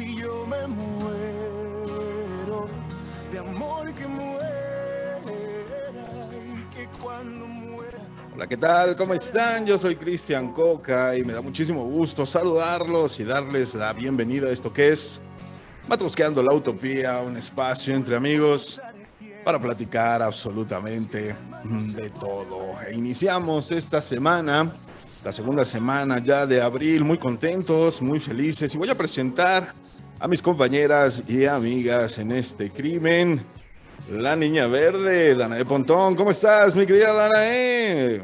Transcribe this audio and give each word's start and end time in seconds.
si 0.00 0.16
yo 0.16 0.46
me 0.46 0.66
muero, 0.66 2.68
de 3.30 3.38
amor 3.38 3.92
que 3.92 4.06
muera 4.06 5.20
y 6.32 6.74
que 6.74 6.88
cuando 7.02 7.46
muera. 7.46 7.98
Hola, 8.34 8.46
¿qué 8.46 8.56
tal? 8.56 8.96
¿Cómo 8.96 9.12
están? 9.12 9.66
Yo 9.66 9.76
soy 9.76 9.96
Cristian 9.96 10.54
Coca 10.54 11.14
y 11.16 11.22
me 11.22 11.34
da 11.34 11.42
muchísimo 11.42 11.84
gusto 11.84 12.24
saludarlos 12.24 13.20
y 13.20 13.24
darles 13.24 13.74
la 13.74 13.92
bienvenida 13.92 14.48
a 14.48 14.52
esto 14.52 14.72
que 14.72 14.88
es 14.88 15.20
Matrosqueando 15.86 16.42
la 16.42 16.54
Utopía, 16.54 17.18
un 17.18 17.36
espacio 17.36 17.94
entre 17.94 18.16
amigos 18.16 18.80
para 19.44 19.60
platicar 19.60 20.22
absolutamente 20.22 21.36
de 21.64 22.10
todo. 22.10 22.80
E 22.88 22.94
iniciamos 22.94 23.70
esta 23.70 24.00
semana, 24.00 24.72
la 25.24 25.32
segunda 25.32 25.64
semana 25.64 26.18
ya 26.18 26.46
de 26.46 26.62
abril, 26.62 27.04
muy 27.04 27.18
contentos, 27.18 28.00
muy 28.00 28.20
felices 28.20 28.74
y 28.74 28.78
voy 28.78 28.88
a 28.88 28.94
presentar 28.94 29.74
a 30.18 30.26
mis 30.26 30.40
compañeras 30.40 31.22
y 31.28 31.44
amigas 31.44 32.18
en 32.18 32.32
este 32.32 32.70
crimen. 32.70 33.44
La 34.10 34.34
niña 34.34 34.66
verde, 34.66 35.34
Danae 35.34 35.64
Pontón. 35.64 36.16
¿Cómo 36.16 36.30
estás, 36.30 36.74
mi 36.74 36.86
querida 36.86 37.12
Danae? 37.12 38.22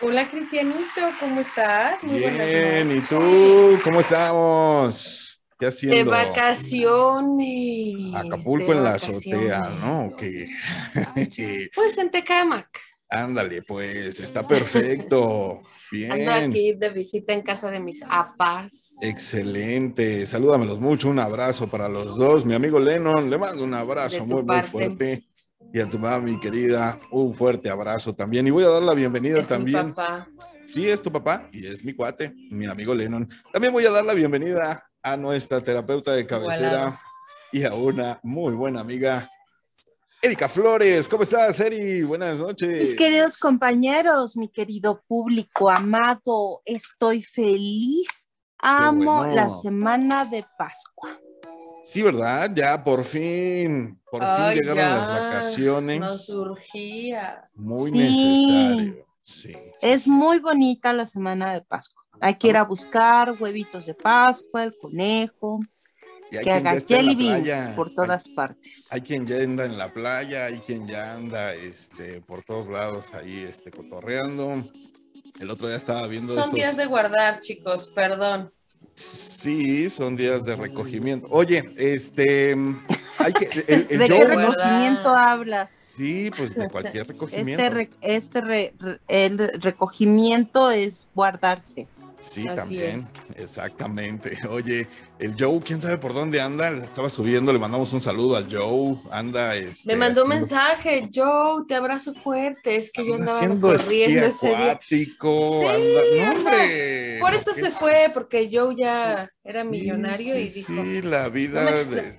Hola, 0.00 0.30
Cristianito, 0.30 1.12
¿cómo 1.18 1.40
estás? 1.40 2.04
Muy 2.04 2.20
Bien, 2.20 2.96
¿y 2.96 3.00
tú? 3.00 3.80
¿Cómo 3.82 3.98
estamos? 3.98 5.40
¿Qué 5.58 5.66
haciendo? 5.66 5.96
De 5.96 6.04
vacaciones. 6.04 8.14
Acapulco 8.14 8.72
en 8.72 8.84
la 8.84 8.92
azotea, 8.92 9.70
¿no? 9.70 10.14
¿Qué? 10.16 10.48
pues 11.74 11.98
en 11.98 12.12
Tecamac. 12.12 12.87
Ándale, 13.10 13.62
pues, 13.62 14.20
está 14.20 14.46
perfecto. 14.46 15.60
Bien. 15.90 16.12
Ando 16.12 16.32
aquí 16.32 16.74
de 16.74 16.90
visita 16.90 17.32
en 17.32 17.40
casa 17.40 17.70
de 17.70 17.80
mis 17.80 18.02
apas. 18.02 18.94
Excelente. 19.00 20.26
Salúdamelos 20.26 20.78
mucho. 20.78 21.08
Un 21.08 21.18
abrazo 21.18 21.66
para 21.68 21.88
los 21.88 22.16
dos. 22.16 22.44
Mi 22.44 22.52
amigo 22.52 22.78
Lennon, 22.78 23.30
le 23.30 23.38
mando 23.38 23.64
un 23.64 23.72
abrazo 23.72 24.26
muy, 24.26 24.42
muy 24.42 24.62
fuerte. 24.62 25.24
Y 25.72 25.80
a 25.80 25.88
tu 25.88 25.98
mamá, 25.98 26.18
mi 26.18 26.38
querida, 26.40 26.96
un 27.10 27.32
fuerte 27.32 27.70
abrazo 27.70 28.14
también. 28.14 28.46
Y 28.46 28.50
voy 28.50 28.64
a 28.64 28.68
dar 28.68 28.82
la 28.82 28.92
bienvenida 28.92 29.38
es 29.38 29.48
también. 29.48 29.86
Mi 29.86 29.92
papá. 29.92 30.28
Sí, 30.66 30.86
es 30.86 31.00
tu 31.00 31.10
papá 31.10 31.48
y 31.50 31.66
es 31.66 31.82
mi 31.82 31.94
cuate, 31.94 32.34
mi 32.50 32.66
amigo 32.66 32.94
Lennon. 32.94 33.26
También 33.50 33.72
voy 33.72 33.86
a 33.86 33.90
dar 33.90 34.04
la 34.04 34.12
bienvenida 34.12 34.90
a 35.02 35.16
nuestra 35.16 35.62
terapeuta 35.62 36.12
de 36.12 36.26
cabecera 36.26 37.00
y 37.52 37.64
a 37.64 37.72
una 37.72 38.20
muy 38.22 38.52
buena 38.52 38.80
amiga, 38.80 39.30
Erika 40.20 40.48
Flores. 40.48 41.08
¿Cómo 41.08 41.22
estás, 41.22 41.60
Eri? 41.60 42.02
Buenas 42.02 42.38
noches. 42.38 42.68
Mis 42.80 42.94
queridos 42.96 43.38
compañeros, 43.38 44.36
mi 44.36 44.48
querido 44.48 45.02
público 45.06 45.70
amado, 45.70 46.60
estoy 46.64 47.22
feliz. 47.22 48.28
Amo 48.58 49.18
bueno. 49.18 49.34
la 49.36 49.50
semana 49.50 50.24
de 50.24 50.44
Pascua. 50.58 51.16
Sí, 51.84 52.02
¿verdad? 52.02 52.50
Ya 52.52 52.82
por 52.82 53.04
fin, 53.04 54.00
por 54.10 54.22
Ay, 54.24 54.56
fin 54.56 54.62
llegaron 54.66 54.82
ya, 54.84 54.96
las 54.96 55.08
vacaciones. 55.08 56.00
Nos 56.00 56.26
surgía. 56.26 57.48
Muy 57.54 57.90
Sí. 57.92 57.96
necesario. 57.98 59.06
Sí. 59.22 59.52
Es 59.80 60.08
muy 60.08 60.40
bonita 60.40 60.92
la 60.92 61.06
semana 61.06 61.52
de 61.52 61.60
Pascua. 61.62 62.02
Hay 62.20 62.34
que 62.34 62.48
ir 62.48 62.56
a 62.56 62.64
buscar 62.64 63.36
huevitos 63.40 63.86
de 63.86 63.94
Pascua, 63.94 64.64
el 64.64 64.76
conejo, 64.76 65.60
Y 66.30 66.36
hay 66.36 66.44
que 66.44 66.52
haga 66.52 66.78
jelly 66.86 67.14
beans 67.14 67.68
por 67.74 67.94
todas 67.94 68.28
partes. 68.28 68.92
Hay 68.92 69.00
quien 69.00 69.26
ya 69.26 69.36
anda 69.38 69.64
en 69.64 69.78
la 69.78 69.92
playa, 69.92 70.46
hay 70.46 70.58
quien 70.58 70.86
ya 70.86 71.14
anda 71.14 71.54
este, 71.54 72.20
por 72.20 72.44
todos 72.44 72.68
lados 72.68 73.06
ahí 73.14 73.46
este, 73.48 73.70
cotorreando. 73.70 74.64
El 75.40 75.50
otro 75.50 75.68
día 75.68 75.76
estaba 75.76 76.06
viendo 76.06 76.34
Son 76.34 76.42
esos- 76.42 76.54
días 76.54 76.76
de 76.76 76.86
guardar, 76.86 77.38
chicos, 77.40 77.90
perdón. 77.94 78.52
Sí, 78.94 79.88
son 79.90 80.16
días 80.16 80.44
de 80.44 80.56
recogimiento. 80.56 81.28
Oye, 81.30 81.72
este, 81.76 82.56
hay 83.18 83.32
que, 83.32 83.64
el, 83.68 83.86
el 83.90 83.98
¿De 84.00 84.08
qué 84.08 84.18
¿no? 84.18 84.26
reconocimiento 84.26 85.08
hablas? 85.16 85.92
Sí, 85.96 86.30
pues 86.36 86.54
de 86.56 86.68
cualquier 86.68 87.06
recogimiento. 87.08 87.62
Este, 87.62 87.70
re- 87.70 87.90
este 88.02 88.40
re- 88.40 88.74
re- 88.78 88.98
el 89.06 89.38
recogimiento 89.60 90.70
es 90.72 91.08
guardarse. 91.14 91.86
Sí, 92.20 92.46
Así 92.46 92.56
también, 92.56 93.06
exactamente. 93.36 94.38
Oye, 94.50 94.86
el 95.18 95.34
Joe, 95.38 95.60
quién 95.60 95.80
sabe 95.80 95.98
por 95.98 96.12
dónde 96.12 96.40
anda, 96.40 96.68
estaba 96.70 97.08
subiendo, 97.08 97.52
le 97.52 97.58
mandamos 97.58 97.92
un 97.92 98.00
saludo 98.00 98.36
al 98.36 98.52
Joe, 98.52 98.96
anda. 99.10 99.54
Este, 99.56 99.88
Me 99.92 99.96
mandó 99.96 100.24
un 100.24 100.30
mensaje, 100.30 101.08
Joe, 101.14 101.64
te 101.66 101.74
abrazo 101.76 102.12
fuerte. 102.14 102.76
Es 102.76 102.90
que 102.90 103.06
yo 103.06 103.14
anda 103.14 103.24
andaba 103.24 103.38
haciendo 103.38 103.72
esquí 103.74 103.86
corriendo 104.02 104.26
ese 104.26 104.48
día. 104.48 104.80
Sí, 104.88 105.16
anda, 105.20 106.32
no, 106.32 106.38
hombre. 106.38 107.18
Por 107.20 107.34
eso 107.34 107.54
se 107.54 107.68
es- 107.68 107.74
fue, 107.74 108.10
porque 108.12 108.50
Joe 108.52 108.74
ya 108.76 109.30
era 109.44 109.62
Sí, 109.62 109.68
millonario 109.68 110.34
sí, 110.34 110.38
y 110.40 110.48
dijo, 110.50 110.72
Sí, 110.84 111.02
la 111.02 111.28
vida, 111.28 111.62
No 111.62 111.70
me- 111.70 111.84
de- 111.84 112.18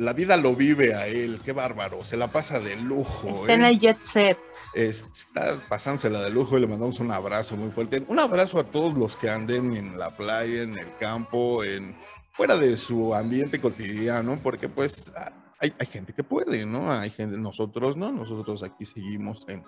la 0.00 0.14
vida 0.14 0.38
lo 0.38 0.56
vive 0.56 0.94
a 0.94 1.06
él, 1.06 1.42
qué 1.44 1.52
bárbaro, 1.52 2.02
se 2.04 2.16
la 2.16 2.28
pasa 2.28 2.58
de 2.58 2.74
lujo. 2.74 3.28
Está 3.28 3.52
en 3.52 3.64
¿eh? 3.64 3.68
el 3.68 3.78
jet 3.78 4.00
set. 4.00 4.38
Está 4.74 5.56
pasándosela 5.68 6.22
de 6.22 6.30
lujo 6.30 6.56
y 6.56 6.62
le 6.62 6.66
mandamos 6.66 7.00
un 7.00 7.12
abrazo 7.12 7.54
muy 7.54 7.70
fuerte. 7.70 8.02
Un 8.08 8.18
abrazo 8.18 8.58
a 8.58 8.64
todos 8.64 8.94
los 8.94 9.14
que 9.16 9.28
anden 9.28 9.76
en 9.76 9.98
la 9.98 10.10
playa, 10.10 10.62
en 10.62 10.78
el 10.78 10.96
campo, 10.98 11.62
en 11.64 11.94
fuera 12.32 12.56
de 12.56 12.78
su 12.78 13.14
ambiente 13.14 13.60
cotidiano, 13.60 14.40
porque 14.42 14.70
pues 14.70 15.12
hay, 15.58 15.74
hay 15.78 15.86
gente 15.86 16.14
que 16.14 16.24
puede, 16.24 16.64
¿no? 16.64 16.90
Hay 16.90 17.10
gente, 17.10 17.36
nosotros 17.36 17.94
no, 17.98 18.10
nosotros 18.10 18.62
aquí 18.62 18.86
seguimos 18.86 19.44
en, 19.48 19.62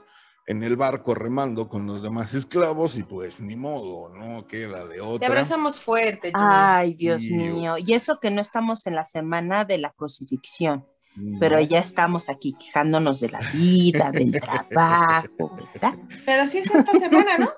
en 0.47 0.63
el 0.63 0.77
barco 0.77 1.15
remando 1.15 1.69
con 1.69 1.87
los 1.87 2.03
demás 2.03 2.35
esclavos 2.35 2.97
y 2.97 3.05
pues 3.05 3.41
ni 3.41 3.57
modo, 3.57 4.09
¿no? 4.09 4.47
Queda 4.47 4.85
de 4.87 4.97
te 4.97 5.01
otra. 5.01 5.29
abrazamos 5.29 5.81
fuerte, 5.81 6.33
Joe. 6.35 6.43
Ay, 6.45 6.95
Dios 6.95 7.25
mío. 7.25 7.77
Y 7.79 7.93
eso 7.95 8.19
que 8.21 8.31
no 8.31 8.41
estamos 8.41 8.87
en 8.87 8.95
la 8.95 9.05
semana 9.05 9.65
de 9.65 9.79
la 9.79 9.91
crucifixión, 9.91 10.87
pero 11.39 11.61
ya 11.61 11.79
estamos 11.79 12.29
aquí 12.29 12.55
quejándonos 12.59 13.21
de 13.21 13.31
la 13.31 13.41
vida, 13.53 14.11
del 14.11 14.33
trabajo, 14.41 15.57
¿verdad? 15.73 15.95
Pero 16.25 16.49
sí 16.49 16.59
es 16.59 16.75
esta 16.75 16.99
semana, 16.99 17.39
¿no? 17.39 17.51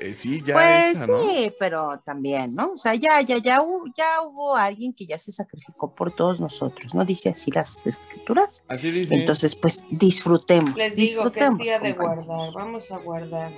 Eh, 0.00 0.14
sí, 0.14 0.40
ya 0.46 0.54
Pues 0.54 0.94
esa, 0.94 1.06
¿no? 1.08 1.28
sí, 1.28 1.52
pero 1.58 2.00
también, 2.04 2.54
¿no? 2.54 2.72
O 2.74 2.76
sea, 2.78 2.94
ya, 2.94 3.20
ya, 3.20 3.38
ya, 3.38 3.60
hu- 3.60 3.92
ya 3.96 4.22
hubo 4.22 4.54
alguien 4.54 4.92
que 4.92 5.06
ya 5.06 5.18
se 5.18 5.32
sacrificó 5.32 5.92
por 5.92 6.14
todos 6.14 6.38
nosotros, 6.38 6.94
¿no? 6.94 7.04
Dice 7.04 7.30
así 7.30 7.50
las 7.50 7.84
escrituras. 7.84 8.64
Así 8.68 8.92
dice. 8.92 9.14
Entonces, 9.14 9.56
pues 9.56 9.84
disfrutemos. 9.90 10.76
Les 10.76 10.94
digo 10.94 11.32
que 11.32 11.40
es 11.40 11.46
disfrutemos, 11.50 11.58
día 11.58 11.78
de 11.80 11.96
compañeros. 11.96 12.26
guardar. 12.26 12.54
Vamos 12.54 12.90
a 12.92 12.96
guardar. 12.98 13.52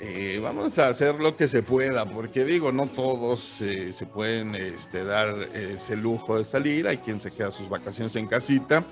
Eh, 0.00 0.40
vamos 0.42 0.76
a 0.78 0.88
hacer 0.88 1.14
lo 1.20 1.36
que 1.36 1.46
se 1.46 1.62
pueda, 1.62 2.04
porque 2.04 2.44
digo, 2.44 2.72
no 2.72 2.88
todos 2.88 3.60
eh, 3.60 3.92
se 3.92 4.06
pueden 4.06 4.54
este, 4.56 5.04
dar 5.04 5.34
ese 5.54 5.94
lujo 5.96 6.36
de 6.36 6.44
salir. 6.44 6.88
Hay 6.88 6.98
quien 6.98 7.20
se 7.20 7.30
queda 7.30 7.50
sus 7.52 7.68
vacaciones 7.68 8.14
en 8.16 8.26
casita, 8.26 8.84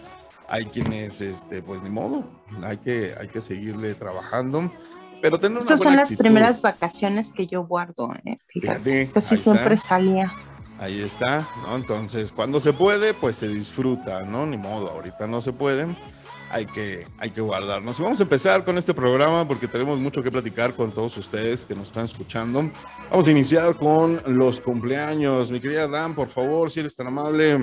hay 0.49 0.67
quienes, 0.67 1.21
este, 1.21 1.61
pues 1.61 1.83
ni 1.83 1.91
modo, 1.91 2.23
hay 2.63 2.77
que, 2.79 3.15
hay 3.19 3.27
que 3.29 3.43
seguirle 3.43 3.95
trabajando. 3.97 4.71
Pero 5.25 5.37
Estas 5.59 5.81
son 5.81 5.97
las 5.97 6.11
actitud. 6.11 6.23
primeras 6.23 6.61
vacaciones 6.61 7.33
que 7.33 7.47
yo 7.47 7.65
guardo, 7.65 8.13
¿eh? 8.27 8.37
Fíjate. 8.47 9.09
Casi 9.11 9.37
ahí 9.37 9.41
siempre 9.41 9.75
está. 9.77 9.89
salía. 9.89 10.31
Ahí 10.79 11.01
está, 11.01 11.49
¿no? 11.63 11.77
Entonces, 11.77 12.31
cuando 12.31 12.61
se 12.61 12.75
puede, 12.75 13.15
pues 13.15 13.37
se 13.37 13.49
disfruta, 13.49 14.21
¿no? 14.25 14.45
Ni 14.45 14.59
modo, 14.59 14.91
ahorita 14.91 15.27
no 15.27 15.41
se 15.41 15.55
puede. 15.55 15.87
Hay 16.51 16.67
que, 16.67 17.07
hay 17.17 17.31
que 17.31 17.41
guardarnos. 17.41 17.99
Y 17.99 18.03
vamos 18.03 18.21
a 18.21 18.25
empezar 18.25 18.67
con 18.67 18.77
este 18.77 18.93
programa 18.93 19.49
porque 19.49 19.67
tenemos 19.67 19.99
mucho 19.99 20.23
que 20.23 20.31
platicar 20.31 20.75
con 20.75 20.93
todos 20.93 21.17
ustedes 21.17 21.65
que 21.65 21.75
nos 21.75 21.89
están 21.89 22.05
escuchando. 22.05 22.71
Vamos 23.11 23.27
a 23.27 23.31
iniciar 23.31 23.77
con 23.77 24.21
los 24.27 24.61
cumpleaños. 24.61 25.51
Mi 25.51 25.59
querida 25.59 25.89
Dan, 25.89 26.15
por 26.15 26.29
favor, 26.29 26.71
si 26.71 26.81
eres 26.81 26.95
tan 26.95 27.07
amable. 27.07 27.61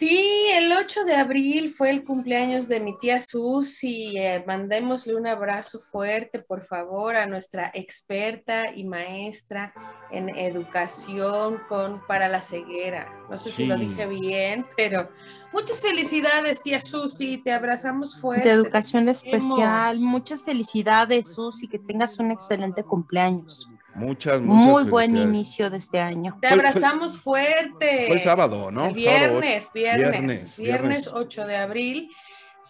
Sí, 0.00 0.46
el 0.54 0.72
8 0.72 1.04
de 1.04 1.14
abril 1.14 1.68
fue 1.68 1.90
el 1.90 2.04
cumpleaños 2.04 2.68
de 2.68 2.80
mi 2.80 2.96
tía 2.96 3.20
Susi. 3.20 4.16
Eh, 4.16 4.42
mandémosle 4.46 5.14
un 5.14 5.26
abrazo 5.26 5.78
fuerte, 5.78 6.38
por 6.38 6.62
favor, 6.64 7.16
a 7.16 7.26
nuestra 7.26 7.70
experta 7.74 8.74
y 8.74 8.84
maestra 8.84 9.74
en 10.10 10.30
educación 10.30 11.58
con 11.68 12.00
para 12.06 12.28
la 12.28 12.40
ceguera. 12.40 13.12
No 13.28 13.36
sé 13.36 13.50
si 13.50 13.66
lo 13.66 13.76
dije 13.76 14.06
bien, 14.06 14.64
pero 14.74 15.10
muchas 15.52 15.82
felicidades, 15.82 16.62
tía 16.62 16.80
Susi. 16.80 17.36
Te 17.36 17.52
abrazamos 17.52 18.18
fuerte. 18.18 18.48
De 18.48 18.54
educación 18.54 19.06
especial. 19.10 19.98
Muchas 19.98 20.42
felicidades, 20.42 21.34
Susi. 21.34 21.68
Que 21.68 21.78
tengas 21.78 22.18
un 22.18 22.30
excelente 22.30 22.82
cumpleaños. 22.84 23.68
Muchas, 23.94 24.40
muchas 24.40 24.66
Muy 24.66 24.84
buen 24.84 25.16
inicio 25.16 25.68
de 25.70 25.78
este 25.78 25.98
año. 26.00 26.38
Te 26.40 26.48
Fue- 26.48 26.56
fue- 26.58 26.66
abrazamos 26.68 27.18
fuerte. 27.18 28.04
Fue 28.06 28.16
el 28.16 28.22
sábado, 28.22 28.70
¿no? 28.70 28.86
El 28.86 28.94
viernes, 28.94 29.70
viernes, 29.74 30.10
viernes, 30.10 30.10
viernes, 30.12 30.58
viernes. 30.58 31.08
8 31.12 31.46
de 31.46 31.56
abril, 31.56 32.10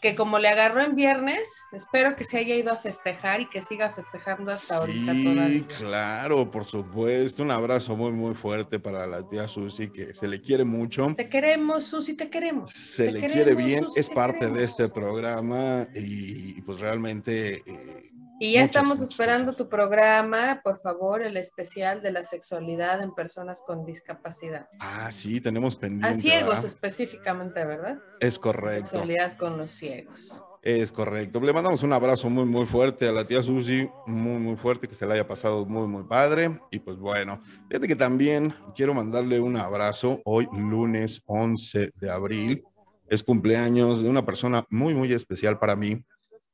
que 0.00 0.14
como 0.14 0.38
le 0.38 0.48
agarró 0.48 0.82
en 0.82 0.96
viernes, 0.96 1.42
espero 1.72 2.16
que 2.16 2.24
se 2.24 2.38
haya 2.38 2.54
ido 2.56 2.72
a 2.72 2.76
festejar 2.76 3.42
y 3.42 3.50
que 3.50 3.60
siga 3.60 3.90
festejando 3.90 4.50
hasta 4.50 4.78
ahorita 4.78 5.12
Sí, 5.12 5.24
todavía. 5.24 5.66
claro, 5.76 6.50
por 6.50 6.64
supuesto. 6.64 7.42
Un 7.42 7.50
abrazo 7.50 7.94
muy, 7.96 8.10
muy 8.12 8.34
fuerte 8.34 8.78
para 8.80 9.06
la 9.06 9.28
tía 9.28 9.46
Susi, 9.46 9.90
que 9.90 10.14
se 10.14 10.26
le 10.26 10.40
quiere 10.40 10.64
mucho. 10.64 11.12
Te 11.14 11.28
queremos, 11.28 11.84
Susi, 11.84 12.14
te 12.14 12.30
queremos. 12.30 12.70
Se 12.70 13.04
Te 13.06 13.12
le 13.12 13.20
queremos, 13.20 13.44
quiere 13.44 13.54
bien, 13.62 13.84
Susi, 13.84 14.00
es 14.00 14.08
te 14.08 14.14
parte 14.14 14.38
queremos. 14.38 14.58
de 14.58 14.64
este 14.64 14.88
programa 14.88 15.86
y, 15.94 16.56
y 16.56 16.62
pues 16.62 16.80
realmente... 16.80 17.62
eh, 17.66 18.06
Y 18.42 18.52
ya 18.52 18.60
muchas, 18.60 18.70
estamos 18.70 18.98
muchas 18.98 19.10
esperando 19.10 19.52
tu 19.52 19.68
programa, 19.68 20.62
por 20.64 20.78
favor, 20.78 21.22
el 21.22 21.36
especial 21.36 22.00
de 22.00 22.10
la 22.10 22.24
sexualidad 22.24 23.02
en 23.02 23.14
personas 23.14 23.60
con 23.60 23.84
discapacidad. 23.84 24.66
Ah, 24.80 25.12
sí, 25.12 25.42
tenemos 25.42 25.76
pendiente. 25.76 26.08
A 26.08 26.14
ciegos 26.14 26.48
¿verdad? 26.48 26.64
específicamente, 26.64 27.62
¿verdad? 27.66 27.98
Es 28.18 28.38
correcto. 28.38 28.86
Sexualidad 28.86 29.36
con 29.36 29.58
los 29.58 29.70
ciegos. 29.70 30.42
Es 30.62 30.90
correcto. 30.90 31.38
Le 31.40 31.52
mandamos 31.52 31.82
un 31.82 31.92
abrazo 31.92 32.30
muy, 32.30 32.46
muy 32.46 32.64
fuerte 32.64 33.06
a 33.06 33.12
la 33.12 33.26
tía 33.26 33.42
Susi, 33.42 33.86
muy, 34.06 34.38
muy 34.38 34.56
fuerte, 34.56 34.88
que 34.88 34.94
se 34.94 35.04
la 35.04 35.14
haya 35.14 35.28
pasado 35.28 35.66
muy, 35.66 35.86
muy 35.86 36.04
padre. 36.04 36.60
Y 36.70 36.78
pues 36.78 36.96
bueno, 36.96 37.42
fíjate 37.68 37.88
que 37.88 37.96
también 37.96 38.54
quiero 38.74 38.94
mandarle 38.94 39.38
un 39.38 39.58
abrazo 39.58 40.22
hoy, 40.24 40.48
lunes 40.50 41.22
11 41.26 41.92
de 41.94 42.10
abril. 42.10 42.64
Es 43.06 43.22
cumpleaños 43.22 44.02
de 44.02 44.08
una 44.08 44.24
persona 44.24 44.64
muy, 44.70 44.94
muy 44.94 45.12
especial 45.12 45.58
para 45.58 45.76
mí, 45.76 46.02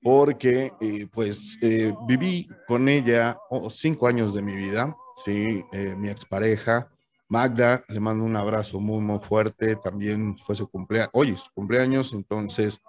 porque 0.06 0.72
eh, 0.80 1.08
pues 1.12 1.58
eh, 1.60 1.92
viví 2.06 2.48
con 2.68 2.88
ella 2.88 3.36
oh, 3.50 3.68
cinco 3.68 4.06
años 4.06 4.34
de 4.34 4.40
mi 4.40 4.54
vida, 4.54 4.96
sí, 5.24 5.64
eh, 5.72 5.96
mi 5.98 6.08
expareja. 6.08 6.88
Magda, 7.28 7.82
le 7.88 7.98
mando 7.98 8.22
un 8.22 8.36
abrazo 8.36 8.78
muy, 8.78 9.00
muy 9.00 9.18
fuerte. 9.18 9.74
También 9.74 10.38
fue 10.38 10.54
su 10.54 10.68
cumpleaños, 10.68 11.10
hoy 11.12 11.36
su 11.36 11.50
cumpleaños, 11.52 12.12
entonces 12.12 12.80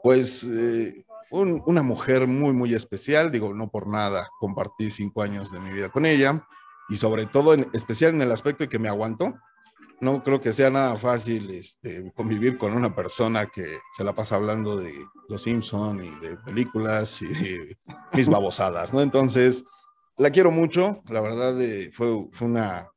pues 0.00 0.44
eh, 0.44 1.04
un- 1.32 1.60
una 1.66 1.82
mujer 1.82 2.28
muy, 2.28 2.52
muy 2.52 2.72
especial, 2.72 3.32
digo, 3.32 3.52
no 3.52 3.68
por 3.68 3.88
nada, 3.88 4.28
compartí 4.38 4.92
cinco 4.92 5.22
años 5.22 5.50
de 5.50 5.58
mi 5.58 5.72
vida 5.72 5.88
con 5.88 6.06
ella 6.06 6.46
y 6.88 6.94
sobre 6.94 7.26
todo 7.26 7.52
en 7.52 7.66
especial 7.72 8.14
en 8.14 8.22
el 8.22 8.30
aspecto 8.30 8.62
de 8.62 8.68
que 8.68 8.78
me 8.78 8.88
aguantó. 8.88 9.34
No 10.00 10.22
creo 10.22 10.40
que 10.40 10.52
sea 10.52 10.70
nada 10.70 10.96
fácil 10.96 11.50
este, 11.50 12.10
convivir 12.14 12.56
con 12.56 12.74
una 12.74 12.94
persona 12.94 13.46
que 13.46 13.78
se 13.96 14.04
la 14.04 14.14
pasa 14.14 14.36
hablando 14.36 14.76
de 14.76 14.94
Los 15.28 15.42
Simpson 15.42 16.02
y 16.02 16.10
de 16.26 16.36
películas 16.38 17.20
y 17.20 17.26
de 17.26 17.78
mis 18.14 18.28
babosadas, 18.28 18.94
¿no? 18.94 19.02
Entonces, 19.02 19.64
la 20.16 20.30
quiero 20.30 20.50
mucho, 20.50 21.02
la 21.08 21.20
verdad 21.20 21.60
eh, 21.60 21.90
fue, 21.92 22.28
fue 22.32 22.48
una 22.48 22.88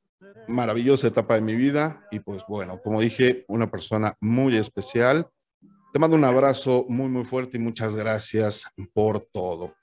maravillosa 0.48 1.08
etapa 1.08 1.36
de 1.36 1.42
mi 1.42 1.56
vida 1.56 2.06
y 2.12 2.20
pues 2.20 2.44
bueno, 2.48 2.82
como 2.82 3.02
dije, 3.02 3.46
una 3.48 3.70
persona 3.70 4.16
muy 4.20 4.58
especial. 4.58 5.28
Te 5.92 6.00
mando 6.00 6.18
un 6.18 6.26
abrazo 6.26 6.86
muy, 6.90 7.08
muy 7.08 7.24
fuerte 7.24 7.58
y 7.58 7.60
muchas 7.60 7.96
gracias 7.96 8.66
por 8.94 9.22
todo. 9.32 9.76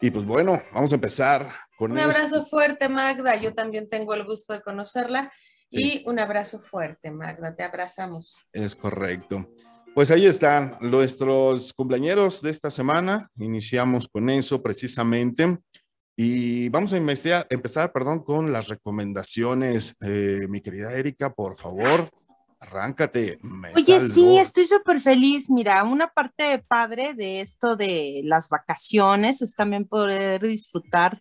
Y 0.00 0.10
pues 0.10 0.24
bueno, 0.24 0.60
vamos 0.72 0.92
a 0.92 0.94
empezar 0.94 1.52
con 1.76 1.92
Un 1.92 1.98
esto. 1.98 2.10
abrazo 2.10 2.46
fuerte, 2.46 2.88
Magda. 2.88 3.36
Yo 3.36 3.52
también 3.52 3.88
tengo 3.88 4.14
el 4.14 4.24
gusto 4.24 4.52
de 4.52 4.62
conocerla. 4.62 5.32
Y 5.70 6.02
un 6.06 6.18
abrazo 6.18 6.58
fuerte, 6.58 7.10
Magda. 7.10 7.54
Te 7.54 7.62
abrazamos. 7.62 8.36
Es 8.52 8.74
correcto. 8.74 9.48
Pues 9.94 10.10
ahí 10.10 10.26
están 10.26 10.76
nuestros 10.80 11.72
cumpleaños 11.74 12.40
de 12.40 12.50
esta 12.50 12.70
semana. 12.70 13.30
Iniciamos 13.38 14.08
con 14.08 14.30
eso 14.30 14.62
precisamente. 14.62 15.58
Y 16.16 16.68
vamos 16.68 16.92
a 16.92 16.96
investigar- 16.96 17.46
empezar 17.50 17.92
perdón, 17.92 18.22
con 18.24 18.52
las 18.52 18.68
recomendaciones. 18.68 19.94
Eh, 20.00 20.46
mi 20.48 20.60
querida 20.60 20.92
Erika, 20.92 21.32
por 21.32 21.56
favor, 21.56 22.10
arráncate. 22.60 23.38
Oye, 23.42 23.94
Metal 23.94 24.00
sí, 24.10 24.36
estoy 24.38 24.66
súper 24.66 25.00
feliz. 25.00 25.48
Mira, 25.50 25.82
una 25.84 26.08
parte 26.08 26.62
padre 26.66 27.14
de 27.14 27.40
esto 27.40 27.76
de 27.76 28.22
las 28.24 28.48
vacaciones 28.48 29.42
es 29.42 29.54
también 29.54 29.84
poder 29.86 30.40
disfrutar 30.42 31.20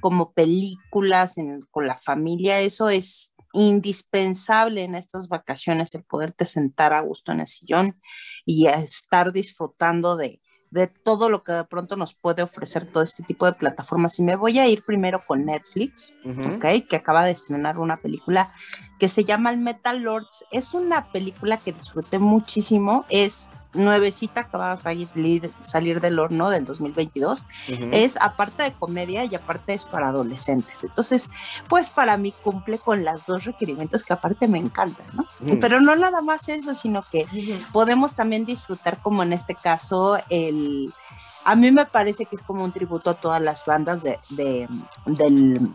como 0.00 0.32
películas 0.32 1.38
en- 1.38 1.62
con 1.70 1.86
la 1.86 1.96
familia. 1.96 2.60
Eso 2.60 2.88
es 2.88 3.31
indispensable 3.52 4.84
en 4.84 4.94
estas 4.94 5.28
vacaciones, 5.28 5.94
el 5.94 6.04
poderte 6.04 6.44
sentar 6.44 6.92
a 6.92 7.00
gusto 7.00 7.32
en 7.32 7.40
el 7.40 7.46
sillón 7.46 8.00
y 8.44 8.66
estar 8.66 9.32
disfrutando 9.32 10.16
de, 10.16 10.40
de 10.70 10.86
todo 10.86 11.28
lo 11.28 11.44
que 11.44 11.52
de 11.52 11.64
pronto 11.64 11.96
nos 11.96 12.14
puede 12.14 12.42
ofrecer 12.42 12.86
todo 12.90 13.02
este 13.02 13.22
tipo 13.22 13.46
de 13.46 13.52
plataformas. 13.52 14.18
Y 14.18 14.22
me 14.22 14.36
voy 14.36 14.58
a 14.58 14.66
ir 14.66 14.82
primero 14.82 15.22
con 15.26 15.44
Netflix. 15.44 16.14
Ujú. 16.24 16.56
¿ok? 16.56 16.86
Que 16.88 16.96
acaba 16.96 17.24
de 17.24 17.32
estrenar 17.32 17.78
una 17.78 17.98
película 17.98 18.52
que 18.98 19.08
se 19.08 19.24
llama 19.24 19.50
El 19.50 19.58
Metal 19.58 20.00
Lords. 20.00 20.46
Es 20.50 20.72
una 20.72 21.12
película 21.12 21.58
que 21.58 21.72
disfruté 21.72 22.18
muchísimo. 22.18 23.04
Es 23.10 23.50
nuevecita, 23.74 24.40
acaba 24.42 24.70
de 24.70 24.76
salir, 24.76 25.50
salir 25.60 26.00
del 26.00 26.18
horno 26.18 26.50
del 26.50 26.64
2022. 26.64 27.46
Ujú. 27.72 27.88
Es 27.92 28.16
aparte 28.20 28.62
de 28.64 28.72
comedia 28.72 29.24
y 29.24 29.34
aparte 29.34 29.74
es 29.74 29.84
para 29.86 30.08
adolescentes. 30.08 30.84
Entonces, 30.84 31.30
pues 31.68 31.90
para 31.90 32.16
mí 32.16 32.32
cumple 32.42 32.78
con 32.78 33.04
las 33.04 33.26
dos 33.26 33.44
requerimientos 33.44 34.04
que 34.04 34.12
aparte 34.12 34.48
me 34.48 34.58
encantan, 34.58 35.06
¿no? 35.12 35.22
Mm. 35.40 35.58
Pero 35.58 35.80
no 35.80 35.96
nada 35.96 36.20
más 36.22 36.48
eso, 36.48 36.74
sino 36.74 37.02
que 37.02 37.26
podemos 37.72 38.14
también 38.14 38.44
disfrutar 38.44 39.00
como 39.02 39.22
en 39.22 39.32
este 39.32 39.54
caso 39.54 40.18
el... 40.28 40.92
A 41.44 41.56
mí 41.56 41.72
me 41.72 41.84
parece 41.86 42.24
que 42.24 42.36
es 42.36 42.42
como 42.42 42.62
un 42.62 42.70
tributo 42.70 43.10
a 43.10 43.14
todas 43.14 43.40
las 43.40 43.64
bandas 43.66 44.02
de, 44.04 44.18
de, 44.30 44.68
del- 45.06 45.74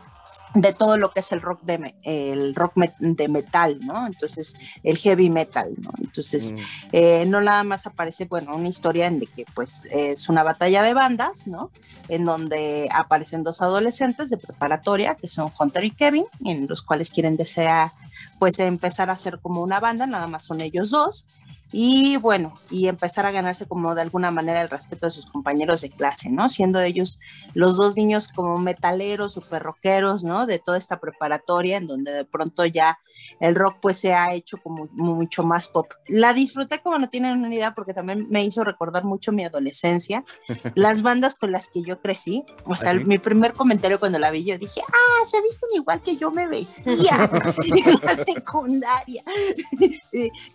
de 0.53 0.73
todo 0.73 0.97
lo 0.97 1.11
que 1.11 1.19
es 1.19 1.31
el 1.31 1.41
rock 1.41 1.61
de, 1.63 1.93
el 2.03 2.55
rock 2.55 2.73
de 2.99 3.27
metal, 3.27 3.79
¿no? 3.81 4.07
Entonces, 4.07 4.55
el 4.83 4.97
heavy 4.97 5.29
metal, 5.29 5.73
¿no? 5.77 5.91
Entonces, 5.99 6.53
Mm. 6.53 6.57
eh, 6.93 7.25
no 7.27 7.41
nada 7.41 7.63
más 7.63 7.85
aparece, 7.85 8.25
bueno, 8.25 8.55
una 8.55 8.69
historia 8.69 9.07
en 9.07 9.19
de 9.19 9.27
que 9.27 9.45
pues 9.53 9.85
es 9.91 10.29
una 10.29 10.43
batalla 10.43 10.81
de 10.83 10.93
bandas, 10.93 11.47
¿no? 11.47 11.69
En 12.07 12.25
donde 12.25 12.89
aparecen 12.91 13.43
dos 13.43 13.61
adolescentes 13.61 14.29
de 14.29 14.37
preparatoria, 14.37 15.15
que 15.15 15.27
son 15.27 15.51
Hunter 15.59 15.83
y 15.83 15.91
Kevin, 15.91 16.25
en 16.45 16.67
los 16.67 16.81
cuales 16.81 17.11
quieren 17.11 17.37
desear 17.37 17.91
pues 18.39 18.57
empezar 18.59 19.09
a 19.09 19.13
hacer 19.13 19.39
como 19.39 19.61
una 19.61 19.79
banda, 19.79 20.07
nada 20.07 20.27
más 20.27 20.43
son 20.45 20.61
ellos 20.61 20.89
dos, 20.89 21.25
y 21.71 22.17
bueno, 22.17 22.53
y 22.69 22.87
empezar 22.87 23.25
a 23.25 23.31
ganarse 23.31 23.67
como 23.67 23.93
de 23.93 24.01
alguna 24.01 24.31
manera 24.31 24.61
el 24.61 24.69
respeto 24.69 25.07
de 25.07 25.11
sus 25.11 25.25
compañeros 25.25 25.81
de 25.81 25.89
clase, 25.89 26.29
¿no? 26.29 26.47
Siendo 26.49 26.79
ellos 26.79 27.19
los 27.53 27.77
dos 27.77 27.97
niños 27.97 28.29
como 28.29 28.57
metaleros, 28.57 29.33
super 29.33 29.61
rockeros, 29.63 30.23
¿no? 30.23 30.45
De 30.45 30.59
toda 30.59 30.77
esta 30.77 30.99
preparatoria 30.99 31.77
en 31.77 31.87
donde 31.87 32.13
de 32.13 32.25
pronto 32.25 32.65
ya 32.65 32.99
el 33.39 33.55
rock 33.55 33.77
pues 33.81 33.97
se 33.97 34.13
ha 34.13 34.33
hecho 34.33 34.57
como 34.57 34.87
mucho 34.93 35.43
más 35.43 35.67
pop. 35.67 35.91
La 36.07 36.33
disfruté 36.33 36.79
como 36.79 36.99
no 36.99 37.09
tienen 37.09 37.37
una 37.37 37.53
idea 37.53 37.73
porque 37.73 37.93
también 37.93 38.27
me 38.29 38.43
hizo 38.43 38.63
recordar 38.63 39.03
mucho 39.03 39.31
mi 39.31 39.43
adolescencia, 39.43 40.23
las 40.75 41.01
bandas 41.01 41.35
con 41.35 41.51
las 41.51 41.69
que 41.69 41.81
yo 41.81 42.01
crecí, 42.01 42.45
o 42.65 42.75
sea, 42.75 42.91
¿Ah, 42.91 42.97
sí? 42.97 43.05
mi 43.05 43.17
primer 43.17 43.53
comentario 43.53 43.99
cuando 43.99 44.19
la 44.19 44.31
vi 44.31 44.45
yo 44.45 44.57
dije, 44.57 44.81
ah, 44.87 45.25
se 45.25 45.41
visten 45.41 45.69
igual 45.73 46.01
que 46.01 46.15
yo 46.15 46.31
me 46.31 46.47
vestía 46.47 47.29
en 47.65 47.99
la 48.01 48.15
secundaria. 48.15 49.23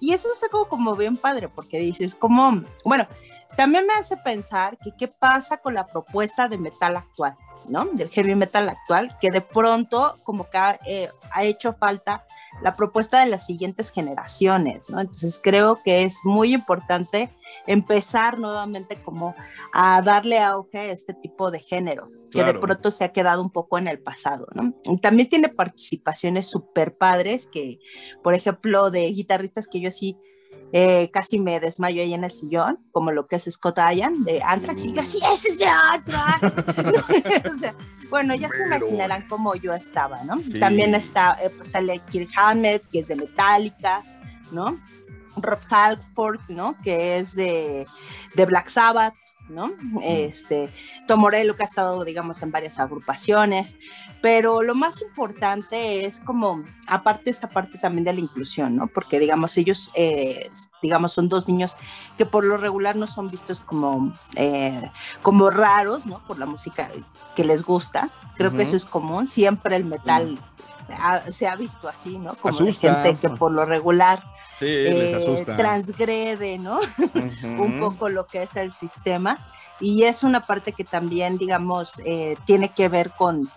y 0.00 0.12
eso 0.12 0.28
es 0.32 0.42
algo 0.44 0.68
como 0.68 0.96
bien 1.02 1.16
padre 1.16 1.48
porque 1.48 1.78
dices, 1.78 2.14
como, 2.14 2.62
bueno, 2.84 3.06
también 3.56 3.86
me 3.86 3.92
hace 3.92 4.16
pensar 4.16 4.78
que 4.78 4.92
qué 4.96 5.08
pasa 5.08 5.58
con 5.58 5.74
la 5.74 5.84
propuesta 5.84 6.48
de 6.48 6.56
metal 6.56 6.96
actual, 6.96 7.36
¿no? 7.68 7.84
Del 7.84 8.08
heavy 8.08 8.34
metal 8.34 8.66
actual, 8.70 9.16
que 9.20 9.30
de 9.30 9.42
pronto 9.42 10.14
como 10.24 10.48
que 10.48 10.56
ha, 10.56 10.78
eh, 10.86 11.10
ha 11.30 11.44
hecho 11.44 11.74
falta 11.74 12.24
la 12.62 12.72
propuesta 12.72 13.20
de 13.20 13.26
las 13.30 13.44
siguientes 13.44 13.90
generaciones, 13.90 14.88
¿no? 14.88 15.00
Entonces 15.00 15.38
creo 15.42 15.78
que 15.84 16.02
es 16.02 16.20
muy 16.24 16.54
importante 16.54 17.30
empezar 17.66 18.38
nuevamente 18.38 18.96
como 19.02 19.34
a 19.74 20.00
darle 20.00 20.38
auge 20.38 20.78
a 20.78 20.84
este 20.92 21.12
tipo 21.12 21.50
de 21.50 21.60
género, 21.60 22.08
que 22.30 22.38
de 22.38 22.44
Claro. 22.44 22.60
pronto 22.60 22.90
se 22.90 23.04
ha 23.04 23.12
quedado 23.12 23.42
un 23.42 23.50
poco 23.50 23.76
en 23.76 23.86
el 23.86 24.00
pasado, 24.00 24.46
¿no? 24.54 24.72
Y 24.84 24.96
también 24.98 25.28
tiene 25.28 25.50
participaciones 25.50 26.46
súper 26.48 26.96
padres 26.96 27.46
que, 27.46 27.80
por 28.22 28.32
ejemplo, 28.32 28.90
de 28.90 29.04
guitarristas 29.08 29.68
que 29.68 29.80
yo 29.80 29.90
sí 29.90 30.18
eh, 30.72 31.10
casi 31.12 31.38
me 31.38 31.60
desmayo 31.60 32.00
ahí 32.00 32.14
en 32.14 32.24
el 32.24 32.30
sillón, 32.30 32.78
como 32.92 33.12
lo 33.12 33.26
que 33.26 33.36
es 33.36 33.44
Scott 33.44 33.78
Ian 33.94 34.24
de 34.24 34.42
Anthrax, 34.42 34.86
y 34.86 34.92
yo 34.94 35.02
así, 35.02 35.18
ese 35.32 35.48
es 35.48 35.58
de 35.58 35.66
Anthrax. 35.66 36.56
o 37.54 37.58
sea, 37.58 37.74
bueno, 38.08 38.34
ya 38.34 38.48
se 38.48 38.64
imaginarán 38.64 39.26
cómo 39.28 39.54
yo 39.54 39.72
estaba, 39.72 40.24
¿no? 40.24 40.38
Sí. 40.38 40.54
También 40.54 40.94
está, 40.94 41.36
eh, 41.42 41.50
pues 41.54 41.70
sale 41.70 42.00
Kirk 42.10 42.30
Hammett, 42.34 42.82
que 42.90 43.00
es 43.00 43.08
de 43.08 43.16
Metallica, 43.16 44.02
¿no? 44.50 44.80
Rob 45.36 45.60
Halford, 45.68 46.40
¿no? 46.48 46.74
Que 46.82 47.18
es 47.18 47.34
de, 47.34 47.86
de 48.34 48.46
Black 48.46 48.68
Sabbath, 48.68 49.14
¿no? 49.54 49.70
Este, 50.02 50.70
Tom 51.06 51.20
Morello 51.20 51.56
que 51.56 51.62
ha 51.62 51.66
estado, 51.66 52.04
digamos, 52.04 52.42
en 52.42 52.50
varias 52.50 52.78
agrupaciones, 52.78 53.78
pero 54.20 54.62
lo 54.62 54.74
más 54.74 55.00
importante 55.02 56.04
es 56.04 56.20
como, 56.20 56.62
aparte 56.88 57.30
esta 57.30 57.48
parte 57.48 57.78
también 57.78 58.04
de 58.04 58.12
la 58.12 58.20
inclusión, 58.20 58.76
¿no? 58.76 58.86
Porque, 58.86 59.18
digamos, 59.18 59.56
ellos, 59.56 59.90
eh, 59.94 60.50
digamos, 60.82 61.12
son 61.12 61.28
dos 61.28 61.48
niños 61.48 61.76
que 62.16 62.26
por 62.26 62.44
lo 62.44 62.56
regular 62.56 62.96
no 62.96 63.06
son 63.06 63.28
vistos 63.28 63.60
como, 63.60 64.12
eh, 64.36 64.90
como 65.22 65.50
raros, 65.50 66.06
¿no? 66.06 66.26
Por 66.26 66.38
la 66.38 66.46
música 66.46 66.90
que 67.36 67.44
les 67.44 67.62
gusta. 67.62 68.10
Creo 68.36 68.52
que 68.52 68.62
eso 68.62 68.76
es 68.76 68.86
común, 68.86 69.26
siempre 69.26 69.76
el 69.76 69.84
metal 69.84 70.38
se 71.30 71.46
ha 71.46 71.56
visto 71.56 71.88
así, 71.88 72.18
¿no? 72.18 72.34
Como 72.34 72.58
gente 72.58 73.16
que 73.20 73.28
por 73.30 73.52
lo 73.52 73.64
regular 73.64 74.22
eh, 74.60 75.44
transgrede, 75.56 76.58
¿no? 76.58 76.78
un 77.42 77.80
poco 77.80 78.08
lo 78.08 78.26
que 78.26 78.42
es 78.42 78.56
el 78.56 78.72
sistema. 78.72 79.46
Y 79.80 80.04
es 80.04 80.22
una 80.22 80.42
parte 80.42 80.72
que 80.72 80.84
también, 80.84 81.38
digamos, 81.38 82.00
eh, 82.04 82.36
tiene 82.44 82.68
que 82.68 82.88
ver 82.88 83.10
con 83.10 83.48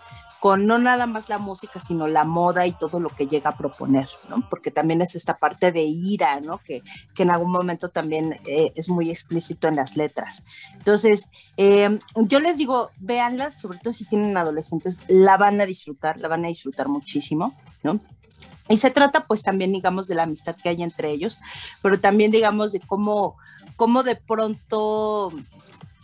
con 0.46 0.64
no 0.64 0.78
nada 0.78 1.06
más 1.06 1.28
la 1.28 1.38
música, 1.38 1.80
sino 1.80 2.06
la 2.06 2.22
moda 2.22 2.68
y 2.68 2.72
todo 2.72 3.00
lo 3.00 3.08
que 3.08 3.26
llega 3.26 3.50
a 3.50 3.56
proponer, 3.56 4.08
¿no? 4.28 4.48
Porque 4.48 4.70
también 4.70 5.02
es 5.02 5.16
esta 5.16 5.38
parte 5.38 5.72
de 5.72 5.82
ira, 5.82 6.38
¿no? 6.40 6.58
Que, 6.58 6.84
que 7.16 7.24
en 7.24 7.32
algún 7.32 7.50
momento 7.50 7.88
también 7.88 8.38
eh, 8.46 8.70
es 8.76 8.88
muy 8.88 9.10
explícito 9.10 9.66
en 9.66 9.74
las 9.74 9.96
letras. 9.96 10.44
Entonces, 10.74 11.30
eh, 11.56 11.98
yo 12.14 12.38
les 12.38 12.58
digo, 12.58 12.90
véanla, 13.00 13.50
sobre 13.50 13.78
todo 13.78 13.92
si 13.92 14.04
tienen 14.04 14.36
adolescentes, 14.36 15.00
la 15.08 15.36
van 15.36 15.60
a 15.60 15.66
disfrutar, 15.66 16.20
la 16.20 16.28
van 16.28 16.44
a 16.44 16.48
disfrutar 16.48 16.86
muchísimo, 16.86 17.52
¿no? 17.82 17.98
Y 18.68 18.76
se 18.76 18.90
trata 18.90 19.26
pues 19.26 19.42
también, 19.42 19.72
digamos, 19.72 20.06
de 20.06 20.14
la 20.14 20.22
amistad 20.22 20.54
que 20.54 20.68
hay 20.68 20.80
entre 20.80 21.10
ellos, 21.10 21.40
pero 21.82 21.98
también, 21.98 22.30
digamos, 22.30 22.70
de 22.70 22.78
cómo, 22.78 23.34
cómo 23.74 24.04
de 24.04 24.14
pronto 24.14 25.32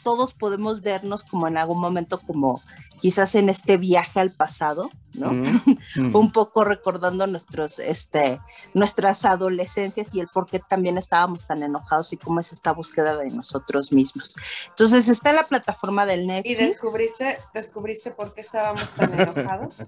todos 0.02 0.34
podemos 0.34 0.82
vernos 0.82 1.22
como 1.24 1.48
en 1.48 1.56
algún 1.58 1.80
momento 1.80 2.18
como 2.18 2.60
quizás 3.02 3.34
en 3.34 3.48
este 3.48 3.76
viaje 3.78 4.20
al 4.20 4.30
pasado, 4.30 4.88
¿no? 5.14 5.30
Un 6.16 6.30
poco 6.30 6.62
recordando 6.62 7.26
nuestros, 7.26 7.80
este, 7.80 8.40
nuestras 8.74 9.24
adolescencias 9.24 10.14
y 10.14 10.20
el 10.20 10.28
por 10.28 10.46
qué 10.46 10.60
también 10.60 10.96
estábamos 10.98 11.44
tan 11.44 11.64
enojados 11.64 12.12
y 12.12 12.16
cómo 12.16 12.38
es 12.38 12.52
esta 12.52 12.70
búsqueda 12.70 13.16
de 13.16 13.30
nosotros 13.30 13.90
mismos. 13.90 14.36
Entonces 14.68 15.08
está 15.08 15.30
en 15.30 15.36
la 15.36 15.42
plataforma 15.44 16.06
del 16.06 16.28
Netflix. 16.28 16.60
¿Y 16.60 16.64
descubriste, 16.64 17.38
descubriste 17.52 18.12
por 18.12 18.32
qué 18.34 18.40
estábamos 18.40 18.90
tan 18.92 19.18
enojados? 19.18 19.84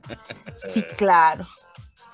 sí, 0.56 0.83
claro. 0.97 1.47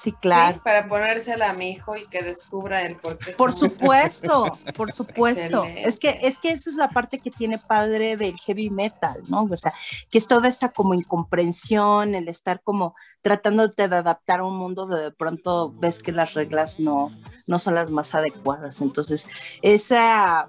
Sí, 0.00 0.12
claro. 0.12 0.62
para 0.62 0.88
ponérsela 0.88 1.50
a 1.50 1.52
mi 1.52 1.72
hijo 1.72 1.94
y 1.94 2.06
que 2.06 2.22
descubra 2.22 2.82
el 2.82 2.96
por 2.96 3.18
qué. 3.18 3.32
Por 3.32 3.52
supuesto, 3.52 4.44
por 4.76 4.92
supuesto. 4.92 5.64
Es 5.64 5.98
que, 5.98 6.18
es 6.22 6.38
que 6.38 6.52
esa 6.52 6.70
es 6.70 6.76
la 6.76 6.88
parte 6.88 7.18
que 7.18 7.30
tiene 7.30 7.58
padre 7.58 8.16
del 8.16 8.38
heavy 8.38 8.70
metal, 8.70 9.20
¿no? 9.28 9.42
O 9.42 9.56
sea, 9.56 9.74
que 10.10 10.16
es 10.16 10.26
toda 10.26 10.48
esta 10.48 10.70
como 10.70 10.94
incomprensión, 10.94 12.14
el 12.14 12.28
estar 12.28 12.62
como 12.62 12.94
tratándote 13.20 13.88
de 13.88 13.96
adaptar 13.96 14.40
a 14.40 14.44
un 14.44 14.56
mundo 14.56 14.86
de 14.86 15.00
de 15.00 15.10
pronto 15.10 15.72
ves 15.72 15.98
que 15.98 16.12
las 16.12 16.34
reglas 16.34 16.78
no, 16.78 17.10
no 17.46 17.58
son 17.58 17.74
las 17.74 17.90
más 17.90 18.14
adecuadas. 18.14 18.80
Entonces, 18.80 19.26
esa 19.62 20.48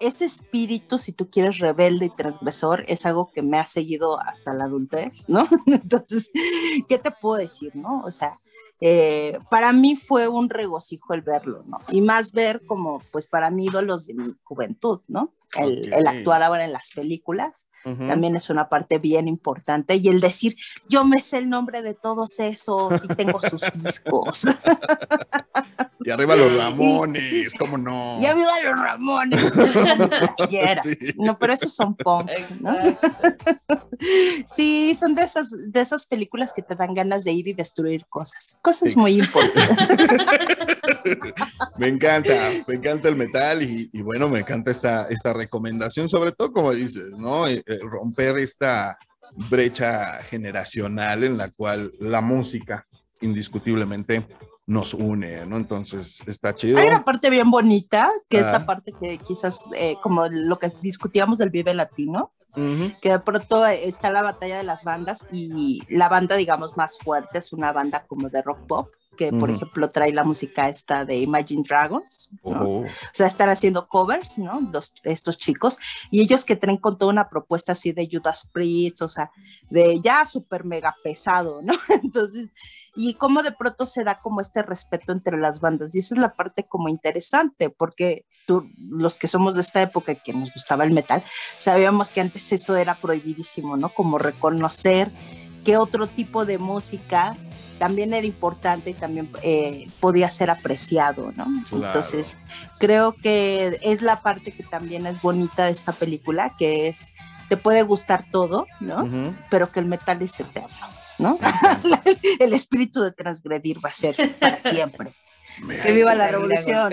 ese 0.00 0.24
espíritu, 0.24 0.98
si 0.98 1.12
tú 1.12 1.30
quieres, 1.30 1.58
rebelde 1.58 2.06
y 2.06 2.10
transgresor, 2.10 2.84
es 2.88 3.06
algo 3.06 3.30
que 3.32 3.42
me 3.42 3.58
ha 3.58 3.66
seguido 3.66 4.20
hasta 4.20 4.52
la 4.52 4.64
adultez, 4.64 5.28
¿no? 5.28 5.48
Entonces, 5.66 6.30
¿qué 6.88 6.98
te 6.98 7.10
puedo 7.10 7.38
decir, 7.38 7.74
no? 7.74 8.02
O 8.04 8.10
sea, 8.10 8.38
eh, 8.86 9.38
para 9.48 9.72
mí 9.72 9.96
fue 9.96 10.28
un 10.28 10.50
regocijo 10.50 11.14
el 11.14 11.22
verlo, 11.22 11.64
¿no? 11.66 11.78
Y 11.88 12.02
más 12.02 12.32
ver 12.32 12.60
como, 12.66 13.02
pues 13.12 13.26
para 13.26 13.48
mí, 13.48 13.64
ídolos 13.64 14.06
de 14.06 14.12
mi 14.12 14.24
juventud, 14.42 15.00
¿no? 15.08 15.32
El, 15.56 16.06
actuar 16.06 16.42
ahora 16.42 16.64
en 16.64 16.72
las 16.72 16.90
películas 16.90 17.68
también 17.84 18.34
es 18.34 18.48
una 18.48 18.68
parte 18.70 18.98
bien 18.98 19.28
importante. 19.28 19.96
Y 19.96 20.08
el 20.08 20.20
decir, 20.20 20.56
yo 20.88 21.04
me 21.04 21.20
sé 21.20 21.38
el 21.38 21.48
nombre 21.50 21.82
de 21.82 21.94
todos 21.94 22.40
esos 22.40 23.04
y 23.04 23.08
tengo 23.08 23.40
sus 23.42 23.60
discos. 23.74 24.46
Y 26.04 26.10
arriba 26.10 26.36
los 26.36 26.54
Ramones, 26.56 27.52
¿cómo 27.58 27.78
no? 27.78 28.18
Y 28.20 28.26
arriba 28.26 28.52
los 28.62 28.80
Ramones. 28.80 29.52
No, 31.16 31.38
pero 31.38 31.52
esos 31.54 31.74
son 31.74 31.94
punk, 31.94 32.30
¿no? 32.60 32.76
sí, 34.46 34.94
son 34.94 35.14
de 35.14 35.22
esas, 35.22 35.50
de 35.72 35.80
esas 35.80 36.04
películas 36.06 36.52
que 36.52 36.62
te 36.62 36.74
dan 36.74 36.94
ganas 36.94 37.24
de 37.24 37.32
ir 37.32 37.48
y 37.48 37.54
destruir 37.54 38.06
cosas. 38.06 38.58
Cosas 38.62 38.96
muy 38.96 39.18
importantes. 39.18 40.08
me 41.78 41.88
encanta, 41.88 42.34
me 42.66 42.74
encanta 42.74 43.08
el 43.08 43.16
metal 43.16 43.62
y, 43.62 43.90
bueno, 44.02 44.28
me 44.28 44.40
encanta 44.40 44.70
esta, 44.70 45.06
esta 45.08 45.32
recomendación, 45.32 46.08
sobre 46.08 46.32
todo 46.32 46.52
como 46.52 46.72
dices, 46.72 47.10
¿no? 47.16 47.46
Eh, 47.46 47.62
eh, 47.66 47.78
romper 47.82 48.38
esta 48.38 48.98
brecha 49.50 50.20
generacional 50.22 51.24
en 51.24 51.36
la 51.36 51.50
cual 51.50 51.92
la 51.98 52.20
música 52.20 52.86
indiscutiblemente 53.20 54.26
nos 54.66 54.94
une, 54.94 55.44
¿no? 55.46 55.56
Entonces 55.56 56.22
está 56.26 56.54
chido. 56.54 56.78
Hay 56.78 56.88
una 56.88 57.04
parte 57.04 57.30
bien 57.30 57.50
bonita, 57.50 58.10
que 58.28 58.38
es 58.38 58.46
la 58.46 58.56
ah. 58.56 58.66
parte 58.66 58.92
que 58.98 59.18
quizás, 59.18 59.64
eh, 59.76 59.96
como 60.02 60.26
lo 60.26 60.58
que 60.58 60.70
discutíamos 60.80 61.38
del 61.38 61.50
Vive 61.50 61.74
Latino, 61.74 62.32
que 63.00 63.10
de 63.10 63.18
pronto 63.18 63.66
está 63.66 64.10
la 64.10 64.22
batalla 64.22 64.58
de 64.58 64.62
las 64.62 64.84
bandas 64.84 65.26
y 65.32 65.82
la 65.88 66.08
banda, 66.08 66.36
digamos, 66.36 66.76
más 66.76 66.98
fuerte 66.98 67.38
es 67.38 67.52
una 67.52 67.72
banda 67.72 68.04
como 68.06 68.28
de 68.28 68.42
rock 68.42 68.60
pop 68.68 68.88
que 69.16 69.32
por 69.32 69.50
ejemplo 69.50 69.90
trae 69.90 70.12
la 70.12 70.24
música 70.24 70.68
esta 70.68 71.04
de 71.04 71.18
Imagine 71.18 71.64
Dragons, 71.66 72.30
oh. 72.42 72.80
o 72.80 72.86
sea, 73.12 73.26
están 73.26 73.50
haciendo 73.50 73.88
covers, 73.88 74.38
¿no? 74.38 74.60
Los, 74.72 74.92
estos 75.04 75.38
chicos, 75.38 75.78
y 76.10 76.20
ellos 76.20 76.44
que 76.44 76.56
traen 76.56 76.78
con 76.78 76.98
toda 76.98 77.12
una 77.12 77.28
propuesta 77.28 77.72
así 77.72 77.92
de 77.92 78.08
Judas 78.10 78.48
Priest, 78.52 79.02
o 79.02 79.08
sea, 79.08 79.30
de 79.70 80.00
ya 80.00 80.24
súper 80.26 80.64
mega 80.64 80.94
pesado, 81.02 81.62
¿no? 81.62 81.74
Entonces, 82.02 82.50
y 82.96 83.14
cómo 83.14 83.42
de 83.42 83.52
pronto 83.52 83.86
se 83.86 84.04
da 84.04 84.20
como 84.20 84.40
este 84.40 84.62
respeto 84.62 85.12
entre 85.12 85.38
las 85.38 85.60
bandas, 85.60 85.94
y 85.94 85.98
esa 85.98 86.14
es 86.14 86.20
la 86.20 86.34
parte 86.34 86.64
como 86.64 86.88
interesante, 86.88 87.70
porque 87.70 88.26
tú, 88.46 88.70
los 88.76 89.16
que 89.16 89.28
somos 89.28 89.54
de 89.54 89.62
esta 89.62 89.82
época 89.82 90.14
que 90.14 90.32
nos 90.32 90.52
gustaba 90.52 90.84
el 90.84 90.92
metal, 90.92 91.24
sabíamos 91.56 92.10
que 92.10 92.20
antes 92.20 92.52
eso 92.52 92.76
era 92.76 93.00
prohibidísimo, 93.00 93.76
¿no? 93.76 93.88
Como 93.92 94.18
reconocer 94.18 95.10
que 95.64 95.76
otro 95.76 96.08
tipo 96.08 96.44
de 96.44 96.58
música 96.58 97.36
también 97.78 98.14
era 98.14 98.26
importante 98.26 98.90
y 98.90 98.94
también 98.94 99.28
eh, 99.42 99.88
podía 100.00 100.30
ser 100.30 100.50
apreciado, 100.50 101.32
¿no? 101.36 101.46
Entonces, 101.72 102.38
creo 102.78 103.14
que 103.14 103.78
es 103.82 104.02
la 104.02 104.22
parte 104.22 104.52
que 104.52 104.62
también 104.62 105.06
es 105.06 105.20
bonita 105.20 105.66
de 105.66 105.72
esta 105.72 105.92
película, 105.92 106.52
que 106.56 106.88
es, 106.88 107.08
te 107.48 107.56
puede 107.56 107.82
gustar 107.82 108.24
todo, 108.30 108.66
¿no? 108.80 109.34
Pero 109.50 109.72
que 109.72 109.80
el 109.80 109.86
metal 109.86 110.22
es 110.22 110.38
eterno, 110.38 110.86
¿no? 111.18 111.38
el 112.38 112.52
espíritu 112.52 113.02
de 113.02 113.12
transgredir 113.12 113.84
va 113.84 113.88
a 113.88 113.92
ser 113.92 114.38
para 114.38 114.56
siempre. 114.56 115.12
que 115.82 115.92
viva 115.92 116.14
la 116.14 116.28
revolución. 116.28 116.92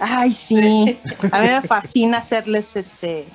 Ay, 0.00 0.32
sí. 0.32 0.98
A 1.32 1.40
mí 1.40 1.48
me 1.48 1.62
fascina 1.62 2.18
hacerles 2.18 2.76
este 2.76 3.26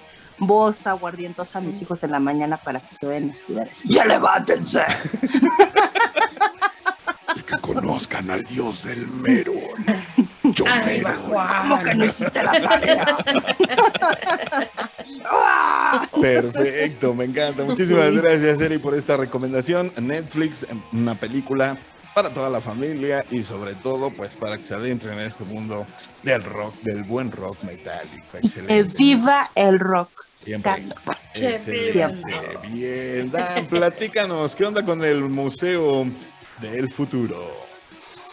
voz 0.48 0.88
aguardientosa 0.88 1.60
a 1.60 1.62
mis 1.62 1.82
hijos 1.82 2.04
en 2.04 2.12
la 2.12 2.20
mañana 2.20 2.58
para 2.58 2.80
que 2.80 2.94
se 2.94 3.06
vayan 3.06 3.30
a 3.30 3.32
estudiar 3.32 3.68
eso. 3.68 3.84
¡Ya 3.88 4.06
levántense! 4.06 4.82
y 7.36 7.42
que 7.42 7.58
conozcan 7.60 8.30
al 8.30 8.44
dios 8.46 8.84
del 8.84 9.08
Merón. 9.08 9.58
Yo 10.44 10.66
¿Cómo 11.62 11.80
que 11.80 11.96
no 11.96 12.06
hiciste 12.06 12.44
la 12.44 12.62
tarea? 12.62 13.18
Perfecto, 16.22 17.14
me 17.14 17.26
encanta. 17.26 17.64
Muchísimas 17.64 18.14
gracias, 18.14 18.62
Eri, 18.62 18.78
por 18.78 18.94
esta 18.94 19.18
recomendación. 19.18 19.92
Netflix, 19.98 20.66
una 20.92 21.16
película 21.16 21.78
para 22.14 22.34
toda 22.34 22.50
la 22.50 22.62
familia 22.62 23.26
y 23.32 23.44
sobre 23.44 23.74
todo 23.74 24.12
pues 24.12 24.36
para 24.36 24.58
que 24.58 24.66
se 24.66 24.76
adentren 24.76 25.14
en 25.14 25.26
este 25.26 25.44
mundo 25.44 25.88
del 26.22 26.44
rock, 26.44 26.76
del 26.82 27.04
buen 27.04 27.32
rock 27.32 27.64
metálico. 27.64 28.38
Excelente. 28.38 28.96
viva 28.98 29.50
el 29.56 29.80
rock. 29.80 30.10
Siempre. 30.44 30.84
Excelente. 31.36 32.34
Bien, 32.72 33.32
Dan, 33.32 33.68
platícanos, 33.68 34.56
¿qué 34.56 34.66
onda 34.66 34.86
con 34.86 35.04
el 35.04 35.22
Museo 35.22 36.06
del 36.62 36.92
Futuro? 36.92 37.52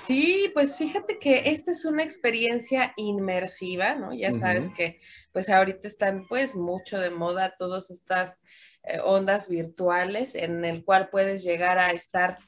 Sí, 0.06 0.50
pues 0.52 0.76
fíjate 0.76 1.18
que 1.18 1.42
esta 1.46 1.70
es 1.70 1.84
una 1.84 2.02
experiencia 2.02 2.92
inmersiva, 2.96 3.94
¿no? 3.94 4.12
Ya 4.12 4.34
sabes 4.34 4.68
que 4.70 4.98
pues 5.32 5.48
ahorita 5.48 5.86
están 5.86 6.26
pues 6.26 6.56
mucho 6.56 6.98
de 6.98 7.10
moda 7.10 7.54
todas 7.56 7.90
estas 7.90 8.40
eh, 8.82 8.98
ondas 9.04 9.48
virtuales 9.48 10.34
en 10.34 10.64
el 10.64 10.84
cual 10.84 11.10
puedes 11.10 11.44
llegar 11.44 11.78
a 11.78 11.90
estar 11.90 12.38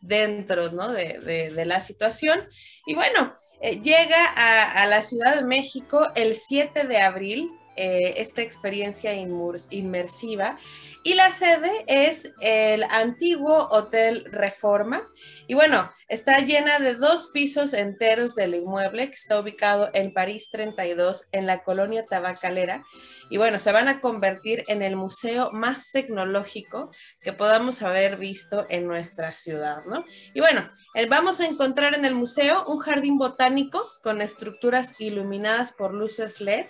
dentro 0.00 0.70
¿no? 0.72 0.92
de, 0.92 1.52
la 1.64 1.80
situación. 1.80 2.40
Y 2.86 2.94
bueno, 2.94 3.34
eh, 3.60 3.80
llega 3.80 4.24
a, 4.34 4.86
la 4.86 5.00
Ciudad 5.02 5.36
de 5.36 5.44
México 5.44 6.08
el 6.14 6.34
7 6.34 6.86
de 6.86 6.98
abril 6.98 7.50
eh, 7.76 8.14
esta 8.18 8.42
experiencia 8.42 9.14
inmersiva. 9.14 10.58
Y 11.04 11.14
la 11.14 11.32
sede 11.32 11.84
es 11.86 12.34
el 12.40 12.84
antiguo 12.84 13.68
Hotel 13.70 14.24
Reforma. 14.30 15.02
Y 15.46 15.54
bueno, 15.54 15.90
está 16.08 16.38
llena 16.40 16.78
de 16.78 16.94
dos 16.94 17.30
pisos 17.32 17.72
enteros 17.72 18.34
del 18.34 18.54
inmueble 18.54 19.08
que 19.08 19.14
está 19.14 19.40
ubicado 19.40 19.90
en 19.94 20.12
París 20.12 20.48
32, 20.52 21.28
en 21.32 21.46
la 21.46 21.64
colonia 21.64 22.06
tabacalera. 22.06 22.84
Y 23.30 23.38
bueno, 23.38 23.58
se 23.58 23.72
van 23.72 23.88
a 23.88 24.00
convertir 24.00 24.64
en 24.68 24.82
el 24.82 24.94
museo 24.94 25.50
más 25.52 25.90
tecnológico 25.90 26.90
que 27.20 27.32
podamos 27.32 27.82
haber 27.82 28.16
visto 28.16 28.66
en 28.68 28.86
nuestra 28.86 29.32
ciudad, 29.32 29.84
¿no? 29.86 30.04
Y 30.34 30.40
bueno, 30.40 30.68
eh, 30.94 31.06
vamos 31.06 31.40
a 31.40 31.46
encontrar 31.46 31.94
en 31.94 32.04
el 32.04 32.14
museo 32.14 32.64
un 32.66 32.78
jardín 32.78 33.16
botánico 33.16 33.82
con 34.02 34.20
estructuras 34.20 35.00
iluminadas 35.00 35.72
por 35.72 35.94
luces 35.94 36.40
LED 36.40 36.66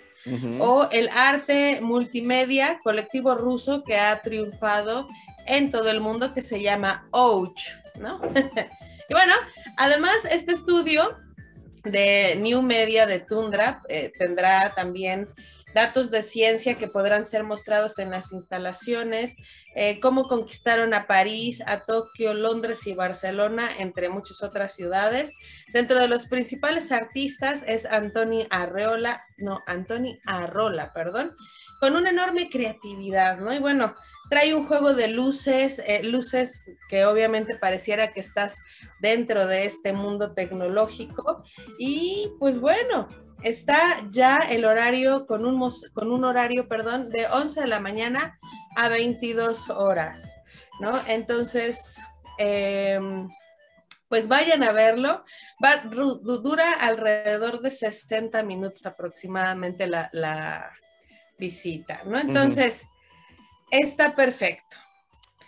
o 0.59 0.87
el 0.91 1.09
arte 1.09 1.79
multimedia 1.81 2.79
colectivo 2.83 3.35
ruso 3.35 3.83
que 3.83 3.97
ha 3.97 4.21
triunfado 4.21 5.07
en 5.45 5.71
todo 5.71 5.89
el 5.89 5.99
mundo 5.99 6.33
que 6.33 6.41
se 6.41 6.61
llama 6.61 7.07
Ouch, 7.11 7.61
¿no? 7.99 8.21
y 9.09 9.13
bueno, 9.13 9.33
además 9.77 10.13
este 10.31 10.53
estudio 10.53 11.09
de 11.83 12.37
New 12.39 12.61
Media 12.61 13.05
de 13.05 13.19
Tundra 13.19 13.81
eh, 13.89 14.11
tendrá 14.17 14.73
también 14.73 15.29
datos 15.73 16.11
de 16.11 16.23
ciencia 16.23 16.77
que 16.77 16.87
podrán 16.87 17.25
ser 17.25 17.43
mostrados 17.43 17.99
en 17.99 18.09
las 18.09 18.31
instalaciones, 18.31 19.35
eh, 19.75 19.99
cómo 19.99 20.27
conquistaron 20.27 20.93
a 20.93 21.07
París, 21.07 21.63
a 21.65 21.79
Tokio, 21.79 22.33
Londres 22.33 22.85
y 22.87 22.93
Barcelona, 22.93 23.69
entre 23.79 24.09
muchas 24.09 24.43
otras 24.43 24.73
ciudades. 24.73 25.31
Dentro 25.73 25.99
de 25.99 26.07
los 26.07 26.27
principales 26.27 26.91
artistas 26.91 27.63
es 27.67 27.85
Antoni 27.85 28.45
Arreola, 28.49 29.21
no, 29.37 29.59
Antoni 29.67 30.19
Arrola, 30.25 30.91
perdón, 30.93 31.35
con 31.79 31.95
una 31.95 32.11
enorme 32.11 32.49
creatividad, 32.49 33.39
¿no? 33.39 33.53
Y 33.53 33.59
bueno, 33.59 33.95
trae 34.29 34.55
un 34.55 34.65
juego 34.65 34.93
de 34.93 35.09
luces, 35.09 35.81
eh, 35.85 36.03
luces 36.03 36.71
que 36.89 37.05
obviamente 37.05 37.55
pareciera 37.55 38.13
que 38.13 38.19
estás 38.19 38.55
dentro 39.01 39.47
de 39.47 39.65
este 39.65 39.93
mundo 39.93 40.33
tecnológico. 40.33 41.43
Y 41.77 42.31
pues 42.39 42.59
bueno, 42.59 43.09
está 43.43 43.97
ya 44.09 44.37
el 44.37 44.65
horario 44.65 45.25
con 45.25 45.45
un, 45.45 45.69
con 45.93 46.11
un 46.11 46.25
horario, 46.25 46.67
perdón, 46.67 47.09
de 47.09 47.27
11 47.27 47.61
de 47.61 47.67
la 47.67 47.79
mañana 47.79 48.39
a 48.75 48.89
22 48.89 49.69
horas, 49.69 50.39
¿no? 50.79 50.99
Entonces, 51.07 51.97
em, 52.37 53.29
pues 54.07 54.27
vayan 54.27 54.63
a 54.63 54.71
verlo. 54.71 55.23
dura 56.21 56.71
alrededor 56.73 57.61
de 57.61 57.71
60 57.71 58.43
minutos 58.43 58.85
aproximadamente 58.85 59.87
la, 59.87 60.71
visita, 61.37 62.03
¿no? 62.05 62.19
Entonces, 62.19 62.85
está 63.71 64.15
perfecto. 64.15 64.77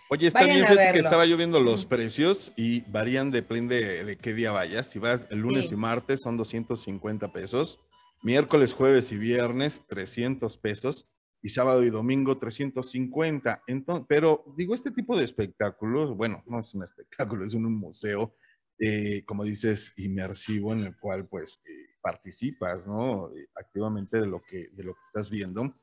Oye, 0.08 0.28
está 0.28 0.44
bien, 0.44 0.64
fíjate 0.66 0.92
que 0.92 0.98
estaba 0.98 1.26
yo 1.26 1.36
viendo 1.36 1.58
los 1.58 1.84
precios 1.84 2.52
y 2.56 2.82
varían, 2.82 3.30
depende 3.30 4.04
de, 4.04 4.16
qué 4.16 4.34
día 4.34 4.52
vayas. 4.52 4.88
Si 4.88 4.98
vas 4.98 5.26
el 5.30 5.38
lunes 5.38 5.72
y 5.72 5.76
martes 5.76 6.20
son 6.20 6.36
250 6.36 7.32
pesos, 7.32 7.80
miércoles, 8.22 8.72
jueves 8.72 9.12
y 9.12 9.18
viernes 9.18 9.82
300 9.86 10.58
pesos 10.58 11.08
y 11.42 11.48
sábado 11.48 11.84
y 11.84 11.90
domingo 11.90 12.38
350. 12.38 13.62
Entonces, 13.66 14.06
pero 14.08 14.44
digo, 14.56 14.74
este 14.74 14.90
tipo 14.90 15.16
de 15.16 15.24
espectáculos, 15.24 16.16
bueno, 16.16 16.42
no 16.46 16.60
es 16.60 16.74
un 16.74 16.82
espectáculo, 16.82 17.44
es 17.44 17.54
un, 17.54 17.72
museo, 17.72 18.34
eh, 18.78 19.24
como 19.24 19.44
dices, 19.44 19.92
inmersivo 19.96 20.72
en 20.72 20.80
el 20.80 20.96
cual 20.98 21.28
pues 21.28 21.62
eh, 21.64 21.94
participas, 22.00 22.86
¿no? 22.86 23.30
Eh, 23.36 23.48
activamente 23.54 24.18
de 24.18 24.26
lo 24.26 24.42
que, 24.42 24.68
de 24.72 24.84
lo 24.84 24.94
que 24.94 25.02
estás 25.04 25.30
viendo 25.30 25.74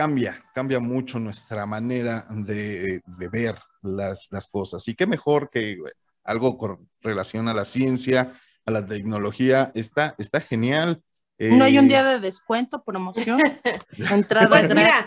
cambia, 0.00 0.42
cambia 0.54 0.80
mucho 0.80 1.18
nuestra 1.18 1.66
manera 1.66 2.26
de, 2.30 3.02
ver 3.30 3.56
las, 3.82 4.28
las, 4.30 4.48
cosas. 4.48 4.88
Y 4.88 4.94
qué 4.94 5.06
mejor 5.06 5.50
que 5.50 5.76
algo 6.24 6.56
con 6.56 6.88
relación 7.02 7.48
a 7.48 7.52
la 7.54 7.66
ciencia, 7.66 8.32
a 8.64 8.70
la 8.70 8.86
tecnología, 8.86 9.70
está, 9.74 10.14
está 10.16 10.40
genial. 10.40 11.02
¿No 11.40 11.64
hay 11.64 11.78
un 11.78 11.86
eh, 11.86 11.88
día 11.88 12.04
de 12.04 12.20
descuento, 12.20 12.84
promoción? 12.84 13.40
Entrada 14.10 14.48
pues 14.48 14.68
mira, 14.68 15.06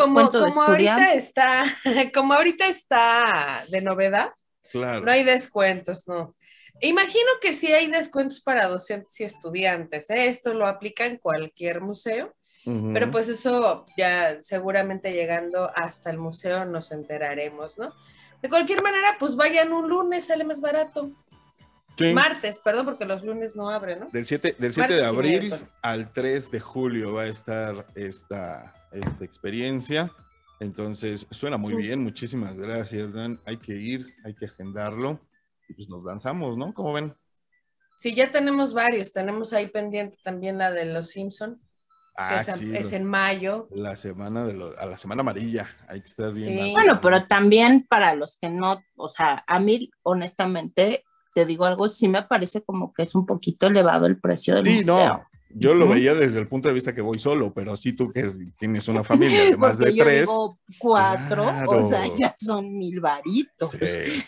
como, 0.00 0.30
como 0.30 0.62
ahorita 0.62 1.12
está, 1.14 1.64
como 2.14 2.34
ahorita 2.34 2.68
está 2.68 3.64
de 3.68 3.80
novedad, 3.80 4.30
claro. 4.70 5.00
no 5.00 5.10
hay 5.10 5.24
descuentos, 5.24 6.06
no. 6.06 6.34
Imagino 6.80 7.28
que 7.40 7.52
sí 7.52 7.72
hay 7.72 7.86
descuentos 7.86 8.40
para 8.40 8.68
docentes 8.68 9.18
y 9.20 9.24
estudiantes. 9.24 10.10
¿eh? 10.10 10.26
Esto 10.26 10.52
lo 10.52 10.66
aplica 10.66 11.06
en 11.06 11.16
cualquier 11.16 11.80
museo. 11.80 12.34
Pero 12.92 13.12
pues 13.12 13.28
eso 13.28 13.86
ya 13.96 14.42
seguramente 14.42 15.12
llegando 15.12 15.70
hasta 15.76 16.10
el 16.10 16.18
museo 16.18 16.64
nos 16.64 16.90
enteraremos, 16.90 17.78
¿no? 17.78 17.92
De 18.42 18.48
cualquier 18.48 18.82
manera, 18.82 19.16
pues 19.20 19.36
vayan 19.36 19.72
un 19.72 19.88
lunes, 19.88 20.26
sale 20.26 20.42
más 20.42 20.60
barato. 20.60 21.12
Martes, 22.14 22.60
perdón, 22.60 22.84
porque 22.84 23.04
los 23.04 23.24
lunes 23.24 23.56
no 23.56 23.70
abren, 23.70 24.00
¿no? 24.00 24.08
Del 24.12 24.26
7, 24.26 24.56
del 24.58 24.74
7 24.74 24.94
de 24.94 25.04
abril 25.04 25.54
al 25.82 26.12
3 26.12 26.50
de 26.50 26.60
julio 26.60 27.14
va 27.14 27.22
a 27.22 27.26
estar 27.26 27.86
esta, 27.94 28.74
esta 28.92 29.24
experiencia. 29.24 30.10
Entonces, 30.60 31.26
suena 31.30 31.56
muy 31.56 31.74
bien. 31.74 32.02
Muchísimas 32.02 32.56
gracias, 32.56 33.12
Dan. 33.12 33.40
Hay 33.44 33.58
que 33.58 33.74
ir, 33.74 34.06
hay 34.24 34.34
que 34.34 34.46
agendarlo. 34.46 35.20
Y 35.68 35.74
pues 35.74 35.88
nos 35.88 36.04
lanzamos, 36.04 36.56
¿no? 36.56 36.72
¿Cómo 36.72 36.92
ven? 36.92 37.14
Sí, 37.98 38.14
ya 38.14 38.30
tenemos 38.30 38.72
varios. 38.72 39.12
Tenemos 39.12 39.52
ahí 39.52 39.68
pendiente 39.68 40.18
también 40.22 40.58
la 40.58 40.70
de 40.70 40.86
los 40.86 41.08
Simpson. 41.10 41.60
Ah, 42.18 42.40
es, 42.40 42.92
en 42.92 43.04
mayo. 43.04 43.68
La 43.70 43.94
semana 43.94 44.46
de 44.46 44.74
a 44.78 44.86
la 44.86 44.96
semana 44.96 45.20
amarilla, 45.20 45.68
hay 45.86 46.00
que 46.00 46.06
estar 46.06 46.32
bien. 46.32 46.72
Bueno, 46.72 46.98
pero 47.02 47.26
también 47.26 47.86
para 47.86 48.14
los 48.14 48.38
que 48.40 48.48
no, 48.48 48.82
o 48.96 49.08
sea, 49.08 49.44
a 49.46 49.60
mí 49.60 49.90
honestamente 50.02 51.04
te 51.36 51.44
digo 51.44 51.66
algo, 51.66 51.86
sí 51.86 52.08
me 52.08 52.22
parece 52.22 52.62
como 52.62 52.94
que 52.94 53.02
es 53.02 53.14
un 53.14 53.26
poquito 53.26 53.66
elevado 53.66 54.06
el 54.06 54.18
precio 54.18 54.54
del 54.54 54.64
sí, 54.64 54.84
No. 54.86 55.22
Yo 55.50 55.74
lo 55.74 55.86
veía 55.86 56.14
desde 56.14 56.38
el 56.38 56.48
punto 56.48 56.68
de 56.68 56.74
vista 56.74 56.94
que 56.94 57.02
voy 57.02 57.18
solo, 57.18 57.52
pero 57.52 57.76
sí 57.76 57.92
tú 57.92 58.10
que 58.10 58.30
tienes 58.58 58.88
una 58.88 59.04
familia 59.04 59.44
de 59.44 59.56
más 59.58 59.78
de 59.78 59.94
yo 59.94 60.04
tres. 60.04 60.20
Digo 60.20 60.58
cuatro, 60.78 61.46
o 61.68 61.86
sea, 61.86 62.04
ya 62.16 62.34
son 62.36 62.76
mil 62.76 63.00
varitos. 63.00 63.74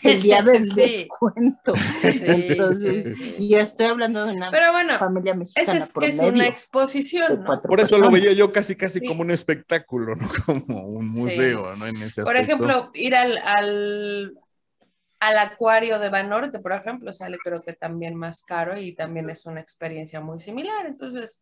El 0.03 0.21
día 0.21 0.41
del 0.43 0.69
descuento. 0.69 1.73
Entonces, 2.03 3.17
y 3.39 3.55
estoy 3.55 3.87
hablando 3.87 4.25
de 4.25 4.33
una 4.33 4.51
pero 4.51 4.71
bueno, 4.71 4.97
familia 4.99 5.33
mexicana. 5.33 5.79
Es, 5.79 5.91
que 5.91 6.05
es 6.07 6.19
una 6.19 6.47
exposición. 6.47 7.43
¿no? 7.43 7.61
Por 7.61 7.79
eso 7.79 7.97
lo 7.97 8.11
veía 8.11 8.33
yo 8.33 8.51
casi, 8.51 8.75
casi 8.75 9.01
como 9.01 9.21
un 9.21 9.31
espectáculo, 9.31 10.15
no 10.15 10.27
como 10.45 10.85
un 10.87 11.09
museo, 11.09 11.75
¿no? 11.75 11.87
En 11.87 12.01
ese 12.03 12.23
Por 12.23 12.35
ejemplo, 12.35 12.91
ir 12.93 13.15
al, 13.15 13.37
al 13.39 14.33
al 15.19 15.37
acuario 15.37 15.99
de 15.99 16.09
Banorte, 16.09 16.59
por 16.59 16.71
ejemplo, 16.71 17.13
sale 17.13 17.37
creo 17.43 17.61
que 17.61 17.73
también 17.73 18.15
más 18.15 18.43
caro 18.43 18.77
y 18.77 18.93
también 18.93 19.29
es 19.29 19.45
una 19.45 19.59
experiencia 19.59 20.21
muy 20.21 20.39
similar. 20.39 20.85
Entonces, 20.85 21.41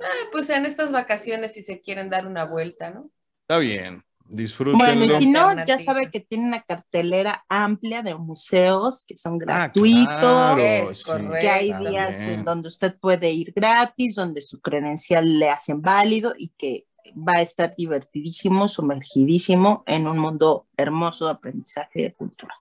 ah, 0.00 0.28
pues 0.32 0.50
en 0.50 0.66
estas 0.66 0.90
vacaciones 0.90 1.54
si 1.54 1.62
se 1.62 1.80
quieren 1.80 2.10
dar 2.10 2.26
una 2.26 2.44
vuelta, 2.44 2.90
¿no? 2.90 3.10
Está 3.42 3.58
bien, 3.58 4.02
disfruten. 4.24 4.78
Bueno, 4.78 5.04
y 5.04 5.10
si 5.10 5.26
no, 5.26 5.64
ya 5.64 5.78
sabe 5.78 6.10
que 6.10 6.20
tiene 6.20 6.46
una 6.46 6.62
cartelera 6.62 7.44
amplia 7.48 8.02
de 8.02 8.16
museos 8.16 9.04
que 9.06 9.14
son 9.14 9.34
ah, 9.34 9.70
gratuitos, 9.70 11.04
que 11.40 11.48
hay 11.48 11.72
días 11.72 12.20
en 12.20 12.44
donde 12.44 12.68
usted 12.68 12.96
puede 12.98 13.30
ir 13.30 13.52
gratis, 13.54 14.16
donde 14.16 14.42
su 14.42 14.60
credencial 14.60 15.38
le 15.38 15.50
hacen 15.50 15.80
válido 15.80 16.34
y 16.36 16.48
que 16.56 16.86
va 17.16 17.34
a 17.34 17.42
estar 17.42 17.74
divertidísimo, 17.76 18.66
sumergidísimo 18.66 19.84
en 19.86 20.08
un 20.08 20.18
mundo 20.18 20.66
hermoso 20.76 21.26
de 21.26 21.32
aprendizaje 21.32 22.00
y 22.00 22.02
de 22.02 22.12
cultura. 22.14 22.54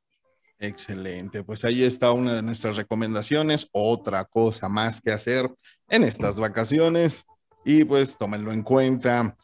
Excelente, 0.63 1.43
pues 1.43 1.65
ahí 1.65 1.83
está 1.83 2.13
una 2.13 2.35
de 2.35 2.41
nuestras 2.41 2.77
recomendaciones, 2.77 3.67
otra 3.73 4.23
cosa 4.23 4.69
más 4.69 5.01
que 5.01 5.11
hacer 5.11 5.53
en 5.89 6.05
estas 6.05 6.39
vacaciones 6.39 7.25
y 7.65 7.83
pues 7.83 8.17
tómenlo 8.17 8.53
en 8.53 8.63
cuenta. 8.63 9.35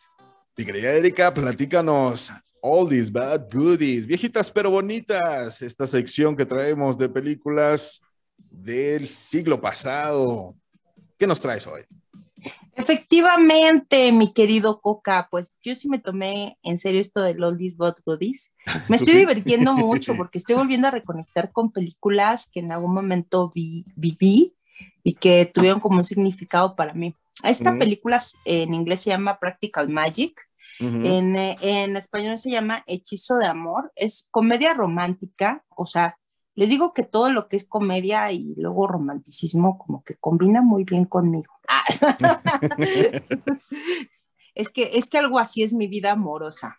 Mi 0.56 0.64
querida 0.64 0.94
Erika, 0.94 1.34
platícanos 1.34 2.32
All 2.62 2.88
These 2.88 3.12
Bad 3.12 3.50
Goodies, 3.52 4.08
viejitas 4.08 4.50
pero 4.50 4.72
bonitas, 4.72 5.62
esta 5.62 5.86
sección 5.88 6.38
que 6.38 6.46
traemos 6.46 6.98
de 6.98 7.10
películas 7.10 8.00
del 8.38 9.10
siglo 9.10 9.60
pasado. 9.60 10.56
¿Qué 11.18 11.28
nos 11.28 11.42
traes 11.42 11.68
hoy? 11.68 11.82
Efectivamente, 12.80 14.12
mi 14.14 14.32
querido 14.32 14.80
Coca, 14.80 15.28
pues 15.30 15.56
yo 15.62 15.76
sí 15.76 15.90
me 15.90 16.00
tomé 16.00 16.58
en 16.64 16.80
serio 16.80 17.02
esto 17.02 17.22
de 17.22 17.32
Oldies 17.44 17.76
But 17.76 17.98
Goodies. 18.06 18.54
Me 18.88 18.96
estoy 18.96 19.16
divirtiendo 19.16 19.74
mucho 19.76 20.16
porque 20.16 20.38
estoy 20.38 20.56
volviendo 20.56 20.88
a 20.88 20.92
reconectar 20.92 21.52
con 21.52 21.72
películas 21.72 22.50
que 22.50 22.62
en 22.62 22.72
algún 22.72 22.94
momento 22.94 23.52
vi, 23.54 23.86
viví 23.96 24.56
y 25.04 25.16
que 25.16 25.46
tuvieron 25.46 25.82
como 25.82 25.98
un 25.98 26.04
significado 26.06 26.76
para 26.76 26.94
mí. 26.94 27.16
Esta 27.44 27.78
película 27.78 28.22
en 28.46 28.74
inglés 28.74 29.02
se 29.02 29.10
llama 29.10 29.40
Practical 29.40 29.90
Magic. 29.90 30.42
en, 30.80 31.36
en 31.36 31.98
español 31.98 32.38
se 32.38 32.52
llama 32.52 32.84
Hechizo 32.86 33.38
de 33.38 33.48
Amor. 33.48 33.92
Es 33.96 34.28
comedia 34.32 34.74
romántica, 34.74 35.64
o 35.76 35.86
sea, 35.86 36.18
les 36.60 36.68
digo 36.68 36.94
que 36.94 37.04
todo 37.04 37.32
lo 37.32 37.48
que 37.48 37.56
es 37.56 37.64
comedia 37.64 38.30
y 38.34 38.54
luego 38.58 38.86
romanticismo 38.86 39.78
como 39.78 40.04
que 40.04 40.16
combina 40.16 40.62
muy 40.62 40.84
bien 40.84 41.06
conmigo. 41.06 41.54
es 44.56 44.68
que, 44.68 44.90
es 44.96 45.08
que 45.08 45.20
algo 45.20 45.40
así 45.40 45.64
es 45.64 45.72
mi 45.72 45.88
vida 45.88 46.12
amorosa. 46.12 46.78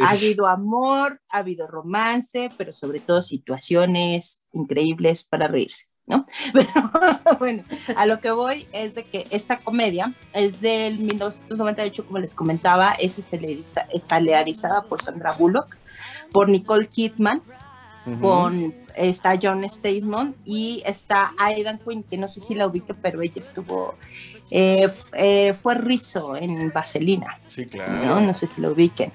ha 0.00 0.10
habido 0.10 0.46
amor, 0.46 1.20
ha 1.28 1.38
habido 1.38 1.66
romance, 1.66 2.52
pero 2.56 2.72
sobre 2.72 3.00
todo 3.00 3.20
situaciones 3.20 4.44
increíbles 4.52 5.24
para 5.24 5.48
reírse. 5.48 5.86
¿no? 6.06 6.24
Pero 6.52 6.70
bueno, 7.40 7.64
a 7.96 8.06
lo 8.06 8.20
que 8.20 8.30
voy 8.30 8.68
es 8.72 8.94
de 8.94 9.02
que 9.02 9.26
esta 9.30 9.58
comedia 9.58 10.14
es 10.32 10.60
del 10.60 11.00
1998, 11.00 12.06
como 12.06 12.20
les 12.20 12.34
comentaba, 12.34 12.92
es 12.92 13.18
estelarizada 13.18 14.84
por 14.84 15.02
Sandra 15.02 15.32
Bullock, 15.32 15.76
por 16.32 16.48
Nicole 16.48 16.86
Kidman, 16.86 17.42
con 18.20 18.74
está 18.98 19.38
John 19.40 19.68
Statham 19.68 20.34
y 20.44 20.82
está 20.84 21.32
Aidan 21.38 21.78
Quinn, 21.78 22.02
que 22.02 22.16
no 22.16 22.28
sé 22.28 22.40
si 22.40 22.54
la 22.54 22.66
ubique, 22.66 22.94
pero 22.94 23.22
ella 23.22 23.40
estuvo, 23.40 23.94
eh, 24.50 24.88
eh, 25.14 25.54
fue 25.54 25.74
Rizzo 25.74 26.36
en 26.36 26.72
Vaselina. 26.72 27.38
Sí, 27.48 27.66
claro. 27.66 27.92
¿no? 27.92 28.20
no 28.20 28.34
sé 28.34 28.46
si 28.46 28.60
la 28.60 28.70
ubiquen. 28.70 29.12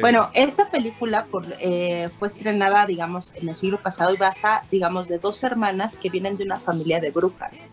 Bueno, 0.00 0.30
esta 0.34 0.70
película 0.70 1.24
por, 1.26 1.44
eh, 1.60 2.08
fue 2.18 2.28
estrenada, 2.28 2.86
digamos, 2.86 3.32
en 3.34 3.48
el 3.48 3.54
siglo 3.54 3.78
pasado 3.78 4.14
y 4.14 4.16
basa, 4.16 4.62
digamos, 4.70 5.08
de 5.08 5.18
dos 5.18 5.42
hermanas 5.42 5.96
que 5.96 6.10
vienen 6.10 6.36
de 6.36 6.44
una 6.44 6.58
familia 6.58 7.00
de 7.00 7.10
brujas. 7.10 7.70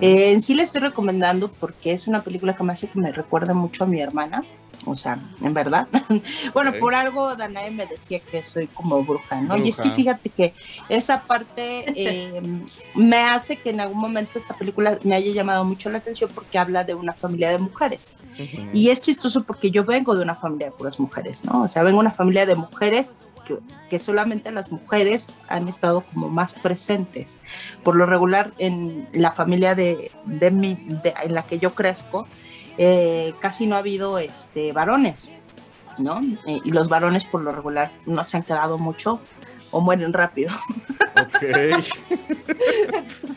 en 0.00 0.40
sí 0.40 0.54
la 0.54 0.62
estoy 0.62 0.80
recomendando 0.80 1.48
porque 1.48 1.92
es 1.92 2.08
una 2.08 2.22
película 2.22 2.54
que 2.54 2.62
me 2.62 2.72
hace 2.72 2.88
que 2.88 2.98
me 2.98 3.12
recuerda 3.12 3.54
mucho 3.54 3.84
a 3.84 3.86
mi 3.86 4.00
hermana 4.00 4.42
o 4.86 4.96
sea, 4.96 5.18
en 5.40 5.54
verdad. 5.54 5.88
bueno, 6.54 6.72
por 6.78 6.94
algo 6.94 7.36
Danae 7.36 7.70
me 7.70 7.86
decía 7.86 8.20
que 8.20 8.44
soy 8.44 8.66
como 8.68 9.02
bruja, 9.02 9.40
¿no? 9.40 9.56
Y 9.56 9.68
es 9.68 9.76
que 9.76 9.90
fíjate 9.90 10.30
que 10.30 10.54
esa 10.88 11.20
parte 11.22 11.84
eh, 11.96 12.40
me 12.94 13.18
hace 13.18 13.56
que 13.56 13.70
en 13.70 13.80
algún 13.80 13.98
momento 13.98 14.38
esta 14.38 14.54
película 14.54 14.98
me 15.02 15.14
haya 15.14 15.32
llamado 15.32 15.64
mucho 15.64 15.90
la 15.90 15.98
atención 15.98 16.30
porque 16.34 16.58
habla 16.58 16.84
de 16.84 16.94
una 16.94 17.12
familia 17.12 17.50
de 17.50 17.58
mujeres. 17.58 18.16
Y 18.72 18.90
es 18.90 19.02
chistoso 19.02 19.42
porque 19.44 19.70
yo 19.70 19.84
vengo 19.84 20.14
de 20.14 20.22
una 20.22 20.34
familia 20.34 20.66
de 20.66 20.72
puras 20.72 21.00
mujeres, 21.00 21.44
¿no? 21.44 21.62
O 21.62 21.68
sea, 21.68 21.82
vengo 21.82 21.96
de 21.98 22.06
una 22.06 22.14
familia 22.14 22.46
de 22.46 22.54
mujeres 22.54 23.14
que, 23.44 23.58
que, 23.88 23.98
solamente 23.98 24.52
las 24.52 24.70
mujeres 24.70 25.32
han 25.48 25.68
estado 25.68 26.02
como 26.02 26.28
más 26.28 26.56
presentes. 26.56 27.40
Por 27.82 27.96
lo 27.96 28.06
regular, 28.06 28.52
en 28.58 29.08
la 29.12 29.32
familia 29.32 29.74
de, 29.74 30.10
de, 30.24 30.50
mi, 30.50 30.74
de 30.74 31.14
en 31.22 31.34
la 31.34 31.46
que 31.46 31.58
yo 31.58 31.74
crezco, 31.74 32.28
eh, 32.78 33.34
casi 33.40 33.66
no 33.66 33.76
ha 33.76 33.80
habido 33.80 34.18
este, 34.18 34.72
varones, 34.72 35.30
¿no? 35.98 36.20
Eh, 36.46 36.60
y 36.64 36.70
los 36.70 36.88
varones 36.88 37.24
por 37.24 37.42
lo 37.42 37.52
regular 37.52 37.90
no 38.06 38.24
se 38.24 38.36
han 38.36 38.44
quedado 38.44 38.78
mucho 38.78 39.20
o 39.70 39.80
mueren 39.80 40.12
rápido. 40.12 40.52
Ok. 41.20 41.42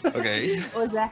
okay. 0.16 0.66
O 0.76 0.88
sea, 0.88 1.12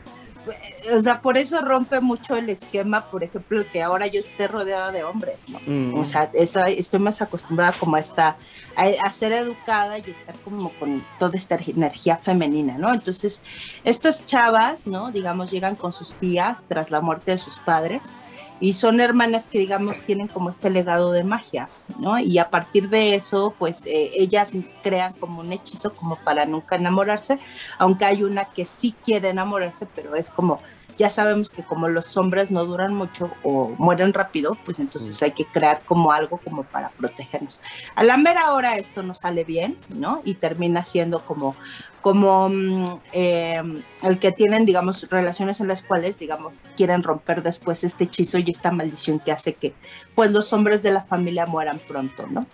o 0.95 0.99
sea, 0.99 1.21
por 1.21 1.37
eso 1.37 1.61
rompe 1.61 2.01
mucho 2.01 2.35
el 2.35 2.49
esquema, 2.49 3.09
por 3.09 3.23
ejemplo, 3.23 3.63
que 3.71 3.81
ahora 3.81 4.07
yo 4.07 4.19
esté 4.19 4.47
rodeada 4.47 4.91
de 4.91 5.03
hombres, 5.03 5.49
¿no? 5.49 5.59
Mm. 5.65 5.97
O 5.97 6.05
sea, 6.05 6.29
estoy 6.33 6.99
más 6.99 7.21
acostumbrada 7.21 7.73
como 7.73 7.95
a, 7.95 7.99
esta, 7.99 8.37
a, 8.75 9.11
ser 9.11 9.33
educada 9.33 9.97
y 9.97 10.11
estar 10.11 10.35
como 10.39 10.69
con 10.73 11.05
toda 11.17 11.37
esta 11.37 11.55
energía 11.55 12.17
femenina, 12.17 12.77
¿no? 12.77 12.93
Entonces, 12.93 13.41
estas 13.83 14.25
chavas, 14.25 14.87
¿no? 14.87 15.11
Digamos, 15.11 15.51
llegan 15.51 15.75
con 15.75 15.91
sus 15.91 16.13
tías 16.13 16.65
tras 16.67 16.91
la 16.91 17.01
muerte 17.01 17.31
de 17.31 17.37
sus 17.37 17.57
padres 17.57 18.15
y 18.59 18.73
son 18.73 18.99
hermanas 18.99 19.47
que 19.47 19.59
digamos 19.59 19.99
tienen 20.01 20.27
como 20.27 20.49
este 20.49 20.69
legado 20.69 21.11
de 21.11 21.23
magia, 21.23 21.69
¿no? 21.99 22.19
Y 22.19 22.37
a 22.37 22.49
partir 22.49 22.89
de 22.89 23.15
eso, 23.15 23.53
pues 23.57 23.83
eh, 23.85 24.11
ellas 24.15 24.51
crean 24.83 25.13
como 25.13 25.41
un 25.41 25.53
hechizo 25.53 25.93
como 25.93 26.17
para 26.17 26.45
nunca 26.45 26.75
enamorarse, 26.75 27.39
aunque 27.77 28.05
hay 28.05 28.23
una 28.23 28.45
que 28.45 28.65
sí 28.65 28.93
quiere 29.03 29.29
enamorarse, 29.29 29.87
pero 29.95 30.15
es 30.15 30.29
como 30.29 30.59
ya 30.99 31.09
sabemos 31.09 31.49
que 31.49 31.63
como 31.63 31.87
los 31.87 32.17
hombres 32.17 32.51
no 32.51 32.65
duran 32.65 32.93
mucho 32.93 33.31
o 33.41 33.69
mueren 33.77 34.13
rápido, 34.13 34.57
pues 34.65 34.79
entonces 34.79 35.19
mm. 35.19 35.23
hay 35.23 35.31
que 35.31 35.45
crear 35.45 35.81
como 35.85 36.11
algo 36.11 36.37
como 36.43 36.63
para 36.63 36.89
protegernos. 36.89 37.61
A 37.95 38.03
la 38.03 38.17
mera 38.17 38.51
hora 38.51 38.75
esto 38.75 39.01
no 39.01 39.13
sale 39.13 39.45
bien, 39.45 39.77
¿no? 39.87 40.21
Y 40.25 40.33
termina 40.33 40.83
siendo 40.83 41.21
como, 41.21 41.55
como 42.01 42.49
mm, 42.49 42.99
eh, 43.13 43.63
el 44.03 44.19
que 44.19 44.33
tienen, 44.33 44.65
digamos, 44.65 45.09
relaciones 45.09 45.61
en 45.61 45.69
las 45.69 45.83
cuales, 45.83 46.19
digamos, 46.19 46.57
quieren 46.75 47.01
romper 47.01 47.43
después 47.43 47.85
este 47.85 48.03
hechizo 48.03 48.37
y 48.37 48.49
esta 48.49 48.69
maldición 48.69 49.19
que 49.19 49.31
hace 49.31 49.53
que, 49.53 49.73
pues, 50.15 50.33
los 50.33 50.51
hombres 50.51 50.83
de 50.83 50.91
la 50.91 51.03
familia 51.03 51.45
mueran 51.45 51.79
pronto, 51.79 52.27
¿no? 52.27 52.45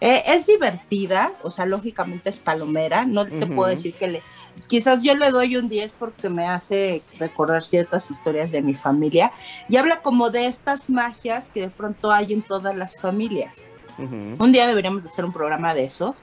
Eh, 0.00 0.24
es 0.26 0.48
divertida, 0.48 1.32
o 1.44 1.52
sea, 1.52 1.66
lógicamente 1.66 2.30
es 2.30 2.40
palomera, 2.40 3.04
no 3.04 3.26
te 3.26 3.46
puedo 3.46 3.70
decir 3.70 3.94
que 3.94 4.08
le 4.08 4.22
quizás 4.68 5.02
yo 5.02 5.14
le 5.14 5.30
doy 5.30 5.56
un 5.56 5.68
10 5.68 5.92
porque 5.98 6.28
me 6.28 6.46
hace 6.46 7.02
recordar 7.18 7.64
ciertas 7.64 8.10
historias 8.10 8.52
de 8.52 8.62
mi 8.62 8.74
familia 8.74 9.32
y 9.68 9.76
habla 9.76 10.00
como 10.00 10.30
de 10.30 10.46
estas 10.46 10.90
magias 10.90 11.48
que 11.48 11.62
de 11.62 11.70
pronto 11.70 12.10
hay 12.10 12.32
en 12.32 12.42
todas 12.42 12.76
las 12.76 12.98
familias. 12.98 13.66
Un 13.98 14.52
día 14.52 14.66
deberíamos 14.66 15.04
hacer 15.04 15.24
un 15.24 15.32
programa 15.32 15.74
de 15.74 15.84
eso, 15.84 16.14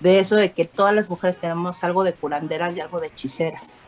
de 0.00 0.18
eso 0.18 0.36
de 0.36 0.52
que 0.52 0.64
todas 0.64 0.94
las 0.94 1.08
mujeres 1.08 1.38
tenemos 1.38 1.82
algo 1.84 2.04
de 2.04 2.12
curanderas 2.12 2.76
y 2.76 2.80
algo 2.80 3.00
de 3.00 3.06
hechiceras. 3.06 3.80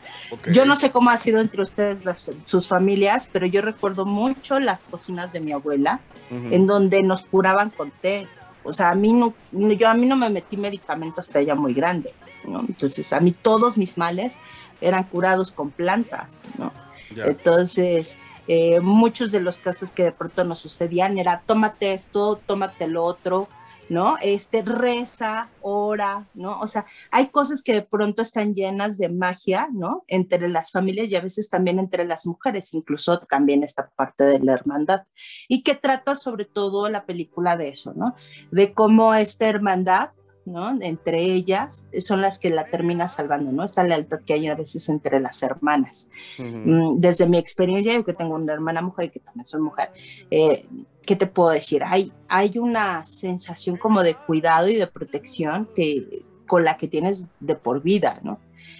Yo 0.51 0.65
no 0.65 0.75
sé 0.75 0.89
cómo 0.91 1.09
ha 1.09 1.17
sido 1.17 1.41
entre 1.41 1.61
ustedes 1.61 2.05
las, 2.05 2.25
sus 2.45 2.67
familias, 2.67 3.27
pero 3.31 3.45
yo 3.45 3.61
recuerdo 3.61 4.05
mucho 4.05 4.59
las 4.59 4.85
cocinas 4.85 5.33
de 5.33 5.41
mi 5.41 5.51
abuela, 5.51 5.99
en 6.31 6.65
donde 6.65 7.03
nos 7.03 7.23
curaban 7.23 7.69
con 7.69 7.91
té. 7.91 8.27
O 8.65 8.73
sea, 8.73 8.89
a 8.89 8.95
mí 8.95 9.13
no, 9.13 9.33
yo 9.51 9.87
a 9.87 9.93
mí 9.93 10.05
no 10.05 10.15
me 10.15 10.29
metí 10.29 10.57
medicamento 10.57 11.21
hasta 11.21 11.39
ella 11.39 11.55
muy 11.55 11.73
grande. 11.73 12.13
Entonces, 12.43 13.11
a 13.13 13.19
mí 13.19 13.31
todos 13.31 13.77
mis 13.77 13.97
males 13.97 14.37
eran 14.81 15.03
curados 15.03 15.51
con 15.51 15.71
plantas, 15.71 16.43
¿no? 16.57 16.71
Entonces, 17.15 18.17
eh, 18.47 18.79
muchos 18.79 19.31
de 19.31 19.39
los 19.39 19.57
casos 19.57 19.91
que 19.91 20.03
de 20.03 20.11
pronto 20.11 20.43
nos 20.43 20.59
sucedían 20.59 21.17
era 21.17 21.41
tómate 21.45 21.93
esto, 21.93 22.39
tómate 22.45 22.87
lo 22.87 23.03
otro, 23.03 23.47
¿no? 23.89 24.15
Este, 24.21 24.61
reza, 24.61 25.49
ora, 25.61 26.27
¿no? 26.33 26.59
O 26.59 26.67
sea, 26.67 26.85
hay 27.11 27.27
cosas 27.27 27.61
que 27.61 27.73
de 27.73 27.81
pronto 27.81 28.21
están 28.21 28.53
llenas 28.53 28.97
de 28.97 29.09
magia, 29.09 29.67
¿no? 29.71 30.03
Entre 30.07 30.47
las 30.49 30.71
familias 30.71 31.09
y 31.09 31.15
a 31.15 31.21
veces 31.21 31.49
también 31.49 31.79
entre 31.79 32.05
las 32.05 32.25
mujeres, 32.25 32.73
incluso 32.73 33.19
también 33.19 33.63
esta 33.63 33.89
parte 33.95 34.23
de 34.23 34.39
la 34.39 34.53
hermandad. 34.53 35.03
Y 35.47 35.63
que 35.63 35.75
trata 35.75 36.15
sobre 36.15 36.45
todo 36.45 36.89
la 36.89 37.05
película 37.05 37.57
de 37.57 37.69
eso, 37.69 37.93
¿no? 37.95 38.15
De 38.51 38.73
cómo 38.73 39.13
esta 39.13 39.47
hermandad 39.47 40.11
¿no? 40.45 40.79
Entre 40.79 41.21
ellas 41.21 41.87
son 42.01 42.21
las 42.21 42.39
que 42.39 42.49
la 42.49 42.65
termina 42.65 43.07
salvando, 43.07 43.51
¿no? 43.51 43.63
Esta 43.63 43.83
lealtad 43.83 44.19
que 44.25 44.33
hay 44.33 44.47
a 44.47 44.55
veces 44.55 44.87
entre 44.89 45.19
las 45.19 45.41
hermanas. 45.43 46.09
Mm, 46.37 46.97
desde 46.97 47.27
mi 47.27 47.37
experiencia, 47.37 47.93
yo 47.93 48.05
que 48.05 48.13
tengo 48.13 48.35
una 48.35 48.53
hermana 48.53 48.81
mujer 48.81 49.05
y 49.05 49.09
que 49.09 49.19
también 49.19 49.45
soy 49.45 49.61
mujer, 49.61 49.91
eh, 50.29 50.65
¿qué 51.05 51.15
te 51.15 51.27
puedo 51.27 51.49
decir? 51.49 51.83
Hay, 51.83 52.11
hay 52.27 52.57
una 52.57 53.05
sensación 53.05 53.77
como 53.77 54.03
de 54.03 54.15
cuidado 54.15 54.67
y 54.67 54.75
de 54.75 54.87
protección 54.87 55.69
que, 55.75 56.25
con 56.47 56.63
la 56.63 56.77
que 56.77 56.87
tienes 56.87 57.25
de 57.39 57.55
por 57.55 57.81
vida, 57.81 58.19
¿no? 58.23 58.39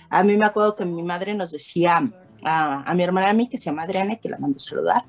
A 0.09 0.23
mí 0.23 0.35
me 0.37 0.45
acuerdo 0.45 0.75
que 0.75 0.85
mi 0.85 1.03
madre 1.03 1.33
nos 1.33 1.51
decía 1.51 2.11
a, 2.43 2.89
a 2.89 2.93
mi 2.93 3.03
hermana 3.03 3.29
a 3.29 3.33
mí, 3.33 3.47
que 3.47 3.57
se 3.57 3.65
llama 3.65 3.83
Adriana, 3.83 4.17
que 4.17 4.29
la 4.29 4.37
mando 4.37 4.57
a 4.57 4.59
saludar, 4.59 5.03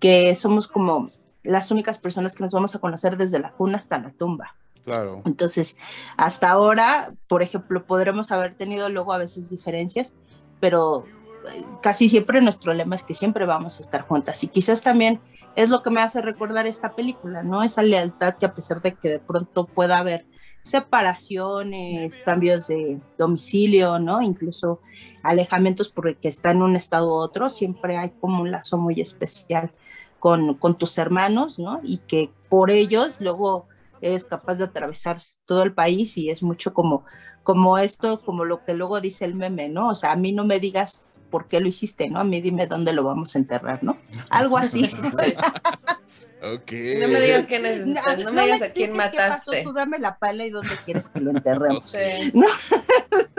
que 0.00 0.34
somos 0.34 0.68
como 0.68 1.10
las 1.42 1.70
únicas 1.70 1.98
personas 1.98 2.34
que 2.34 2.42
nos 2.42 2.52
vamos 2.52 2.74
a 2.74 2.78
conocer 2.78 3.16
desde 3.16 3.38
la 3.38 3.52
cuna 3.52 3.78
hasta 3.78 3.98
la 3.98 4.10
tumba. 4.10 4.54
Claro. 4.84 5.22
Entonces, 5.24 5.76
hasta 6.16 6.50
ahora, 6.50 7.14
por 7.26 7.42
ejemplo, 7.42 7.86
podremos 7.86 8.32
haber 8.32 8.54
tenido 8.54 8.88
luego 8.88 9.12
a 9.12 9.18
veces 9.18 9.48
diferencias, 9.48 10.16
pero 10.60 11.04
eh, 11.52 11.64
casi 11.82 12.08
siempre 12.08 12.40
nuestro 12.40 12.74
lema 12.74 12.96
es 12.96 13.02
que 13.02 13.14
siempre 13.14 13.46
vamos 13.46 13.78
a 13.78 13.82
estar 13.82 14.02
juntas. 14.02 14.42
Y 14.44 14.48
quizás 14.48 14.82
también 14.82 15.20
es 15.56 15.68
lo 15.68 15.82
que 15.82 15.90
me 15.90 16.00
hace 16.00 16.20
recordar 16.20 16.66
esta 16.66 16.94
película, 16.94 17.42
¿no? 17.42 17.62
Esa 17.62 17.82
lealtad 17.82 18.34
que 18.34 18.46
a 18.46 18.54
pesar 18.54 18.82
de 18.82 18.94
que 18.94 19.08
de 19.08 19.18
pronto 19.20 19.66
pueda 19.66 19.98
haber 19.98 20.26
separaciones, 20.62 22.16
cambios 22.24 22.68
de 22.68 22.98
domicilio, 23.18 23.98
¿no? 23.98 24.22
Incluso 24.22 24.80
alejamientos 25.22 25.90
porque 25.90 26.28
está 26.28 26.52
en 26.52 26.62
un 26.62 26.74
estado 26.74 27.08
u 27.08 27.12
otro, 27.12 27.50
siempre 27.50 27.98
hay 27.98 28.10
como 28.20 28.42
un 28.42 28.50
lazo 28.50 28.78
muy 28.78 29.00
especial 29.00 29.72
con, 30.18 30.54
con 30.54 30.78
tus 30.78 30.96
hermanos, 30.96 31.58
¿no? 31.58 31.80
Y 31.82 31.98
que 31.98 32.30
por 32.48 32.70
ellos 32.70 33.18
luego 33.20 33.68
eres 34.00 34.24
capaz 34.24 34.54
de 34.54 34.64
atravesar 34.64 35.20
todo 35.44 35.62
el 35.62 35.74
país 35.74 36.16
y 36.16 36.30
es 36.30 36.42
mucho 36.42 36.72
como, 36.72 37.04
como 37.42 37.76
esto, 37.76 38.20
como 38.22 38.44
lo 38.44 38.64
que 38.64 38.74
luego 38.74 39.00
dice 39.00 39.26
el 39.26 39.34
meme, 39.34 39.68
¿no? 39.68 39.90
O 39.90 39.94
sea, 39.94 40.12
a 40.12 40.16
mí 40.16 40.32
no 40.32 40.44
me 40.44 40.60
digas 40.60 41.02
por 41.34 41.48
qué 41.48 41.58
lo 41.58 41.66
hiciste, 41.66 42.08
¿no? 42.08 42.20
A 42.20 42.24
mí 42.24 42.40
dime 42.40 42.68
dónde 42.68 42.92
lo 42.92 43.02
vamos 43.02 43.34
a 43.34 43.38
enterrar, 43.40 43.82
¿no? 43.82 43.96
Algo 44.30 44.56
así. 44.56 44.88
Okay. 46.46 47.00
No 47.00 47.08
me 47.08 47.22
digas 47.22 47.46
qué 47.46 47.58
necesitas, 47.58 48.18
no, 48.18 48.30
me 48.30 48.42
digas 48.42 48.60
a 48.60 48.72
quién 48.74 48.92
mataste. 48.92 49.62
Tú 49.62 49.72
dame 49.72 49.98
la 49.98 50.18
pala 50.18 50.44
y 50.44 50.50
dónde 50.50 50.76
quieres 50.84 51.08
que 51.08 51.20
lo 51.20 51.30
enterremos. 51.30 51.96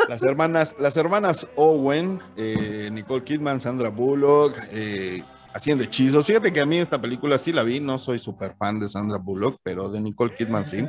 Las 0.10 0.24
hermanas, 0.24 0.76
las 0.80 0.98
hermanas 0.98 1.46
Owen, 1.56 2.20
eh, 2.36 2.90
Nicole 2.92 3.24
Kidman, 3.24 3.60
Sandra 3.60 3.90
Bullock, 3.90 4.58
eh, 4.72 5.22
haciendo 5.56 5.86
hechizos. 5.86 6.26
Fíjate 6.26 6.52
que 6.52 6.60
a 6.60 6.65
mí 6.65 6.78
esta 6.78 7.00
película 7.02 7.38
sí 7.38 7.54
la 7.54 7.63
vi, 7.63 7.80
no 7.80 7.98
soy 7.98 8.20
súper 8.20 8.56
fan 8.58 8.78
de 8.78 8.89
Sandra 8.89 9.18
Bullock, 9.18 9.62
pero 9.63 9.89
de 9.89 10.02
Nicole 10.02 10.36
Kidman 10.36 10.68
sí. 10.68 10.86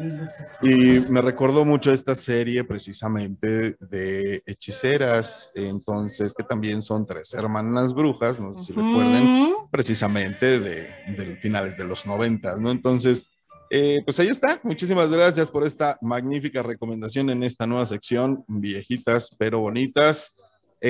Y 0.60 1.00
me 1.08 1.22
recordó 1.22 1.64
mucho 1.64 1.92
esta 1.92 2.16
serie 2.16 2.64
precisamente 2.64 3.76
de 3.78 4.42
hechiceras, 4.44 5.52
entonces 5.54 6.34
que 6.34 6.42
también 6.42 6.82
son 6.82 7.06
tres 7.06 7.32
hermanas 7.34 7.94
brujas, 7.94 8.40
no 8.40 8.52
sé 8.52 8.64
si 8.64 8.72
recuerden, 8.72 9.54
precisamente 9.70 10.58
de, 10.58 10.90
de 11.16 11.36
finales 11.40 11.76
de 11.76 11.84
los 11.84 12.04
noventas, 12.04 12.58
¿no? 12.58 12.72
Entonces, 12.72 13.28
eh, 13.70 14.02
pues 14.04 14.18
ahí 14.18 14.28
está. 14.28 14.60
Muchísimas 14.64 15.12
gracias 15.12 15.48
por 15.48 15.64
esta 15.64 15.96
magnífica 16.02 16.64
recomendación 16.64 17.30
en 17.30 17.44
esta 17.44 17.68
nueva 17.68 17.86
sección, 17.86 18.44
viejitas 18.48 19.30
pero 19.38 19.60
bonitas. 19.60 20.32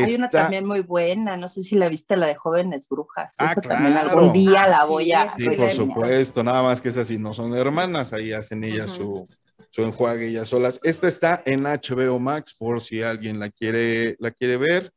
Hay 0.05 0.15
una 0.15 0.31
también 0.31 0.67
muy 0.67 0.81
buena, 0.81 1.37
no 1.37 1.49
sé 1.49 1.63
si 1.63 1.77
la 1.77 1.89
viste, 1.89 2.17
la 2.17 2.27
de 2.27 2.35
Jóvenes 2.35 2.89
Brujas. 2.89 3.37
Ah, 3.39 3.47
Esa 3.47 3.61
también 3.61 3.97
algún 3.97 4.33
día 4.33 4.67
la 4.69 4.85
voy 4.85 5.13
a. 5.13 5.29
Sí, 5.31 5.49
por 5.49 5.71
supuesto, 5.71 6.43
nada 6.43 6.63
más 6.63 6.81
que 6.81 6.89
esas 6.89 7.07
sí 7.07 7.19
no 7.19 7.33
son 7.33 7.55
hermanas, 7.55 8.13
ahí 8.13 8.33
hacen 8.33 8.65
ellas 8.65 8.91
su, 8.91 9.27
su 9.71 9.83
enjuague 9.83 10.29
ellas 10.29 10.49
solas. 10.49 10.81
Esta 10.83 11.09
está 11.09 11.43
en 11.45 11.65
HBO 11.65 12.19
Max, 12.19 12.55
por 12.55 12.81
si 12.81 13.03
alguien 13.03 13.39
la 13.39 13.51
quiere, 13.51 14.17
la 14.19 14.31
quiere 14.31 14.57
ver, 14.57 14.93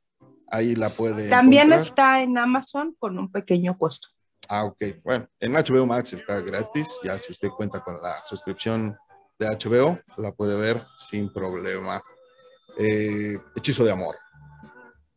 ahí 0.48 0.76
la 0.76 0.90
puede. 0.90 1.30
También 1.30 1.72
está 1.74 2.22
en 2.22 2.38
Amazon 2.38 2.96
con 2.98 3.18
un 3.18 3.32
pequeño 3.32 3.78
costo. 3.78 4.08
Ah, 4.48 4.64
ok. 4.64 4.84
Bueno, 5.04 5.28
en 5.40 5.54
HBO 5.54 5.86
Max 5.86 6.14
está 6.14 6.42
gratis. 6.42 6.88
Ya 7.04 7.18
si 7.18 7.32
usted 7.32 7.50
cuenta 7.50 7.84
con 7.84 8.02
la 8.02 8.24
suscripción 8.26 8.98
de 9.38 9.48
HBO, 9.48 10.00
la 10.18 10.32
puede 10.32 10.56
ver 10.56 10.86
sin 10.98 11.32
problema. 11.32 12.02
Eh, 12.78 13.38
Hechizo 13.56 13.84
de 13.86 13.92
amor. 13.92 14.16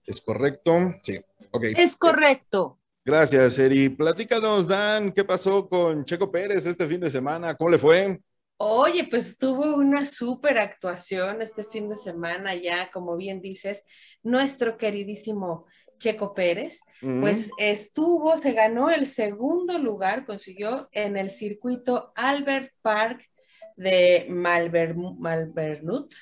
¿Es 0.07 0.21
correcto? 0.21 0.95
Sí. 1.03 1.21
Ok. 1.51 1.65
Es 1.77 1.97
correcto. 1.97 2.79
Gracias, 3.05 3.59
Eri. 3.59 3.88
Platícanos, 3.88 4.69
Dan, 4.69 5.11
¿qué 5.12 5.25
pasó 5.25 5.69
con 5.69 6.05
Checo 6.05 6.31
Pérez 6.31 6.67
este 6.67 6.87
fin 6.87 7.01
de 7.01 7.11
semana? 7.11 7.57
¿Cómo 7.57 7.71
le 7.71 7.79
fue? 7.79 8.21
Oye, 8.59 9.09
pues 9.11 9.38
tuvo 9.38 9.75
una 9.75 10.07
súper 10.07 10.59
actuación 10.59 11.43
este 11.43 11.65
fin 11.65 11.88
de 11.88 11.97
semana 11.97 12.55
ya, 12.55 12.93
como 12.93 13.17
bien 13.17 13.41
dices, 13.41 13.85
nuestro 14.23 14.79
queridísimo 14.79 15.67
Checo 15.99 16.33
Pérez, 16.33 16.81
pues 17.01 17.51
estuvo, 17.59 18.37
se 18.37 18.53
ganó 18.53 18.91
el 18.91 19.07
segundo 19.07 19.79
lugar, 19.79 20.27
consiguió 20.27 20.88
en 20.93 21.17
el 21.17 21.31
circuito 21.31 22.12
Albert 22.15 22.73
Park 22.83 23.29
de 23.77 24.27
Malvernut, 24.29 26.12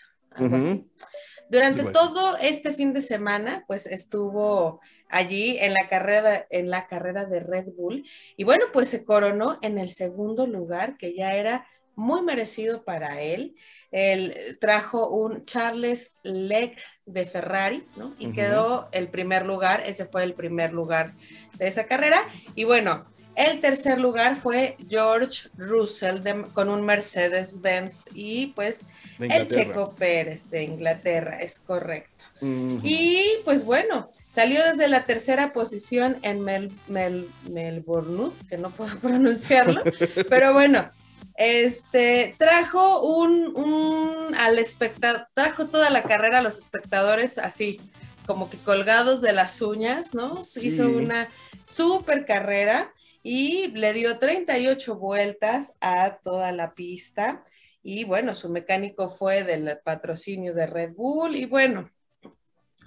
Durante 1.50 1.84
todo 1.84 2.36
este 2.36 2.72
fin 2.72 2.92
de 2.92 3.02
semana, 3.02 3.64
pues 3.66 3.86
estuvo 3.86 4.80
allí 5.08 5.58
en 5.58 5.74
la 5.74 5.88
carrera 5.88 6.46
en 6.50 6.70
la 6.70 6.86
carrera 6.86 7.24
de 7.24 7.40
Red 7.40 7.72
Bull 7.76 8.04
y 8.36 8.44
bueno, 8.44 8.66
pues 8.72 8.88
se 8.88 9.04
coronó 9.04 9.58
en 9.60 9.78
el 9.78 9.90
segundo 9.90 10.46
lugar 10.46 10.96
que 10.96 11.14
ya 11.14 11.34
era 11.34 11.66
muy 11.96 12.22
merecido 12.22 12.84
para 12.84 13.20
él. 13.20 13.56
Él 13.90 14.34
trajo 14.60 15.08
un 15.08 15.44
Charles 15.44 16.12
Leclerc 16.22 16.78
de 17.04 17.26
Ferrari, 17.26 17.86
¿no? 17.96 18.14
Y 18.18 18.32
quedó 18.32 18.88
el 18.92 19.08
primer 19.08 19.44
lugar, 19.44 19.82
ese 19.84 20.06
fue 20.06 20.22
el 20.22 20.34
primer 20.34 20.72
lugar 20.72 21.12
de 21.58 21.68
esa 21.68 21.84
carrera. 21.84 22.22
Y 22.54 22.64
bueno, 22.64 23.06
el 23.40 23.61
tercer 23.62 23.98
lugar 23.98 24.37
fue 24.37 24.76
George 24.88 25.48
Russell 25.57 26.20
con 26.53 26.68
un 26.68 26.85
Mercedes-Benz 26.85 28.11
y 28.12 28.48
pues 28.48 28.85
el 29.18 29.48
Checo 29.48 29.94
Pérez 29.94 30.50
de 30.50 30.64
Inglaterra, 30.64 31.38
es 31.40 31.59
correcto. 31.59 32.26
Y 32.42 33.24
pues 33.44 33.64
bueno, 33.64 34.11
salió 34.29 34.62
desde 34.64 34.88
la 34.88 35.05
tercera 35.05 35.55
posición 35.55 36.18
en 36.22 36.44
Melbourne, 36.88 38.33
que 38.48 38.59
no 38.59 38.70
puedo 38.70 38.94
pronunciarlo, 39.00 39.83
pero 40.29 40.53
bueno, 40.53 40.90
este, 41.37 42.35
trajo 42.38 43.00
un, 43.00 44.35
al 44.38 44.59
espectador, 44.59 45.29
trajo 45.33 45.66
toda 45.68 45.88
la 45.88 46.03
carrera 46.03 46.40
a 46.40 46.42
los 46.42 46.59
espectadores 46.59 47.38
así, 47.38 47.81
como 48.26 48.50
que 48.50 48.59
colgados 48.59 49.22
de 49.22 49.33
las 49.33 49.62
uñas, 49.62 50.14
¿no? 50.14 50.44
Hizo 50.57 50.90
una 50.90 51.29
super 51.64 52.26
carrera 52.26 52.92
y 53.22 53.68
le 53.68 53.92
dio 53.92 54.18
38 54.18 54.96
vueltas 54.96 55.74
a 55.80 56.18
toda 56.22 56.52
la 56.52 56.74
pista. 56.74 57.44
Y 57.83 58.04
bueno, 58.04 58.35
su 58.35 58.48
mecánico 58.48 59.11
fue 59.11 59.44
del 59.44 59.78
patrocinio 59.83 60.54
de 60.54 60.66
Red 60.66 60.92
Bull 60.94 61.37
y 61.37 61.46
bueno, 61.46 61.90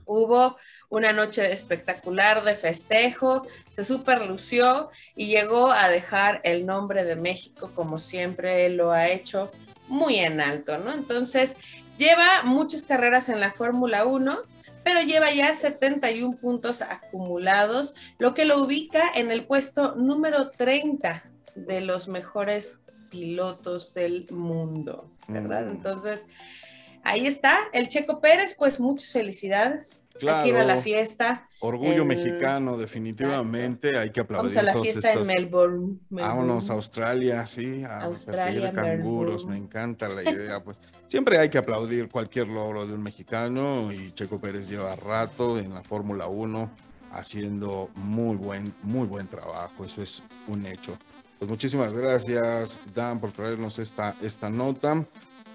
hubo 0.05 0.57
una 0.89 1.13
noche 1.13 1.51
espectacular 1.51 2.43
de 2.43 2.55
festejo, 2.55 3.47
se 3.69 3.83
superlució 3.83 4.89
y 5.15 5.27
llegó 5.27 5.71
a 5.71 5.89
dejar 5.89 6.41
el 6.43 6.65
nombre 6.65 7.03
de 7.03 7.15
México 7.15 7.71
como 7.73 7.99
siempre 7.99 8.69
lo 8.69 8.91
ha 8.91 9.09
hecho 9.09 9.51
muy 9.87 10.19
en 10.19 10.41
alto, 10.41 10.77
¿no? 10.77 10.93
Entonces, 10.93 11.55
lleva 11.97 12.43
muchas 12.43 12.83
carreras 12.83 13.29
en 13.29 13.39
la 13.39 13.51
Fórmula 13.51 14.05
1, 14.05 14.41
pero 14.83 15.01
lleva 15.01 15.31
ya 15.31 15.53
71 15.53 16.37
puntos 16.37 16.81
acumulados, 16.81 17.93
lo 18.17 18.33
que 18.33 18.45
lo 18.45 18.61
ubica 18.61 19.03
en 19.15 19.31
el 19.31 19.45
puesto 19.45 19.95
número 19.95 20.51
30 20.51 21.23
de 21.55 21.81
los 21.81 22.07
mejores 22.07 22.79
pilotos 23.09 23.93
del 23.93 24.27
mundo, 24.31 25.11
¿verdad? 25.27 25.65
Mm. 25.67 25.71
Entonces, 25.71 26.25
ahí 27.03 27.27
está, 27.27 27.57
el 27.73 27.87
Checo 27.87 28.19
Pérez, 28.21 28.55
pues 28.57 28.79
muchas 28.79 29.11
felicidades 29.11 30.03
Claro. 30.19 30.59
a 30.59 30.63
la 30.63 30.77
fiesta. 30.77 31.47
Orgullo 31.59 32.05
mexicano, 32.05 32.77
definitivamente. 32.77 33.97
Hay 33.97 34.11
que 34.11 34.21
aplaudir. 34.21 34.55
Vamos 34.55 34.57
a 34.57 34.75
la 34.75 34.81
fiesta 34.81 35.13
en 35.13 35.25
Melbourne, 35.25 35.97
Vámonos 36.09 36.69
a 36.69 36.73
Australia, 36.73 37.45
sí. 37.47 37.83
A 37.83 38.01
Australia, 38.01 38.71
canguros. 38.71 39.45
Me 39.45 39.57
encanta 39.57 40.07
la 40.09 40.23
idea. 40.31 40.63
Pues 40.63 40.77
siempre 41.13 41.37
hay 41.37 41.47
que 41.47 41.59
aplaudir 41.59 42.09
cualquier 42.09 42.47
logro 42.47 42.87
de 42.87 42.93
un 42.95 43.03
mexicano. 43.03 43.91
Y 43.91 44.15
Checo 44.15 44.39
Pérez 44.39 44.67
lleva 44.67 44.95
rato 44.95 45.59
en 45.59 45.71
la 45.71 45.83
Fórmula 45.83 46.25
1 46.25 46.71
haciendo 47.11 47.91
muy 47.93 48.35
buen, 48.35 48.73
muy 48.81 49.05
buen 49.05 49.27
trabajo. 49.27 49.85
Eso 49.85 50.01
es 50.01 50.23
un 50.47 50.65
hecho. 50.65 50.97
Pues 51.37 51.51
muchísimas 51.51 51.93
gracias, 51.93 52.79
Dan, 52.95 53.19
por 53.19 53.31
traernos 53.31 53.77
esta, 53.77 54.15
esta 54.23 54.49
nota. 54.49 55.05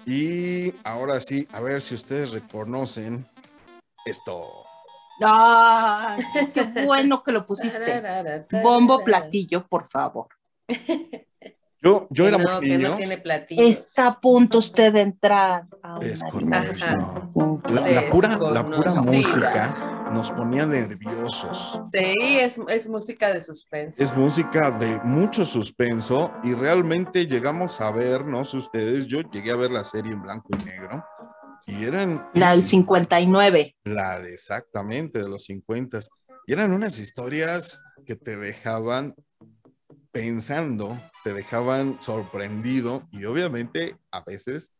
Y 0.05 0.73
ahora 0.85 1.19
sí, 1.19 1.45
a 1.51 1.59
ver 1.59 1.81
si 1.81 1.93
ustedes 1.93 2.31
reconocen 2.31 3.25
esto. 4.05 4.63
¡Ay, 5.21 6.23
qué 6.53 6.85
bueno 6.85 7.21
que 7.21 7.33
lo 7.33 7.45
pusiste! 7.45 8.01
Bombo 8.63 9.03
platillo, 9.03 9.67
por 9.67 9.89
favor. 9.89 10.29
Yo, 11.81 12.07
yo 12.09 12.27
era 12.27 12.37
muy 12.37 12.69
niño. 12.69 12.97
Está 13.49 14.07
a 14.07 14.19
punto 14.19 14.57
usted 14.57 14.91
de 14.93 15.01
entrar. 15.01 15.65
es 16.01 16.21
correcto. 16.23 16.85
La, 17.69 18.09
pura, 18.11 18.37
la 18.37 18.65
pura 18.65 18.93
música 19.01 20.09
nos 20.11 20.31
ponía 20.31 20.65
nerviosos. 20.65 21.79
Sí, 21.91 22.39
es, 22.39 22.59
es, 22.67 22.89
música 22.89 23.31
de 23.31 23.41
suspenso. 23.41 24.03
Es 24.03 24.15
música 24.15 24.71
de 24.71 24.99
mucho 25.03 25.45
suspenso 25.45 26.33
y 26.43 26.53
realmente 26.53 27.27
llegamos 27.27 27.79
a 27.79 27.91
ver, 27.91 28.25
no 28.25 28.43
sé 28.43 28.57
ustedes, 28.57 29.07
yo 29.07 29.21
llegué 29.21 29.51
a 29.51 29.55
ver 29.55 29.71
la 29.71 29.83
serie 29.83 30.11
en 30.11 30.21
blanco 30.21 30.49
y 30.59 30.65
negro 30.65 31.03
y 31.69 31.85
eran... 31.85 32.27
La 32.33 32.51
del 32.51 32.63
59. 32.63 33.75
La 33.83 34.19
de 34.19 34.33
exactamente, 34.33 35.19
de 35.19 35.29
los 35.29 35.45
50. 35.45 35.99
Y 36.47 36.53
eran 36.53 36.71
unas 36.71 36.97
historias 36.97 37.79
que 38.05 38.15
te 38.15 38.37
dejaban 38.37 39.13
pensando, 40.11 40.99
te 41.23 41.33
dejaban 41.33 42.01
sorprendido 42.01 43.07
y 43.11 43.25
obviamente 43.25 43.97
a 44.11 44.21
veces 44.21 44.71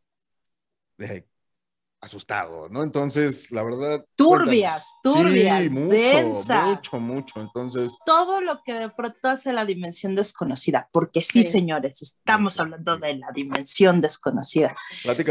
asustado, 2.01 2.69
¿no? 2.69 2.83
Entonces, 2.83 3.51
la 3.51 3.63
verdad. 3.63 4.05
Turbias, 4.15 4.95
turbias, 5.03 5.63
sí, 5.63 5.69
mucho, 5.69 6.63
mucho, 6.63 6.99
mucho. 6.99 7.41
Entonces. 7.41 7.91
Todo 8.05 8.41
lo 8.41 8.61
que 8.63 8.73
de 8.73 8.89
pronto 8.89 9.27
hace 9.27 9.51
la 9.51 9.65
dimensión 9.65 10.15
desconocida, 10.15 10.89
porque 10.91 11.21
sí, 11.21 11.43
señores, 11.43 12.01
estamos 12.01 12.59
hablando 12.59 12.97
de 12.97 13.15
la 13.17 13.31
dimensión 13.33 14.01
desconocida. 14.01 14.75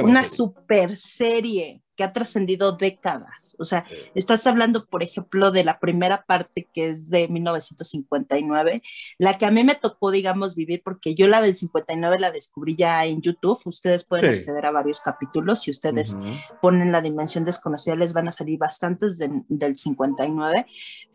Una 0.03 0.25
super 0.25 0.97
serie 0.97 1.83
que 1.99 2.05
ha 2.05 2.13
trascendido 2.13 2.73
décadas. 2.73 3.57
O 3.59 3.65
sea, 3.65 3.85
estás 4.15 4.47
hablando, 4.47 4.87
por 4.87 5.03
ejemplo, 5.03 5.51
de 5.51 5.65
la 5.65 5.81
primera 5.81 6.25
parte 6.25 6.69
que 6.73 6.91
es 6.91 7.11
de 7.11 7.27
1959, 7.27 8.83
la 9.19 9.37
que 9.37 9.47
a 9.47 9.51
mí 9.51 9.65
me 9.65 9.75
tocó, 9.75 10.13
digamos, 10.13 10.55
vivir, 10.55 10.81
porque 10.85 11.17
yo 11.17 11.27
la 11.27 11.43
del 11.43 11.57
59 11.57 12.21
la 12.21 12.31
descubrí 12.31 12.77
ya 12.77 13.05
en 13.05 13.21
YouTube. 13.21 13.61
Ustedes 13.65 14.05
pueden 14.05 14.31
acceder 14.31 14.65
a 14.65 14.71
varios 14.71 15.01
capítulos. 15.01 15.63
Si 15.63 15.73
ustedes 15.73 16.17
ponen 16.63 16.93
la 16.93 17.01
dimensión 17.01 17.45
desconocida, 17.45 17.97
les 17.97 18.13
van 18.13 18.29
a 18.29 18.33
salir 18.33 18.61
bastantes 18.61 19.19
del 19.19 19.75
59 19.75 20.67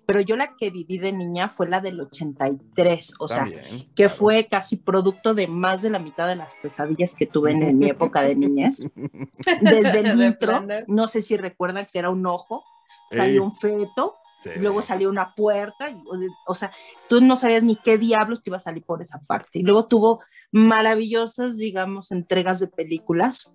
pero 0.05 0.21
yo 0.21 0.35
la 0.35 0.55
que 0.57 0.69
viví 0.69 0.97
de 0.97 1.13
niña 1.13 1.49
fue 1.49 1.67
la 1.67 1.79
del 1.79 1.99
83, 1.99 3.13
o 3.19 3.27
sea, 3.27 3.47
que 3.95 4.09
fue 4.09 4.47
casi 4.47 4.77
producto 4.77 5.33
de 5.33 5.47
más 5.47 5.81
de 5.81 5.89
la 5.89 5.99
mitad 5.99 6.27
de 6.27 6.35
las 6.35 6.55
pesadillas 6.55 7.15
que 7.15 7.25
tuve 7.25 7.51
en, 7.51 7.77
mi 7.79 7.89
época 7.89 8.21
de 8.21 8.35
niñez. 8.35 8.85
Desde 9.61 9.99
el 9.99 10.21
intro, 10.23 10.65
no 10.87 11.07
sé 11.07 11.21
si 11.21 11.37
recuerdan 11.37 11.87
que 11.91 11.99
era 11.99 12.09
un 12.09 12.25
ojo, 12.25 12.63
salió 13.11 13.43
un 13.43 13.55
feto, 13.55 14.17
luego 14.57 14.81
salió 14.81 15.09
una 15.09 15.33
puerta, 15.35 15.89
o 16.47 16.53
sea, 16.53 16.71
tú 17.07 17.21
no 17.21 17.35
sabías 17.35 17.63
ni 17.63 17.75
qué 17.75 17.97
diablos 17.97 18.43
te 18.43 18.49
iba 18.49 18.57
a 18.57 18.61
salir 18.61 18.83
por 18.83 19.01
esa 19.01 19.19
parte. 19.19 19.59
Y 19.59 19.63
luego 19.63 19.87
tuvo 19.87 20.21
maravillosas, 20.51 21.57
digamos, 21.57 22.11
entregas 22.11 22.59
de 22.59 22.67
películas 22.67 23.51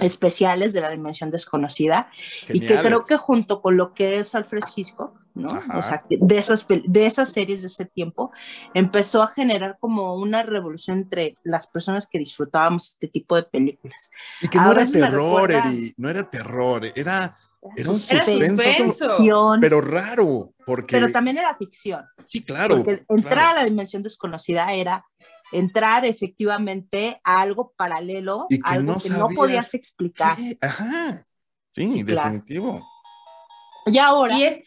especiales 0.00 0.72
de 0.72 0.80
la 0.80 0.90
dimensión 0.90 1.30
desconocida 1.30 2.10
y 2.48 2.60
que 2.60 2.78
creo 2.78 3.04
que 3.04 3.16
junto 3.16 3.60
con 3.62 3.76
lo 3.76 3.94
que 3.94 4.18
es 4.18 4.34
Alfred 4.34 4.62
Hitchcock, 4.74 5.18
¿no? 5.34 5.60
O 5.74 5.82
sea, 5.82 6.04
de 6.08 6.38
esas, 6.38 6.66
de 6.68 7.06
esas 7.06 7.32
series 7.32 7.60
de 7.62 7.68
ese 7.68 7.84
tiempo, 7.84 8.32
empezó 8.74 9.22
a 9.22 9.28
generar 9.28 9.76
como 9.78 10.16
una 10.16 10.42
revolución 10.42 10.98
entre 10.98 11.36
las 11.44 11.66
personas 11.66 12.06
que 12.06 12.18
disfrutábamos 12.18 12.88
este 12.88 13.08
tipo 13.08 13.36
de 13.36 13.44
películas. 13.44 14.10
Y 14.40 14.48
que 14.48 14.58
no 14.58 14.72
era 14.72 14.86
terror, 14.86 15.50
no 15.96 16.08
era 16.08 16.28
terror, 16.28 16.92
era 16.94 17.36
era 17.76 17.90
un 17.90 17.98
suspenso, 17.98 19.56
pero 19.60 19.80
raro, 19.80 20.54
porque... 20.64 20.92
Pero 20.92 21.10
también 21.10 21.38
era 21.38 21.56
ficción. 21.56 22.04
Sí, 22.24 22.42
claro. 22.42 22.76
Porque 22.76 23.02
entrar 23.08 23.46
a 23.46 23.54
la 23.54 23.64
dimensión 23.64 24.02
desconocida 24.02 24.72
era 24.72 25.04
entrar 25.52 26.04
efectivamente 26.04 27.20
a 27.24 27.40
algo 27.40 27.72
paralelo, 27.76 28.46
y 28.50 28.60
algo 28.64 28.98
que 28.98 29.10
no 29.10 29.28
podías 29.28 29.74
explicar. 29.74 30.36
Ajá, 30.60 31.26
sí, 31.74 32.02
definitivo. 32.02 32.86
Y 33.86 33.98
ahora... 33.98 34.36
Y 34.36 34.44
es... 34.44 34.62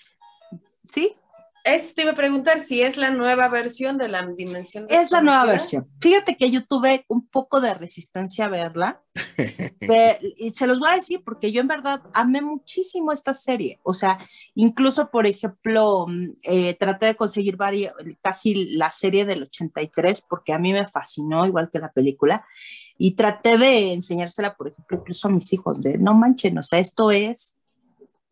¿Sí? 0.89 1.15
Es, 1.63 1.93
te 1.93 2.01
iba 2.03 2.11
a 2.11 2.15
preguntar 2.15 2.59
si 2.59 2.81
es 2.81 2.97
la 2.97 3.11
nueva 3.11 3.47
versión 3.47 3.97
de 3.97 4.07
la 4.07 4.25
dimensión. 4.25 4.85
Es 4.89 5.11
la 5.11 5.21
nueva 5.21 5.45
versión. 5.45 5.87
Fíjate 5.99 6.35
que 6.35 6.49
yo 6.49 6.65
tuve 6.65 7.05
un 7.07 7.27
poco 7.27 7.61
de 7.61 7.73
resistencia 7.73 8.45
a 8.45 8.49
verla. 8.49 9.03
y 10.37 10.51
se 10.51 10.67
los 10.67 10.79
voy 10.79 10.89
a 10.89 10.95
decir 10.95 11.21
porque 11.23 11.51
yo 11.51 11.61
en 11.61 11.67
verdad 11.67 12.01
amé 12.13 12.41
muchísimo 12.41 13.11
esta 13.11 13.33
serie. 13.33 13.79
O 13.83 13.93
sea, 13.93 14.19
incluso, 14.55 15.11
por 15.11 15.27
ejemplo, 15.27 16.07
mm, 16.07 16.29
eh, 16.43 16.73
traté 16.75 17.07
de 17.07 17.15
conseguir 17.15 17.57
varios, 17.57 17.93
casi 18.21 18.75
la 18.75 18.89
serie 18.89 19.25
del 19.25 19.43
83 19.43 20.25
porque 20.27 20.53
a 20.53 20.59
mí 20.59 20.73
me 20.73 20.87
fascinó, 20.87 21.45
igual 21.45 21.69
que 21.71 21.79
la 21.79 21.91
película. 21.91 22.45
Y 22.97 23.11
traté 23.11 23.57
de 23.57 23.93
enseñársela, 23.93 24.55
por 24.55 24.67
ejemplo, 24.67 24.97
incluso 24.99 25.27
a 25.27 25.31
mis 25.31 25.51
hijos, 25.53 25.81
de 25.81 25.97
no 25.97 26.13
manchen, 26.13 26.57
o 26.57 26.63
sea, 26.63 26.79
esto 26.79 27.11
es 27.11 27.60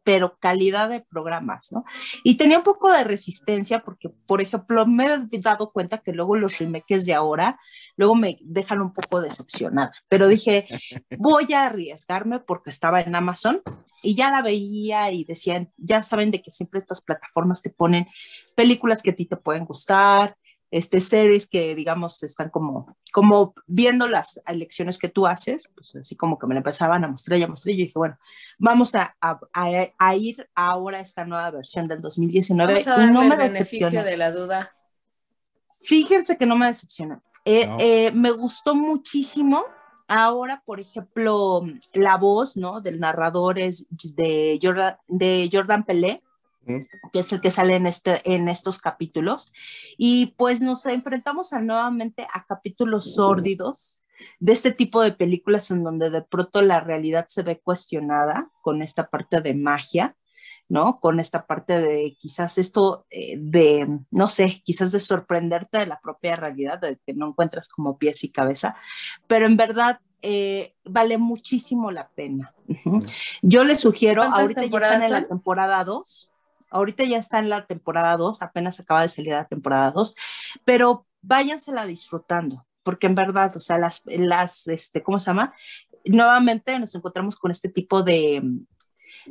pero 0.10 0.40
calidad 0.40 0.90
de 0.90 1.02
programas, 1.02 1.72
¿no? 1.72 1.86
Y 2.24 2.36
tenía 2.36 2.58
un 2.58 2.64
poco 2.64 2.92
de 2.92 3.04
resistencia 3.04 3.84
porque, 3.84 4.10
por 4.10 4.42
ejemplo, 4.42 4.88
me 4.88 5.06
he 5.32 5.40
dado 5.40 5.72
cuenta 5.72 6.00
que 6.00 6.14
luego 6.14 6.36
los 6.36 6.58
remakes 6.58 7.06
de 7.06 7.14
ahora, 7.14 7.60
luego 7.96 8.16
me 8.16 8.40
dejan 8.42 8.82
un 8.82 8.92
poco 8.92 9.22
decepcionada, 9.22 9.92
pero 10.08 10.28
dije, 10.28 10.66
voy 11.20 11.54
a 11.54 11.68
arriesgarme 11.68 12.40
porque 12.40 12.72
estaba 12.72 13.02
en 13.02 13.14
Amazon 13.14 13.62
y 14.02 14.16
ya 14.16 14.32
la 14.32 14.42
veía 14.42 15.12
y 15.12 15.26
decían, 15.26 15.72
ya 15.78 16.02
saben 16.02 16.32
de 16.32 16.42
que 16.42 16.50
siempre 16.50 16.80
estas 16.80 17.04
plataformas 17.04 17.62
te 17.62 17.70
ponen 17.70 18.08
películas 18.56 19.04
que 19.04 19.12
a 19.12 19.16
ti 19.16 19.28
te 19.28 19.38
pueden 19.38 19.66
gustar, 19.66 20.36
este, 20.72 21.00
series 21.00 21.48
que, 21.48 21.74
digamos, 21.76 22.22
están 22.24 22.50
como, 22.50 22.96
como 23.12 23.54
viendo 23.68 24.08
las 24.08 24.40
elecciones 24.46 24.98
que 24.98 25.10
tú 25.10 25.26
haces, 25.26 25.72
pues 25.74 25.96
así 25.96 26.16
como 26.16 26.38
que 26.38 26.48
me 26.48 26.54
la 26.54 26.60
empezaban 26.60 27.04
a 27.04 27.08
mostrar 27.08 27.40
y 27.40 27.44
a 27.44 27.48
mostrar, 27.48 27.74
y 27.74 27.78
dije, 27.78 27.94
bueno, 27.96 28.18
vamos 28.58 28.94
a, 28.96 29.16
a, 29.20 29.40
a, 29.98 30.16
ir 30.16 30.48
ahora 30.54 31.00
a 31.00 31.02
esta 31.02 31.26
nueva 31.26 31.50
versión 31.52 31.88
del 31.88 32.02
2019 32.02 32.82
y 32.82 33.12
no 33.12 33.24
me 33.24 33.36
decepciona. 33.38 34.04
de 34.04 34.18
la 34.18 34.32
duda. 34.32 34.76
Fíjense 35.82 36.38
que 36.38 36.46
no 36.46 36.56
me 36.56 36.68
decepciona. 36.68 37.22
Eh, 37.46 37.70
eh, 37.80 38.12
me 38.14 38.32
gustó 38.32 38.76
muchísimo. 38.76 39.66
Ahora, 40.08 40.62
por 40.66 40.80
ejemplo, 40.80 41.64
la 41.94 42.18
voz, 42.18 42.58
¿no? 42.58 42.82
Del 42.82 43.00
narrador 43.00 43.60
es 43.60 43.88
de 43.90 44.60
Jordan, 44.62 44.98
de 45.08 45.50
Jordan 45.52 45.84
Pelé 45.84 46.24
que 46.66 47.20
es 47.20 47.32
el 47.32 47.42
que 47.42 47.52
sale 47.52 47.76
en, 47.76 47.88
este, 47.88 48.22
en 48.32 48.50
estos 48.50 48.80
capítulos. 48.80 49.52
Y 49.98 50.36
pues 50.38 50.62
nos 50.62 50.86
enfrentamos 50.86 51.52
nuevamente 51.52 52.28
a 52.34 52.46
capítulos 52.46 53.14
sórdidos 53.14 54.04
de 54.40 54.54
este 54.54 54.72
tipo 54.72 55.02
de 55.02 55.12
películas 55.12 55.72
en 55.72 55.84
donde 55.84 56.10
de 56.10 56.22
pronto 56.22 56.62
la 56.62 56.80
realidad 56.80 57.26
se 57.28 57.44
ve 57.44 57.60
cuestionada 57.60 58.50
con 58.62 58.82
esta 58.82 59.10
parte 59.10 59.42
de 59.42 59.54
magia, 59.54 60.16
¿no? 60.68 61.00
Con 61.00 61.20
esta 61.20 61.48
parte 61.48 61.80
de 61.80 62.16
quizás 62.20 62.58
esto 62.58 63.06
eh, 63.10 63.38
de, 63.40 64.00
no 64.12 64.30
sé, 64.30 64.62
quizás 64.64 64.92
de 64.92 65.00
sorprenderte 65.00 65.80
de 65.80 65.88
la 65.88 66.00
propia 66.00 66.36
realidad, 66.36 66.80
de 66.80 67.00
que 67.06 67.14
no 67.14 67.30
encuentras 67.30 67.70
como 67.70 67.98
pies 67.98 68.24
y 68.24 68.32
cabeza, 68.32 68.76
pero 69.28 69.46
en 69.46 69.58
verdad 69.58 70.00
eh, 70.22 70.76
vale 70.84 71.18
muchísimo 71.18 71.92
la 71.92 72.10
pena. 72.10 72.54
Yo 73.42 73.64
les 73.64 73.80
sugiero, 73.80 74.22
ahorita 74.24 74.66
ya 74.66 74.78
están 74.78 75.04
en 75.04 75.12
la 75.12 75.28
temporada 75.28 75.84
2, 75.84 76.29
Ahorita 76.70 77.04
ya 77.04 77.18
está 77.18 77.40
en 77.40 77.50
la 77.50 77.66
temporada 77.66 78.16
2, 78.18 78.42
apenas 78.42 78.80
acaba 78.80 79.02
de 79.02 79.10
salir 79.10 79.34
la 79.34 79.48
temporada 79.48 79.92
2, 79.92 80.16
pero 80.66 81.06
váyansela 81.22 81.86
disfrutando, 81.86 82.66
porque 82.84 83.08
en 83.08 83.16
verdad, 83.16 83.52
o 83.56 83.60
sea, 83.60 83.78
las, 83.78 84.04
las, 84.06 84.68
este, 84.68 85.04
¿cómo 85.04 85.20
se 85.20 85.28
llama? 85.28 85.54
Nuevamente 86.06 86.80
nos 86.80 86.96
encontramos 86.96 87.38
con 87.38 87.52
este 87.52 87.70
tipo 87.70 88.04
de, 88.04 88.42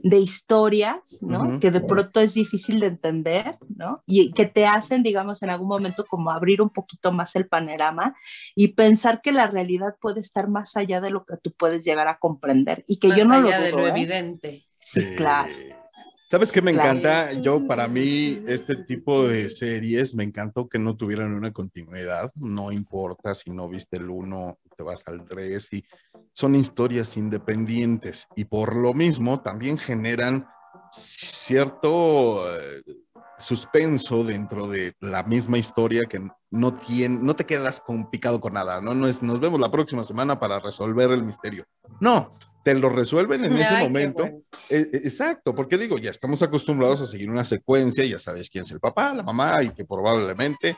de 0.02 0.18
historias, 0.18 1.22
¿no? 1.22 1.58
Que 1.60 1.70
de 1.70 1.80
pronto 1.80 2.20
es 2.20 2.34
difícil 2.34 2.80
de 2.80 2.86
entender, 2.86 3.58
¿no? 3.74 4.02
Y 4.06 4.32
que 4.32 4.46
te 4.46 4.66
hacen, 4.66 5.02
digamos, 5.02 5.42
en 5.42 5.50
algún 5.50 5.68
momento 5.68 6.04
como 6.06 6.30
abrir 6.30 6.62
un 6.62 6.70
poquito 6.70 7.12
más 7.12 7.36
el 7.36 7.48
panorama 7.48 8.14
y 8.54 8.68
pensar 8.68 9.20
que 9.20 9.32
la 9.32 9.46
realidad 9.46 9.96
puede 10.00 10.20
estar 10.20 10.48
más 10.48 10.76
allá 10.76 11.00
de 11.00 11.10
lo 11.10 11.24
que 11.24 11.36
tú 11.42 11.52
puedes 11.52 11.84
llegar 11.84 12.08
a 12.08 12.18
comprender 12.18 12.84
y 12.86 12.98
que 12.98 13.08
yo 13.08 13.24
no 13.24 13.40
lo 13.40 13.48
allá 13.48 13.60
de 13.60 13.72
lo 13.72 13.86
¿eh? 13.86 13.90
evidente. 13.90 14.66
Sí, 14.78 15.02
claro. 15.16 15.52
¿Sabes 16.30 16.52
qué 16.52 16.60
me 16.60 16.72
encanta? 16.72 17.32
Yo, 17.32 17.66
para 17.66 17.88
mí, 17.88 18.42
este 18.46 18.76
tipo 18.76 19.26
de 19.26 19.48
series, 19.48 20.14
me 20.14 20.24
encantó 20.24 20.68
que 20.68 20.78
no 20.78 20.94
tuvieran 20.94 21.32
una 21.32 21.54
continuidad. 21.54 22.30
No 22.34 22.70
importa 22.70 23.34
si 23.34 23.48
no 23.48 23.66
viste 23.66 23.96
el 23.96 24.10
uno, 24.10 24.58
te 24.76 24.82
vas 24.82 25.02
al 25.06 25.24
3 25.24 25.72
y 25.72 25.84
son 26.34 26.54
historias 26.54 27.16
independientes 27.16 28.28
y 28.36 28.44
por 28.44 28.76
lo 28.76 28.92
mismo 28.92 29.40
también 29.40 29.78
generan 29.78 30.46
cierto 30.90 32.44
eh, 32.54 32.82
suspenso 33.38 34.22
dentro 34.22 34.68
de 34.68 34.92
la 35.00 35.22
misma 35.22 35.56
historia 35.56 36.02
que 36.04 36.28
no, 36.50 36.74
tiene, 36.74 37.18
no 37.22 37.36
te 37.36 37.46
quedas 37.46 37.80
con 37.80 38.10
picado 38.10 38.38
con 38.38 38.52
nada, 38.52 38.82
¿no? 38.82 38.94
No 38.94 39.06
es, 39.06 39.22
nos 39.22 39.40
vemos 39.40 39.60
la 39.60 39.70
próxima 39.70 40.02
semana 40.02 40.38
para 40.38 40.60
resolver 40.60 41.10
el 41.10 41.24
misterio. 41.24 41.64
No, 42.00 42.36
te 42.68 42.74
lo 42.74 42.90
resuelven 42.90 43.46
en 43.46 43.56
ese 43.56 43.78
momento. 43.78 44.26
E, 44.68 44.76
e, 44.76 44.96
exacto, 44.98 45.54
porque 45.54 45.78
digo, 45.78 45.96
ya 45.96 46.10
estamos 46.10 46.42
acostumbrados 46.42 47.00
a 47.00 47.06
seguir 47.06 47.30
una 47.30 47.44
secuencia, 47.46 48.04
ya 48.04 48.18
sabes 48.18 48.50
quién 48.50 48.62
es 48.62 48.70
el 48.70 48.78
papá, 48.78 49.14
la 49.14 49.22
mamá 49.22 49.56
y 49.62 49.70
que 49.70 49.86
probablemente 49.86 50.76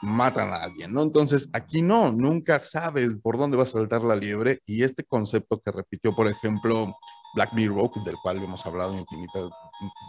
matan 0.00 0.54
a 0.54 0.62
alguien, 0.62 0.90
¿no? 0.90 1.02
Entonces, 1.02 1.50
aquí 1.52 1.82
no, 1.82 2.10
nunca 2.12 2.58
sabes 2.58 3.18
por 3.22 3.36
dónde 3.36 3.58
va 3.58 3.64
a 3.64 3.66
saltar 3.66 4.00
la 4.02 4.16
liebre 4.16 4.60
y 4.64 4.84
este 4.84 5.04
concepto 5.04 5.60
que 5.60 5.70
repitió, 5.70 6.16
por 6.16 6.28
ejemplo, 6.28 6.96
Black 7.34 7.52
Mirror, 7.52 7.90
del 8.04 8.16
cual 8.22 8.42
hemos 8.42 8.64
hablado 8.64 8.96
infinitas 8.96 9.50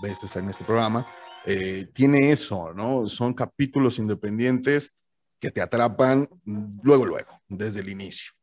veces 0.02 0.34
en 0.38 0.50
este 0.50 0.64
programa, 0.64 1.06
eh, 1.46 1.90
tiene 1.94 2.32
eso, 2.32 2.74
¿no? 2.74 3.10
Son 3.10 3.34
capítulos 3.34 4.00
independientes 4.00 4.96
que 5.38 5.52
te 5.52 5.60
atrapan 5.60 6.30
luego, 6.82 7.06
luego, 7.06 7.42
desde 7.50 7.82
el 7.82 7.90
inicio. 7.90 8.39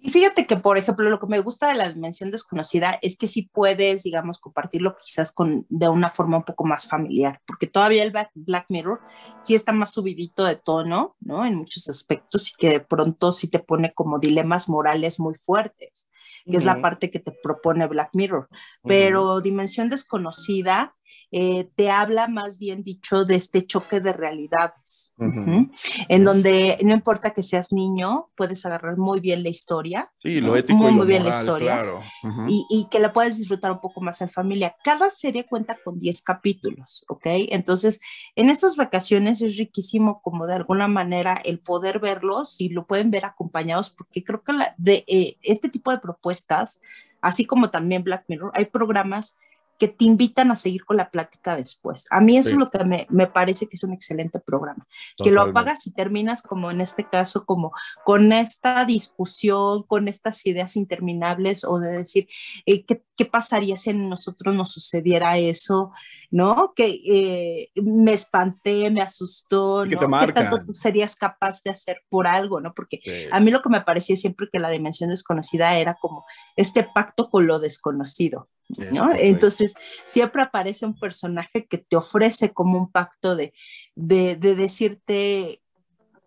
Y 0.00 0.10
fíjate 0.10 0.46
que, 0.46 0.56
por 0.56 0.76
ejemplo, 0.76 1.08
lo 1.08 1.18
que 1.18 1.26
me 1.26 1.40
gusta 1.40 1.68
de 1.68 1.74
la 1.74 1.90
dimensión 1.90 2.30
desconocida 2.30 2.98
es 3.02 3.16
que 3.16 3.28
sí 3.28 3.48
puedes, 3.52 4.02
digamos, 4.02 4.38
compartirlo 4.38 4.96
quizás 4.96 5.32
con, 5.32 5.64
de 5.68 5.88
una 5.88 6.10
forma 6.10 6.38
un 6.38 6.44
poco 6.44 6.64
más 6.64 6.86
familiar, 6.86 7.40
porque 7.46 7.66
todavía 7.66 8.02
el 8.02 8.12
Black 8.34 8.66
Mirror 8.68 9.00
sí 9.42 9.54
está 9.54 9.72
más 9.72 9.92
subidito 9.92 10.44
de 10.44 10.56
tono, 10.56 11.16
¿no? 11.20 11.46
En 11.46 11.54
muchos 11.54 11.88
aspectos 11.88 12.50
y 12.50 12.54
que 12.54 12.68
de 12.68 12.80
pronto 12.80 13.32
sí 13.32 13.48
te 13.48 13.60
pone 13.60 13.94
como 13.94 14.18
dilemas 14.18 14.68
morales 14.68 15.20
muy 15.20 15.34
fuertes, 15.34 16.08
que 16.44 16.56
es 16.56 16.64
la 16.64 16.80
parte 16.80 17.10
que 17.10 17.20
te 17.20 17.32
propone 17.32 17.86
Black 17.86 18.10
Mirror. 18.12 18.48
Pero 18.82 19.40
dimensión 19.40 19.88
desconocida 19.88 20.94
eh, 21.36 21.68
te 21.74 21.90
habla 21.90 22.28
más 22.28 22.58
bien 22.58 22.84
dicho 22.84 23.24
de 23.24 23.34
este 23.34 23.66
choque 23.66 23.98
de 23.98 24.12
realidades, 24.12 25.12
en 25.18 26.24
donde 26.24 26.78
no 26.84 26.94
importa 26.94 27.32
que 27.32 27.42
seas 27.42 27.72
niño, 27.72 28.28
puedes 28.36 28.64
agarrar 28.66 28.96
muy 28.98 29.18
bien 29.18 29.42
la 29.42 29.48
historia. 29.48 30.12
Sí, 30.18 30.40
lo 30.40 30.54
ético 30.54 30.78
muy, 30.78 30.92
y 30.92 30.94
muy 30.94 31.06
bien 31.06 31.24
la 31.24 31.30
historia. 31.30 31.74
Claro. 31.74 32.00
y, 32.46 32.64
y, 32.70 32.88
que 32.88 33.00
la 33.00 33.12
puedes 33.12 33.38
disfrutar 33.38 33.72
un 33.72 33.80
poco 33.80 34.00
más 34.00 34.20
en 34.20 34.28
familia. 34.28 34.76
Cada 34.84 35.10
serie 35.10 35.44
cuenta 35.44 35.76
con 35.82 35.98
10 35.98 36.22
capítulos, 36.22 37.04
¿ok? 37.08 37.26
Entonces, 37.50 38.00
en 38.36 38.48
estas 38.48 38.76
vacaciones 38.76 39.42
es 39.42 39.56
riquísimo 39.56 40.22
como 40.22 40.46
de 40.46 40.54
alguna 40.54 40.86
manera 40.86 41.40
el 41.44 41.58
poder 41.58 41.98
verlos 41.98 42.60
y 42.60 42.68
lo 42.68 42.86
pueden 42.86 43.10
ver 43.10 43.24
acompañados, 43.24 43.90
porque 43.90 44.22
creo 44.22 44.42
que 44.42 44.52
de, 44.76 45.04
eh, 45.08 45.36
este 45.42 45.68
tipo 45.68 45.90
de 45.90 45.98
propuestas, 45.98 46.80
así 47.20 47.44
como 47.44 47.70
también 47.70 48.04
Black 48.04 48.24
Mirror, 48.28 48.52
hay 48.54 48.66
programas 48.66 49.36
que 49.78 49.88
te 49.88 50.04
invitan 50.04 50.50
a 50.50 50.56
seguir 50.56 50.84
con 50.84 50.96
la 50.96 51.10
plática 51.10 51.56
después. 51.56 52.06
A 52.10 52.20
mí 52.20 52.36
eso 52.36 52.50
es 52.50 52.56
lo 52.56 52.70
que 52.70 52.84
me, 52.84 53.06
me, 53.10 53.26
parece 53.26 53.66
que 53.66 53.76
es 53.76 53.84
un 53.84 53.92
excelente 53.92 54.38
programa, 54.38 54.86
que 55.16 55.30
lo 55.30 55.42
apagas 55.42 55.86
y 55.86 55.92
terminas 55.92 56.42
como 56.42 56.70
en 56.70 56.80
este 56.80 57.08
caso, 57.08 57.44
como 57.44 57.72
con 58.04 58.32
esta 58.32 58.84
discusión, 58.84 59.82
con 59.82 60.08
estas 60.08 60.44
ideas 60.46 60.76
interminables 60.76 61.64
o 61.64 61.78
de 61.78 61.98
decir, 61.98 62.28
eh, 62.66 62.84
¿qué, 62.84 63.02
¿qué, 63.16 63.24
pasaría 63.24 63.76
si 63.76 63.90
a 63.90 63.94
nosotros 63.94 64.54
nos 64.54 64.72
sucediera 64.72 65.38
eso? 65.38 65.92
¿No? 66.30 66.72
Que 66.74 66.98
eh, 67.06 67.70
me 67.80 68.12
espanté, 68.12 68.90
me 68.90 69.02
asustó, 69.02 69.84
¿no? 69.84 69.98
¿Qué 70.26 70.32
tanto 70.32 70.64
tú 70.64 70.74
serías 70.74 71.14
capaz 71.14 71.62
de 71.62 71.70
hacer 71.70 72.02
por 72.08 72.26
algo, 72.26 72.60
¿no? 72.60 72.74
Porque 72.74 73.00
a 73.30 73.38
mí 73.38 73.52
lo 73.52 73.62
que 73.62 73.68
me 73.68 73.82
parecía 73.82 74.16
siempre 74.16 74.48
que 74.52 74.58
la 74.58 74.70
dimensión 74.70 75.10
desconocida 75.10 75.76
era 75.76 75.94
como 75.94 76.24
este 76.56 76.82
pacto 76.82 77.30
con 77.30 77.46
lo 77.46 77.60
desconocido. 77.60 78.48
¿No? 78.68 79.12
Entonces, 79.14 79.74
siempre 80.04 80.42
aparece 80.42 80.86
un 80.86 80.98
personaje 80.98 81.66
que 81.66 81.78
te 81.78 81.96
ofrece 81.96 82.52
como 82.52 82.78
un 82.78 82.90
pacto 82.90 83.36
de, 83.36 83.52
de, 83.94 84.36
de 84.36 84.54
decirte, 84.54 85.60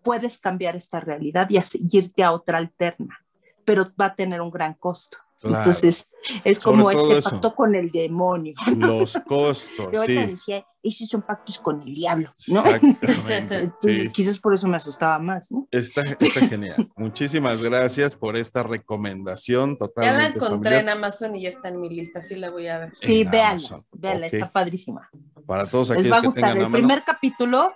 puedes 0.02 0.38
cambiar 0.38 0.76
esta 0.76 1.00
realidad 1.00 1.48
y 1.50 1.58
irte 1.96 2.22
a 2.22 2.32
otra 2.32 2.58
alterna, 2.58 3.24
pero 3.64 3.86
va 4.00 4.06
a 4.06 4.14
tener 4.14 4.40
un 4.40 4.50
gran 4.50 4.74
costo. 4.74 5.18
Entonces, 5.42 6.10
es 6.44 6.58
como 6.58 6.90
este 6.90 7.22
pacto 7.22 7.54
con 7.54 7.74
el 7.74 7.90
demonio. 7.90 8.54
Los 8.76 9.12
costos. 9.26 9.92
Yo 9.92 10.02
sí. 10.04 10.14
decía, 10.14 10.66
esos 10.82 11.08
son 11.08 11.22
pactos 11.22 11.58
con 11.58 11.82
el 11.82 11.94
diablo, 11.94 12.30
¿no? 12.48 12.64
Exactamente. 12.64 13.72
sí. 13.80 14.10
Quizás 14.10 14.38
por 14.40 14.54
eso 14.54 14.66
me 14.66 14.76
asustaba 14.76 15.18
más, 15.18 15.52
¿no? 15.52 15.68
Está, 15.70 16.02
está 16.02 16.46
genial. 16.46 16.90
Muchísimas 16.96 17.62
gracias 17.62 18.16
por 18.16 18.36
esta 18.36 18.62
recomendación 18.62 19.78
totalmente. 19.78 20.22
Ya 20.22 20.28
la 20.28 20.34
encontré 20.34 20.70
familiar. 20.70 20.82
en 20.82 20.88
Amazon 20.88 21.36
y 21.36 21.42
ya 21.42 21.50
está 21.50 21.68
en 21.68 21.80
mi 21.80 21.88
lista, 21.88 22.22
sí 22.22 22.34
la 22.34 22.50
voy 22.50 22.66
a 22.66 22.78
ver. 22.78 22.92
Sí, 23.00 23.24
véanla, 23.24 23.84
véanla, 23.92 24.26
okay. 24.26 24.40
está 24.40 24.52
padrísima. 24.52 25.08
Para 25.46 25.66
todos 25.66 25.90
aquellos 25.90 26.06
Les 26.06 26.12
va 26.12 26.16
a 26.18 26.22
gustar. 26.22 26.54
que 26.54 26.64
el 26.64 26.72
primer 26.72 27.04
capítulo, 27.04 27.74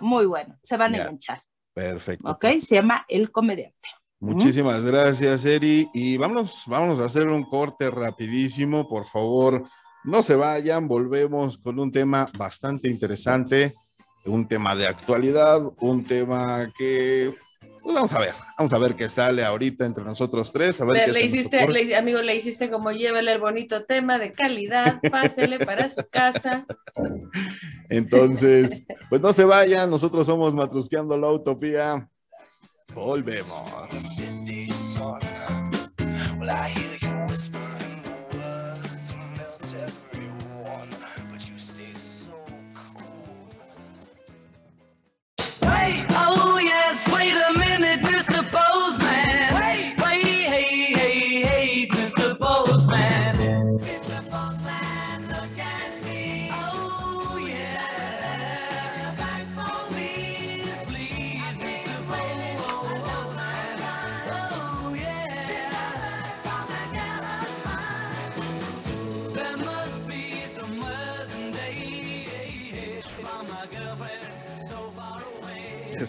muy 0.00 0.26
bueno, 0.26 0.58
se 0.62 0.76
van 0.76 0.94
a 0.94 0.98
enganchar. 0.98 1.42
Perfecto. 1.72 2.28
Ok, 2.28 2.44
se 2.60 2.74
llama 2.74 3.04
El 3.08 3.30
Comediante. 3.30 3.88
Muchísimas 4.20 4.82
gracias, 4.84 5.44
Eri. 5.44 5.88
Y 5.94 6.16
vámonos, 6.16 6.64
vámonos 6.66 7.00
a 7.00 7.04
hacer 7.04 7.28
un 7.28 7.44
corte 7.44 7.90
rapidísimo, 7.90 8.88
por 8.88 9.04
favor. 9.04 9.64
No 10.04 10.22
se 10.22 10.34
vayan, 10.34 10.88
volvemos 10.88 11.58
con 11.58 11.78
un 11.78 11.92
tema 11.92 12.28
bastante 12.36 12.88
interesante, 12.88 13.74
un 14.24 14.48
tema 14.48 14.74
de 14.74 14.86
actualidad, 14.86 15.62
un 15.80 16.04
tema 16.04 16.72
que 16.76 17.34
pues 17.88 17.94
vamos 17.94 18.12
a 18.12 18.18
ver, 18.18 18.34
vamos 18.58 18.72
a 18.74 18.78
ver 18.78 18.96
qué 18.96 19.08
sale 19.08 19.42
ahorita 19.42 19.86
entre 19.86 20.04
nosotros 20.04 20.52
tres. 20.52 20.78
A 20.78 20.84
ver 20.84 20.94
le, 20.94 21.04
qué 21.06 21.12
le 21.12 21.22
hiciste, 21.22 21.66
le, 21.66 21.96
amigo, 21.96 22.20
le 22.20 22.36
hiciste 22.36 22.70
como 22.70 22.90
llévele 22.90 23.32
el 23.32 23.40
bonito 23.40 23.86
tema 23.86 24.18
de 24.18 24.34
calidad, 24.34 25.00
pásele 25.10 25.58
para 25.58 25.88
su 25.88 26.02
casa. 26.10 26.66
Entonces, 27.88 28.82
pues 29.08 29.22
no 29.22 29.32
se 29.32 29.44
vayan, 29.44 29.88
nosotros 29.88 30.26
somos 30.26 30.54
Matrusqueando 30.54 31.16
la 31.16 31.30
Utopía. 31.30 32.10
Volvemos. 32.94 33.88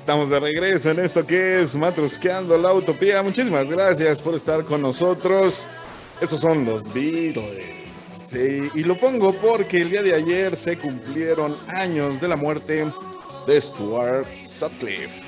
Estamos 0.10 0.32
de 0.32 0.40
regreso 0.40 0.90
en 0.90 0.98
esto 1.02 1.24
que 1.24 1.62
es 1.62 1.76
Matrusqueando 1.76 2.58
la 2.58 2.74
Utopía. 2.74 3.22
Muchísimas 3.22 3.70
gracias 3.70 4.20
por 4.20 4.34
estar 4.34 4.66
con 4.66 4.82
nosotros. 4.82 5.68
Estos 6.20 6.40
son 6.40 6.66
los 6.66 6.92
Beatles. 6.92 8.34
Y 8.74 8.82
lo 8.82 8.98
pongo 8.98 9.34
porque 9.34 9.78
el 9.78 9.92
día 9.92 10.02
de 10.02 10.16
ayer 10.16 10.56
se 10.56 10.80
cumplieron 10.80 11.56
años 11.68 12.20
de 12.20 12.28
la 12.28 12.36
muerte 12.36 12.88
de 13.46 13.62
Stuart 13.62 14.26
Sutcliffe. 14.48 15.22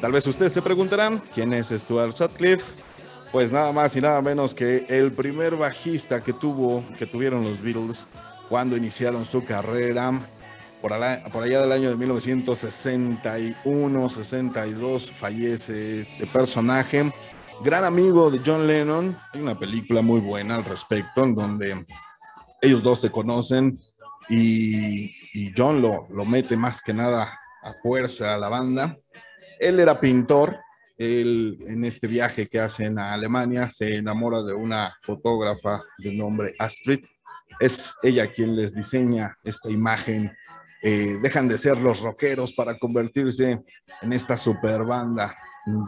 Tal 0.00 0.12
vez 0.12 0.24
ustedes 0.24 0.52
se 0.52 0.62
preguntarán, 0.62 1.20
¿quién 1.34 1.52
es 1.52 1.70
Stuart 1.70 2.14
Sutcliffe? 2.14 2.62
Pues 3.32 3.50
nada 3.50 3.72
más 3.72 3.96
y 3.96 4.00
nada 4.00 4.22
menos 4.22 4.54
que 4.54 4.86
el 4.88 5.10
primer 5.10 5.56
bajista 5.56 6.22
que 6.22 6.32
tuvo, 6.32 6.84
que 6.96 7.06
tuvieron 7.06 7.42
los 7.42 7.60
Beatles 7.60 8.06
cuando 8.48 8.76
iniciaron 8.76 9.24
su 9.24 9.44
carrera. 9.44 10.12
Por, 10.82 10.92
ala- 10.92 11.22
por 11.32 11.42
allá 11.44 11.60
del 11.62 11.72
año 11.72 11.88
de 11.90 11.96
1961, 11.96 14.08
62 14.08 15.10
fallece 15.12 16.00
este 16.02 16.26
personaje. 16.26 17.12
Gran 17.64 17.84
amigo 17.84 18.28
de 18.30 18.40
John 18.44 18.66
Lennon. 18.66 19.16
Hay 19.32 19.40
una 19.40 19.56
película 19.58 20.02
muy 20.02 20.18
buena 20.20 20.56
al 20.56 20.64
respecto 20.64 21.22
en 21.22 21.34
donde 21.36 21.86
ellos 22.60 22.82
dos 22.82 23.00
se 23.00 23.10
conocen 23.10 23.78
y, 24.28 25.10
John 25.56 25.80
lo, 25.80 26.06
lo 26.10 26.24
mete 26.26 26.56
más 26.56 26.82
que 26.82 26.92
nada 26.92 27.38
a 27.62 27.72
fuerza 27.82 28.34
a 28.34 28.38
la 28.38 28.48
banda. 28.48 28.96
Él 29.60 29.78
era 29.80 29.98
pintor. 30.00 30.58
Él 30.98 31.58
en 31.66 31.84
este 31.86 32.06
viaje 32.06 32.48
que 32.48 32.60
hacen 32.60 32.98
a 32.98 33.14
Alemania 33.14 33.70
se 33.70 33.96
enamora 33.96 34.42
de 34.42 34.52
una 34.52 34.94
fotógrafa 35.00 35.82
de 35.98 36.12
nombre 36.12 36.54
Astrid. 36.58 37.00
Es 37.60 37.94
ella 38.02 38.30
quien 38.32 38.54
les 38.56 38.74
diseña 38.74 39.36
esta 39.44 39.70
imagen 39.70 40.32
eh, 40.82 41.18
dejan 41.22 41.48
de 41.48 41.56
ser 41.56 41.78
los 41.78 42.02
rockeros 42.02 42.52
para 42.52 42.76
convertirse 42.78 43.62
en 44.02 44.12
esta 44.12 44.36
super 44.36 44.82
banda 44.84 45.36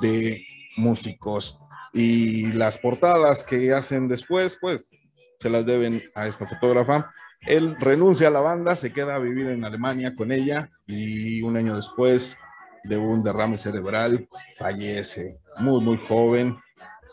de 0.00 0.46
músicos. 0.76 1.60
Y 1.92 2.52
las 2.52 2.78
portadas 2.78 3.44
que 3.44 3.72
hacen 3.72 4.06
después, 4.08 4.56
pues 4.60 4.90
se 5.38 5.50
las 5.50 5.66
deben 5.66 6.02
a 6.14 6.26
esta 6.26 6.46
fotógrafa. 6.46 7.12
Él 7.40 7.76
renuncia 7.78 8.28
a 8.28 8.30
la 8.30 8.40
banda, 8.40 8.76
se 8.76 8.92
queda 8.92 9.16
a 9.16 9.18
vivir 9.18 9.48
en 9.48 9.64
Alemania 9.64 10.14
con 10.14 10.32
ella 10.32 10.70
y 10.86 11.42
un 11.42 11.56
año 11.56 11.76
después 11.76 12.38
de 12.84 12.96
un 12.96 13.22
derrame 13.22 13.56
cerebral 13.56 14.28
fallece, 14.56 15.38
muy, 15.58 15.82
muy 15.82 15.98
joven. 15.98 16.56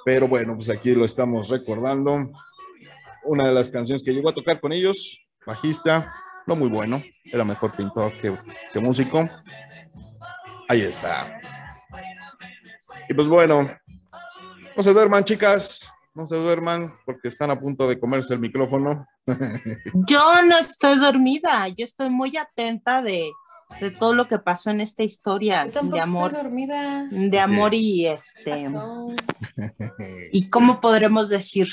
Pero 0.05 0.27
bueno, 0.27 0.55
pues 0.55 0.69
aquí 0.69 0.93
lo 0.93 1.05
estamos 1.05 1.49
recordando. 1.49 2.31
Una 3.23 3.47
de 3.47 3.53
las 3.53 3.69
canciones 3.69 4.03
que 4.03 4.11
llegó 4.11 4.29
a 4.29 4.35
tocar 4.35 4.59
con 4.59 4.71
ellos, 4.71 5.19
bajista, 5.45 6.11
no 6.47 6.55
muy 6.55 6.69
bueno, 6.69 7.01
era 7.25 7.43
mejor 7.45 7.71
pintor 7.71 8.11
que, 8.13 8.33
que 8.73 8.79
músico. 8.79 9.27
Ahí 10.67 10.81
está. 10.81 11.39
Y 13.09 13.13
pues 13.13 13.27
bueno, 13.27 13.69
no 14.75 14.83
se 14.83 14.93
duerman, 14.93 15.23
chicas, 15.23 15.91
no 16.13 16.25
se 16.25 16.35
duerman 16.37 16.93
porque 17.05 17.27
están 17.27 17.51
a 17.51 17.59
punto 17.59 17.87
de 17.87 17.99
comerse 17.99 18.33
el 18.33 18.39
micrófono. 18.39 19.05
Yo 20.07 20.41
no 20.43 20.57
estoy 20.57 20.97
dormida, 20.97 21.67
yo 21.69 21.85
estoy 21.85 22.09
muy 22.09 22.35
atenta 22.37 23.01
de, 23.01 23.31
de 23.79 23.91
todo 23.91 24.13
lo 24.13 24.27
que 24.27 24.39
pasó 24.39 24.69
en 24.71 24.81
esta 24.81 25.03
historia 25.03 25.65
Yo 25.65 25.71
tampoco 25.73 25.95
de 25.95 26.01
amor, 26.01 26.31
estoy 26.31 26.43
dormida. 26.43 27.07
de 27.11 27.39
amor 27.39 27.73
y 27.73 28.07
este 28.07 28.69
y 30.31 30.49
cómo 30.49 30.81
podremos 30.81 31.29
decir 31.29 31.67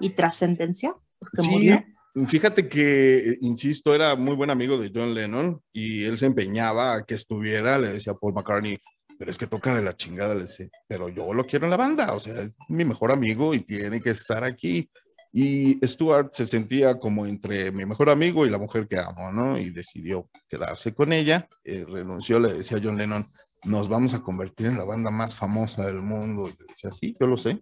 y 0.00 0.10
trascendencia, 0.10 0.94
porque 1.18 1.42
Sí, 1.42 1.50
murió. 1.50 1.84
Fíjate 2.26 2.68
que, 2.68 3.38
insisto, 3.40 3.94
era 3.94 4.16
muy 4.16 4.34
buen 4.34 4.50
amigo 4.50 4.78
de 4.78 4.90
John 4.94 5.14
Lennon 5.14 5.60
y 5.72 6.04
él 6.04 6.16
se 6.18 6.26
empeñaba 6.26 6.94
a 6.94 7.04
que 7.04 7.14
estuviera, 7.14 7.78
le 7.78 7.88
decía 7.88 8.12
a 8.12 8.16
Paul 8.16 8.34
McCartney, 8.34 8.78
pero 9.18 9.30
es 9.30 9.38
que 9.38 9.46
toca 9.46 9.74
de 9.74 9.82
la 9.82 9.96
chingada, 9.96 10.34
le 10.34 10.42
decía, 10.42 10.68
pero 10.86 11.08
yo 11.08 11.34
lo 11.34 11.44
quiero 11.44 11.66
en 11.66 11.70
la 11.70 11.76
banda, 11.76 12.14
o 12.14 12.20
sea, 12.20 12.42
es 12.42 12.50
mi 12.68 12.84
mejor 12.84 13.10
amigo 13.10 13.52
y 13.54 13.60
tiene 13.60 14.00
que 14.00 14.10
estar 14.10 14.44
aquí. 14.44 14.88
Y 15.32 15.78
Stuart 15.86 16.32
se 16.32 16.46
sentía 16.46 16.98
como 16.98 17.26
entre 17.26 17.70
mi 17.70 17.84
mejor 17.84 18.08
amigo 18.08 18.46
y 18.46 18.50
la 18.50 18.58
mujer 18.58 18.88
que 18.88 18.98
amo, 18.98 19.30
¿no? 19.30 19.58
Y 19.58 19.70
decidió 19.70 20.28
quedarse 20.48 20.94
con 20.94 21.12
ella, 21.12 21.48
eh, 21.64 21.84
renunció, 21.86 22.38
le 22.38 22.54
decía 22.54 22.78
a 22.78 22.80
John 22.82 22.96
Lennon, 22.96 23.26
nos 23.64 23.88
vamos 23.88 24.14
a 24.14 24.20
convertir 24.20 24.68
en 24.68 24.78
la 24.78 24.84
banda 24.84 25.10
más 25.10 25.34
famosa 25.34 25.84
del 25.84 26.00
mundo. 26.00 26.48
Y 26.48 26.52
le 26.52 26.66
decía, 26.68 26.90
sí, 26.92 27.14
yo 27.18 27.26
lo 27.26 27.36
sé, 27.36 27.58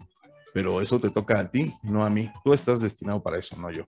pero 0.55 0.80
eso 0.80 1.01
te 1.01 1.11
toca 1.11 1.40
a 1.40 1.51
ti, 1.51 1.74
no 1.82 2.05
a 2.05 2.11
mí. 2.11 2.30
Tú 2.44 2.55
estás 2.55 2.80
destinado 2.80 3.22
para 3.22 3.38
eso, 3.38 3.57
no 3.57 3.70
yo. 3.70 3.84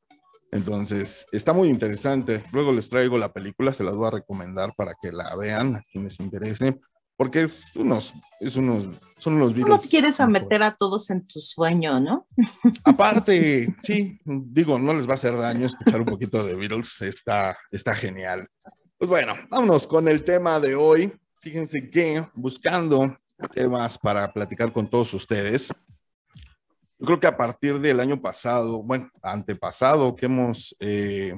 Entonces, 0.51 1.26
está 1.32 1.53
muy 1.53 1.68
interesante. 1.68 2.42
Luego 2.53 2.72
les 2.72 2.88
traigo 2.88 3.18
la 3.18 3.32
película, 3.32 3.72
se 3.72 3.84
las 3.84 3.94
voy 3.94 4.09
a 4.09 4.12
recomendar 4.12 4.72
para 4.76 4.94
que 5.01 5.12
la 5.12 5.34
vean 5.36 5.76
a 5.76 5.82
quienes 5.92 6.18
interese. 6.20 6.78
porque 7.16 7.42
es 7.42 7.64
unos, 7.74 8.14
es 8.38 8.55
unos, 8.55 8.96
son 9.18 9.34
unos 9.34 9.53
Beatles. 9.53 9.76
¿Cómo 9.76 9.90
quieres 9.90 10.20
a 10.20 10.28
meter 10.28 10.62
a 10.62 10.76
todos 10.76 11.11
en 11.11 11.26
tu 11.26 11.40
sueño, 11.40 11.99
no? 11.99 12.28
Aparte, 12.84 13.74
sí, 13.82 14.18
digo, 14.24 14.78
no 14.78 14.94
les 14.94 15.07
va 15.07 15.12
a 15.12 15.14
hacer 15.14 15.36
daño 15.36 15.66
escuchar 15.66 16.01
un 16.01 16.07
poquito 16.07 16.44
de 16.44 16.55
Beatles, 16.55 17.03
está, 17.03 17.57
está 17.72 17.92
genial. 17.94 18.49
Pues 18.96 19.09
bueno, 19.09 19.34
vámonos 19.51 19.86
con 19.86 20.09
el 20.09 20.24
tema 20.24 20.61
de 20.61 20.76
hoy. 20.76 21.12
Fíjense 21.40 21.90
que 21.90 22.24
buscando 22.34 23.16
temas 23.53 23.99
para 23.99 24.32
platicar 24.32 24.72
con 24.72 24.88
todos 24.88 25.12
ustedes, 25.14 25.72
yo 26.99 27.07
creo 27.07 27.20
que 27.20 27.26
a 27.26 27.36
partir 27.36 27.78
del 27.80 28.01
año 28.01 28.20
pasado, 28.20 28.82
bueno, 28.82 29.11
antepasado, 29.22 30.16
que 30.16 30.26
hemos 30.26 30.74
eh, 30.80 31.34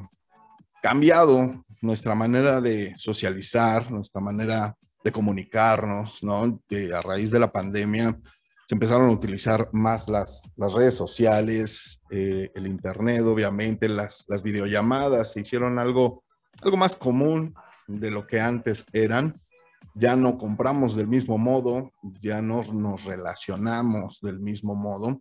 cambiado 0.82 1.64
nuestra 1.82 2.14
manera 2.14 2.60
de 2.60 2.94
socializar, 2.96 3.90
nuestra 3.90 4.20
manera 4.20 4.74
de 5.02 5.12
comunicarnos, 5.12 6.22
¿no? 6.22 6.60
a 6.94 7.00
raíz 7.00 7.30
de 7.30 7.38
la 7.38 7.50
pandemia 7.50 8.18
se 8.70 8.76
empezaron 8.76 9.08
a 9.08 9.12
utilizar 9.12 9.68
más 9.72 10.08
las, 10.08 10.42
las 10.56 10.74
redes 10.74 10.94
sociales, 10.94 12.00
eh, 12.08 12.52
el 12.54 12.68
internet, 12.68 13.22
obviamente, 13.22 13.88
las, 13.88 14.24
las 14.28 14.44
videollamadas 14.44 15.32
se 15.32 15.40
hicieron 15.40 15.80
algo, 15.80 16.22
algo 16.62 16.76
más 16.76 16.94
común 16.94 17.52
de 17.88 18.12
lo 18.12 18.28
que 18.28 18.40
antes 18.40 18.84
eran. 18.92 19.40
Ya 19.96 20.14
no 20.14 20.38
compramos 20.38 20.94
del 20.94 21.08
mismo 21.08 21.36
modo, 21.36 21.90
ya 22.22 22.42
no 22.42 22.62
nos 22.72 23.02
relacionamos 23.02 24.20
del 24.22 24.38
mismo 24.38 24.76
modo. 24.76 25.20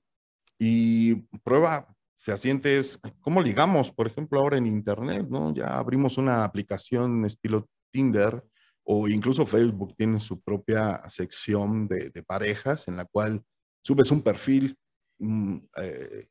Y 0.60 1.16
prueba 1.44 1.88
fehaciente 2.18 2.78
es 2.78 3.00
cómo 3.22 3.42
ligamos, 3.42 3.92
por 3.92 4.06
ejemplo, 4.06 4.40
ahora 4.40 4.58
en 4.58 4.68
Internet, 4.68 5.26
¿no? 5.30 5.54
Ya 5.54 5.78
abrimos 5.78 6.18
una 6.18 6.44
aplicación 6.44 7.26
estilo 7.26 7.68
Tinder 7.92 8.44
o 8.84 9.08
incluso 9.08 9.46
Facebook 9.46 9.96
tiene 9.96 10.20
su 10.20 10.42
propia 10.42 11.02
sección 11.10 11.88
de, 11.88 12.12
parejas 12.24 12.88
en 12.88 12.98
la 12.98 13.06
cual 13.06 13.42
subes 13.82 14.12
un 14.12 14.22
perfil 14.22 14.76
mm, 15.20 15.58
eh, 15.78 16.28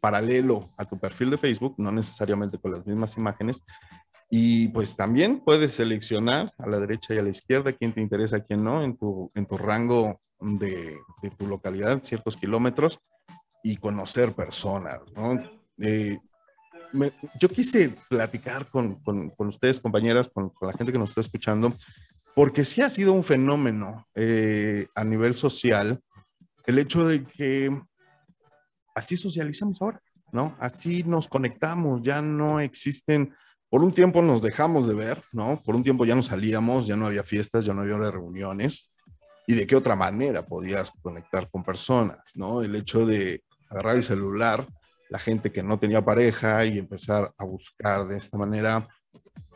paralelo 0.00 0.60
a 0.76 0.84
tu 0.84 0.98
perfil 0.98 1.30
de 1.30 1.38
Facebook, 1.38 1.76
no 1.78 1.90
necesariamente 1.90 2.58
con 2.58 2.72
las 2.72 2.86
mismas 2.86 3.16
imágenes, 3.16 3.62
y 4.28 4.68
pues 4.68 4.96
también 4.96 5.40
puedes 5.40 5.72
seleccionar 5.72 6.52
a 6.58 6.66
la 6.68 6.80
derecha 6.80 7.14
y 7.14 7.18
a 7.18 7.22
la 7.22 7.30
izquierda 7.30 7.72
quién 7.72 7.92
te 7.92 8.00
interesa, 8.00 8.40
quién 8.40 8.64
no, 8.64 8.82
en 8.82 8.96
tu, 8.96 9.30
en 9.34 9.46
tu 9.46 9.56
rango 9.56 10.18
de, 10.40 10.96
de 11.22 11.30
tu 11.30 11.46
localidad, 11.46 12.02
ciertos 12.02 12.36
kilómetros, 12.36 12.98
y 13.64 13.78
conocer 13.78 14.34
personas, 14.34 15.00
¿no? 15.16 15.42
Eh, 15.78 16.18
yo 17.40 17.48
quise 17.48 17.96
platicar 18.08 18.70
con, 18.70 19.00
ustedes, 19.38 19.80
compañeras, 19.80 20.28
con, 20.28 20.52
la 20.60 20.74
gente 20.74 20.92
que 20.92 20.98
nos 20.98 21.08
está 21.08 21.22
escuchando, 21.22 21.72
porque 22.34 22.62
sí 22.62 22.82
ha 22.82 22.90
sido 22.90 23.14
un 23.14 23.24
fenómeno 23.24 24.06
eh, 24.14 24.86
a 24.94 25.02
nivel 25.02 25.34
social 25.34 25.98
el 26.66 26.78
hecho 26.78 27.06
de 27.06 27.24
que 27.24 27.76
así 28.94 29.16
socializamos 29.16 29.80
ahora, 29.80 30.00
¿no? 30.30 30.56
Así 30.60 31.02
nos 31.02 31.26
conectamos, 31.26 32.02
ya 32.02 32.20
no 32.20 32.60
existen, 32.60 33.34
por 33.70 33.82
un 33.82 33.92
tiempo 33.92 34.20
nos 34.20 34.42
dejamos 34.42 34.86
de 34.86 34.94
ver, 34.94 35.22
¿no? 35.32 35.60
Por 35.64 35.74
un 35.74 35.82
tiempo 35.82 36.04
ya 36.04 36.14
no 36.14 36.22
salíamos, 36.22 36.86
ya 36.86 36.96
no 36.96 37.06
había 37.06 37.24
fiestas, 37.24 37.64
ya 37.64 37.72
no 37.72 37.80
había 37.80 37.96
reuniones. 38.10 38.94
¿Y 39.46 39.54
de 39.54 39.66
qué 39.66 39.76
otra 39.76 39.94
manera 39.94 40.46
podías 40.46 40.90
conectar 41.02 41.50
con 41.50 41.62
personas, 41.62 42.18
¿no? 42.34 42.62
El 42.62 42.76
hecho 42.76 43.04
de 43.04 43.42
agarrar 43.74 43.96
el 43.96 44.02
celular 44.02 44.66
la 45.08 45.18
gente 45.18 45.52
que 45.52 45.62
no 45.62 45.78
tenía 45.78 46.04
pareja 46.04 46.64
y 46.64 46.78
empezar 46.78 47.32
a 47.36 47.44
buscar 47.44 48.06
de 48.06 48.16
esta 48.16 48.36
manera 48.36 48.86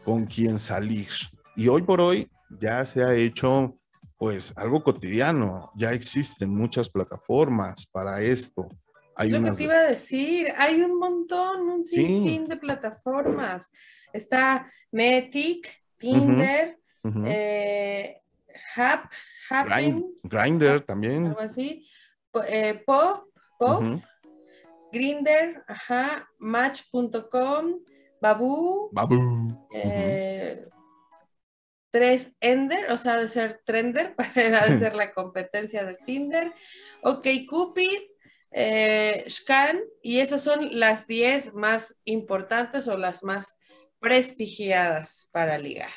con 0.04 0.26
quién 0.26 0.58
salir. 0.58 1.08
Y 1.56 1.68
hoy 1.68 1.82
por 1.82 2.00
hoy 2.00 2.30
ya 2.60 2.84
se 2.84 3.02
ha 3.02 3.14
hecho 3.14 3.74
pues 4.16 4.52
algo 4.56 4.82
cotidiano, 4.82 5.70
ya 5.76 5.92
existen 5.92 6.50
muchas 6.50 6.88
plataformas 6.88 7.86
para 7.86 8.20
esto. 8.20 8.68
Hay 9.14 9.30
lo 9.30 9.42
que 9.42 9.50
te 9.52 9.64
iba 9.64 9.74
a 9.74 9.90
decir, 9.90 10.48
hay 10.56 10.80
un 10.80 10.98
montón, 10.98 11.68
un 11.68 11.84
sinfín 11.84 12.44
de 12.44 12.56
plataformas. 12.56 13.70
Está 14.12 14.70
Metic, 14.92 15.82
Tinder, 15.96 16.78
eh, 17.26 18.20
Hap, 18.76 19.10
Grinder 20.22 20.82
también. 20.82 21.26
Algo 21.26 21.40
así. 21.40 21.84
Eh, 22.46 22.82
Pop, 23.58 23.82
Grinder, 24.92 25.64
ajá, 25.66 26.28
Match.com, 26.38 27.80
Babu. 28.20 28.90
Babu. 28.92 29.68
Eh, 29.72 30.66
tres 31.90 32.36
Ender, 32.40 32.90
o 32.92 32.96
sea, 32.96 33.16
de 33.16 33.28
ser 33.28 33.60
Trender 33.64 34.14
para 34.16 34.58
hacer 34.60 34.94
la 34.94 35.12
competencia 35.12 35.84
de 35.84 35.96
Tinder. 36.06 36.52
Ok, 37.02 37.26
Cupid, 37.48 37.98
eh, 38.50 39.24
Scan, 39.28 39.80
y 40.02 40.20
esas 40.20 40.42
son 40.42 40.78
las 40.78 41.06
10 41.06 41.54
más 41.54 41.98
importantes 42.04 42.88
o 42.88 42.96
las 42.96 43.22
más 43.22 43.58
prestigiadas 44.00 45.28
para 45.32 45.58
ligar. 45.58 45.92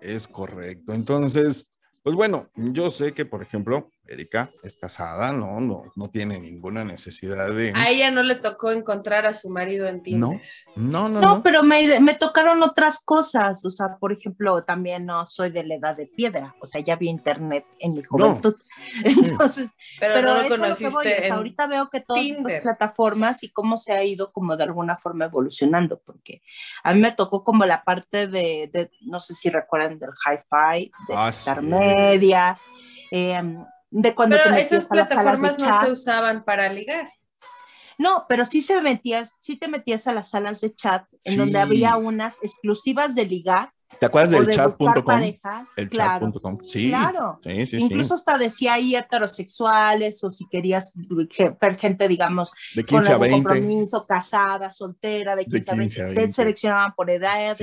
Es 0.00 0.28
correcto. 0.28 0.92
Entonces, 0.92 1.66
pues 2.02 2.14
bueno, 2.14 2.50
yo 2.54 2.90
sé 2.90 3.12
que, 3.12 3.24
por 3.24 3.42
ejemplo, 3.42 3.90
Erika 4.08 4.50
es 4.62 4.76
casada, 4.76 5.32
no, 5.32 5.60
no, 5.60 5.92
no 5.96 6.10
tiene 6.10 6.38
ninguna 6.38 6.84
necesidad 6.84 7.50
de. 7.50 7.72
A 7.74 7.90
ella 7.90 8.10
no 8.10 8.22
le 8.22 8.36
tocó 8.36 8.70
encontrar 8.70 9.26
a 9.26 9.34
su 9.34 9.50
marido 9.50 9.86
en 9.86 10.02
Tinder. 10.02 10.40
No, 10.76 11.08
no, 11.08 11.08
no. 11.08 11.20
No, 11.20 11.42
pero 11.42 11.62
me, 11.62 12.00
me, 12.00 12.14
tocaron 12.14 12.62
otras 12.62 13.00
cosas. 13.00 13.64
O 13.64 13.70
sea, 13.70 13.96
por 13.98 14.12
ejemplo, 14.12 14.64
también 14.64 15.06
no 15.06 15.26
soy 15.28 15.50
de 15.50 15.64
la 15.64 15.74
edad 15.74 15.96
de 15.96 16.06
piedra. 16.06 16.54
O 16.60 16.66
sea, 16.66 16.80
ya 16.80 16.96
vi 16.96 17.08
internet 17.08 17.64
en 17.78 17.94
mi 17.94 18.02
juventud. 18.02 18.56
Entonces, 19.04 19.74
pero, 19.98 20.22
no 20.22 20.42
lo 20.42 20.48
conociste. 20.48 21.30
ahorita 21.30 21.66
veo 21.66 21.88
que 21.90 22.00
todas 22.00 22.24
estas 22.24 22.60
plataformas 22.60 23.42
y 23.42 23.50
cómo 23.50 23.76
se 23.76 23.92
ha 23.92 24.04
ido 24.04 24.32
como 24.32 24.56
de 24.56 24.64
alguna 24.64 24.96
forma 24.96 25.26
evolucionando, 25.26 26.00
porque 26.04 26.42
a 26.82 26.94
mí 26.94 27.00
me 27.00 27.12
tocó 27.12 27.44
como 27.44 27.64
la 27.66 27.84
parte 27.84 28.26
de, 28.26 28.90
no 29.02 29.20
sé 29.20 29.34
si 29.34 29.50
recuerdan 29.50 29.98
del 29.98 30.10
hi-fi, 30.10 30.90
de 31.08 31.14
ah, 31.14 31.30
intermedia. 31.30 32.58
Eh, 33.10 33.40
de 33.90 34.14
cuando 34.14 34.36
pero 34.36 34.56
esas 34.56 34.86
plataformas 34.86 35.58
no 35.58 35.80
se 35.80 35.92
usaban 35.92 36.44
para 36.44 36.68
ligar. 36.72 37.12
No, 37.98 38.26
pero 38.28 38.44
sí 38.44 38.60
se 38.60 38.80
metías, 38.82 39.32
sí 39.40 39.56
te 39.56 39.68
metías 39.68 40.06
a 40.06 40.12
las 40.12 40.30
salas 40.30 40.60
de 40.60 40.74
chat 40.74 41.06
en 41.24 41.38
donde 41.38 41.58
había 41.58 41.96
unas 41.96 42.36
exclusivas 42.42 43.14
de 43.14 43.24
ligar 43.24 43.72
¿Te 43.98 44.06
acuerdas 44.06 44.30
del 44.30 44.50
chat.com? 44.50 45.22
El 45.76 45.90
chat.com. 45.90 46.58
Sí, 46.64 46.88
claro. 46.88 47.40
Sí, 47.42 47.66
sí, 47.66 47.76
Incluso 47.78 48.14
hasta 48.14 48.36
decía 48.36 48.74
ahí 48.74 48.94
heterosexuales 48.94 50.22
o 50.22 50.30
si 50.30 50.46
querías 50.48 50.92
ver 51.60 51.78
gente, 51.78 52.08
digamos, 52.08 52.52
de 52.74 52.84
15 52.84 53.14
con 53.14 53.24
a 53.24 53.28
compromiso, 53.30 54.06
casada, 54.06 54.70
soltera, 54.72 55.36
de 55.36 55.46
15, 55.46 55.70
a 55.70 55.74
20. 55.74 56.14
Te 56.14 56.32
seleccionaban 56.32 56.94
por 56.94 57.10
edades. 57.10 57.60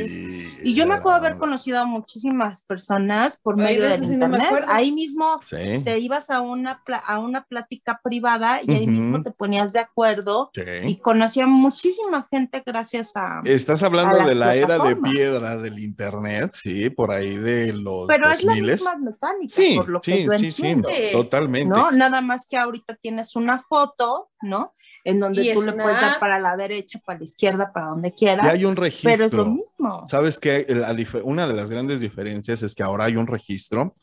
y 0.63 0.74
yo 0.74 0.88
me 0.88 0.95
acuerdo 0.95 1.17
haber 1.17 1.38
conocido 1.38 1.80
a 1.80 1.86
muchísimas 1.86 2.63
personas 2.63 3.38
por 3.41 3.57
medio 3.57 3.88
del 3.88 4.03
internet. 4.03 4.65
ahí 4.69 4.91
mismo 4.91 5.39
te 5.49 5.99
ibas 5.99 6.30
a 6.30 6.41
una, 6.41 6.82
a 7.05 7.19
una 7.19 7.45
plática 7.45 7.99
privada 8.03 8.61
y 8.63 8.71
ahí 8.71 8.88
mismo 8.88 9.21
te 9.21 9.32
ponías 9.32 9.74
de 9.74 9.80
acuerdo 9.80 10.51
y 10.86 10.97
conocía 10.97 11.47
muchísima 11.47 12.28
gente 12.30 12.63
gracias 12.65 13.11
a. 13.15 13.41
Estás 13.43 13.84
hablando 13.84 14.26
de 14.26 14.36
la 14.36 14.55
era 14.55 14.80
de 14.80 14.95
piedra 14.95 15.57
del 15.57 15.80
internet 15.80 16.12
sí, 16.51 16.89
por 16.89 17.11
ahí 17.11 17.38
de 17.38 17.74
los. 17.74 18.07
Pero 18.07 18.30
es 18.30 18.43
la 18.43 18.55
misma 18.55 18.95
mecánica, 18.95 19.53
sí, 19.53 19.76
por 19.76 19.89
lo 19.89 20.01
que 20.01 20.28
sí, 20.38 20.51
sí, 20.51 20.76
totalmente. 21.11 21.70
¿no? 21.70 21.91
Nada 21.91 22.22
más 22.22 22.45
que 22.47 22.57
ahorita 22.57 22.95
tienes 22.95 23.36
una 23.36 23.59
foto, 23.59 24.30
¿no? 24.41 24.74
En 25.03 25.20
donde 25.20 25.53
tú 25.53 25.61
le 25.64 25.74
puedes 25.74 25.99
dar 25.99 26.20
para 26.20 26.39
la 26.39 26.55
derecha, 26.55 26.99
para 27.05 27.20
la 27.20 27.26
izquierda, 27.26 27.72
para 27.74 27.88
donde 27.88 28.14
quieras. 28.14 28.45
Y 28.45 28.49
hay 28.49 28.66
un 28.66 28.76
registro. 28.76 29.11
Pero 29.11 29.26
es 29.26 29.34
lo 29.34 29.45
mismo. 29.45 30.07
Sabes 30.07 30.39
que 30.39 30.66
una 31.24 31.45
de 31.45 31.53
las 31.53 31.70
grandes 31.70 31.99
diferencias 31.99 32.64
es 32.64 32.74
que 32.74 32.84
ahora 32.84 33.05
hay 33.05 33.18
un 33.18 33.28
registro. 33.28 33.95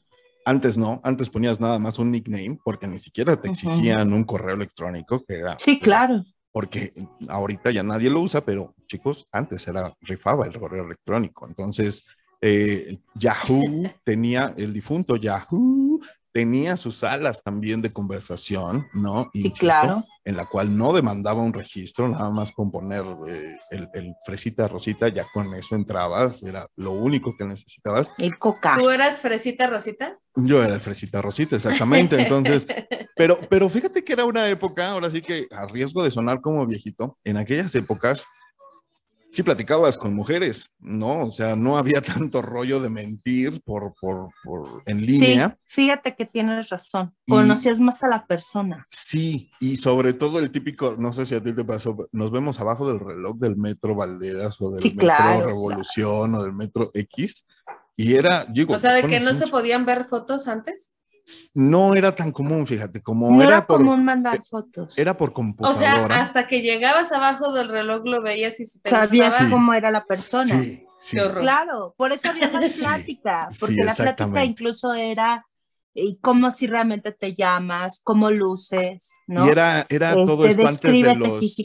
Antes 0.44 0.76
no, 0.78 1.00
antes 1.04 1.28
ponías 1.30 1.60
nada 1.60 1.78
más 1.78 1.98
un 1.98 2.10
nickname 2.10 2.58
porque 2.64 2.86
ni 2.86 2.98
siquiera 2.98 3.40
te 3.40 3.48
exigían 3.48 4.12
un 4.12 4.24
correo 4.24 4.54
electrónico 4.54 5.22
que 5.24 5.34
era. 5.34 5.56
Sí, 5.58 5.80
claro 5.80 6.24
porque 6.52 6.92
ahorita 7.28 7.70
ya 7.70 7.82
nadie 7.82 8.10
lo 8.10 8.20
usa, 8.20 8.44
pero 8.44 8.74
chicos, 8.86 9.26
antes 9.32 9.66
era 9.68 9.94
rifaba 10.00 10.46
el 10.46 10.58
correo 10.58 10.84
electrónico. 10.84 11.46
Entonces, 11.46 12.04
eh, 12.40 12.98
Yahoo 13.14 13.82
tenía, 14.04 14.54
el 14.56 14.72
difunto 14.72 15.16
Yahoo 15.16 16.00
tenía 16.32 16.76
sus 16.76 16.98
salas 16.98 17.42
también 17.42 17.82
de 17.82 17.92
conversación, 17.92 18.86
¿no? 18.92 19.30
sí, 19.32 19.50
claro. 19.50 20.04
En 20.24 20.36
la 20.36 20.46
cual 20.46 20.76
no 20.76 20.92
demandaba 20.92 21.42
un 21.42 21.52
registro, 21.52 22.08
nada 22.08 22.28
más 22.30 22.52
con 22.52 22.70
poner 22.70 23.04
eh, 23.26 23.56
el, 23.70 24.14
fresita 24.24 24.68
rosita, 24.68 25.08
ya 25.08 25.26
con 25.32 25.52
eso 25.54 25.74
entrabas, 25.74 26.42
era 26.42 26.68
lo 26.76 26.92
único 26.92 27.34
que 27.36 27.44
necesitabas. 27.44 28.10
El 28.18 28.38
coca. 28.38 28.76
¿Tú 28.78 28.90
eras 28.90 29.20
fresita 29.20 29.66
rosita? 29.66 30.18
Yo 30.36 30.62
era 30.62 30.74
el 30.74 30.80
fresita 30.80 31.22
rosita, 31.22 31.56
exactamente. 31.56 32.20
Entonces, 32.20 32.66
pero, 33.16 33.40
pero 33.48 33.68
fíjate 33.68 34.04
que 34.04 34.12
era 34.12 34.24
una 34.24 34.48
época, 34.48 34.90
ahora 34.90 35.10
sí 35.10 35.22
que 35.22 35.48
a 35.50 35.66
riesgo 35.66 36.04
de 36.04 36.10
sonar 36.10 36.40
como 36.42 36.66
viejito, 36.66 37.18
en 37.24 37.38
aquellas 37.38 37.74
épocas 37.74 38.26
sí 39.30 39.42
platicabas 39.42 39.96
con 39.96 40.14
mujeres, 40.14 40.66
¿no? 40.78 41.24
O 41.24 41.30
sea, 41.30 41.56
no 41.56 41.76
había 41.76 42.00
tanto 42.28 42.42
rollo 42.42 42.80
de 42.80 42.90
mentir 42.90 43.62
por, 43.62 43.94
por, 44.00 44.30
por 44.42 44.82
en 44.86 45.04
línea. 45.04 45.56
Sí, 45.64 45.82
fíjate 45.82 46.14
que 46.14 46.26
tienes 46.26 46.68
razón. 46.68 47.14
Conocías 47.28 47.80
más 47.80 48.02
a 48.02 48.08
la 48.08 48.26
persona. 48.26 48.86
Sí, 48.90 49.50
y 49.60 49.76
sobre 49.76 50.12
todo 50.12 50.38
el 50.38 50.50
típico, 50.50 50.96
no 50.98 51.12
sé 51.12 51.26
si 51.26 51.34
a 51.34 51.42
ti 51.42 51.54
te 51.54 51.64
pasó, 51.64 52.08
nos 52.12 52.30
vemos 52.30 52.60
abajo 52.60 52.86
del 52.88 52.98
reloj 52.98 53.38
del 53.38 53.56
metro 53.56 53.94
Valderas 53.94 54.60
o 54.60 54.70
del 54.70 54.94
metro 54.94 55.46
Revolución 55.46 56.34
o 56.34 56.42
del 56.42 56.52
metro 56.52 56.90
X. 56.94 57.46
Y 57.96 58.14
era, 58.14 58.46
digo, 58.48 58.74
o 58.74 58.78
sea, 58.78 58.94
de 58.94 59.02
que 59.04 59.20
no 59.20 59.34
se 59.34 59.46
podían 59.46 59.84
ver 59.84 60.06
fotos 60.06 60.48
antes 60.48 60.94
no 61.54 61.94
era 61.94 62.14
tan 62.14 62.32
común, 62.32 62.66
fíjate, 62.66 63.02
como 63.02 63.30
no 63.30 63.42
era, 63.42 63.66
común 63.66 64.04
mandar 64.04 64.42
fotos. 64.44 64.98
Era 64.98 65.16
por 65.16 65.32
computadora. 65.32 65.76
O 65.76 66.08
sea, 66.08 66.20
hasta 66.20 66.46
que 66.46 66.62
llegabas 66.62 67.12
abajo 67.12 67.52
del 67.52 67.68
reloj 67.68 68.02
lo 68.04 68.22
veías 68.22 68.58
y 68.60 68.66
se 68.66 68.80
te 68.80 68.90
Sabías 68.90 69.34
cómo 69.50 69.74
era 69.74 69.90
la 69.90 70.04
persona. 70.04 70.60
Sí, 70.60 70.86
sí. 70.98 71.16
Claro, 71.16 71.94
por 71.96 72.12
eso 72.12 72.30
había 72.30 72.50
más 72.50 72.72
plática, 72.78 73.48
porque 73.58 73.82
la 73.84 73.94
plática 73.94 74.44
incluso 74.44 74.92
era 74.94 75.46
y 75.94 76.18
cómo 76.20 76.50
si 76.50 76.66
realmente 76.66 77.12
te 77.12 77.34
llamas, 77.34 78.00
cómo 78.02 78.30
luces, 78.30 79.12
¿no? 79.26 79.46
Y 79.46 79.48
era, 79.48 79.86
era 79.88 80.14
todo 80.14 80.44
esto 80.46 80.66
antes 80.66 80.82
de 80.82 81.14
los, 81.14 81.56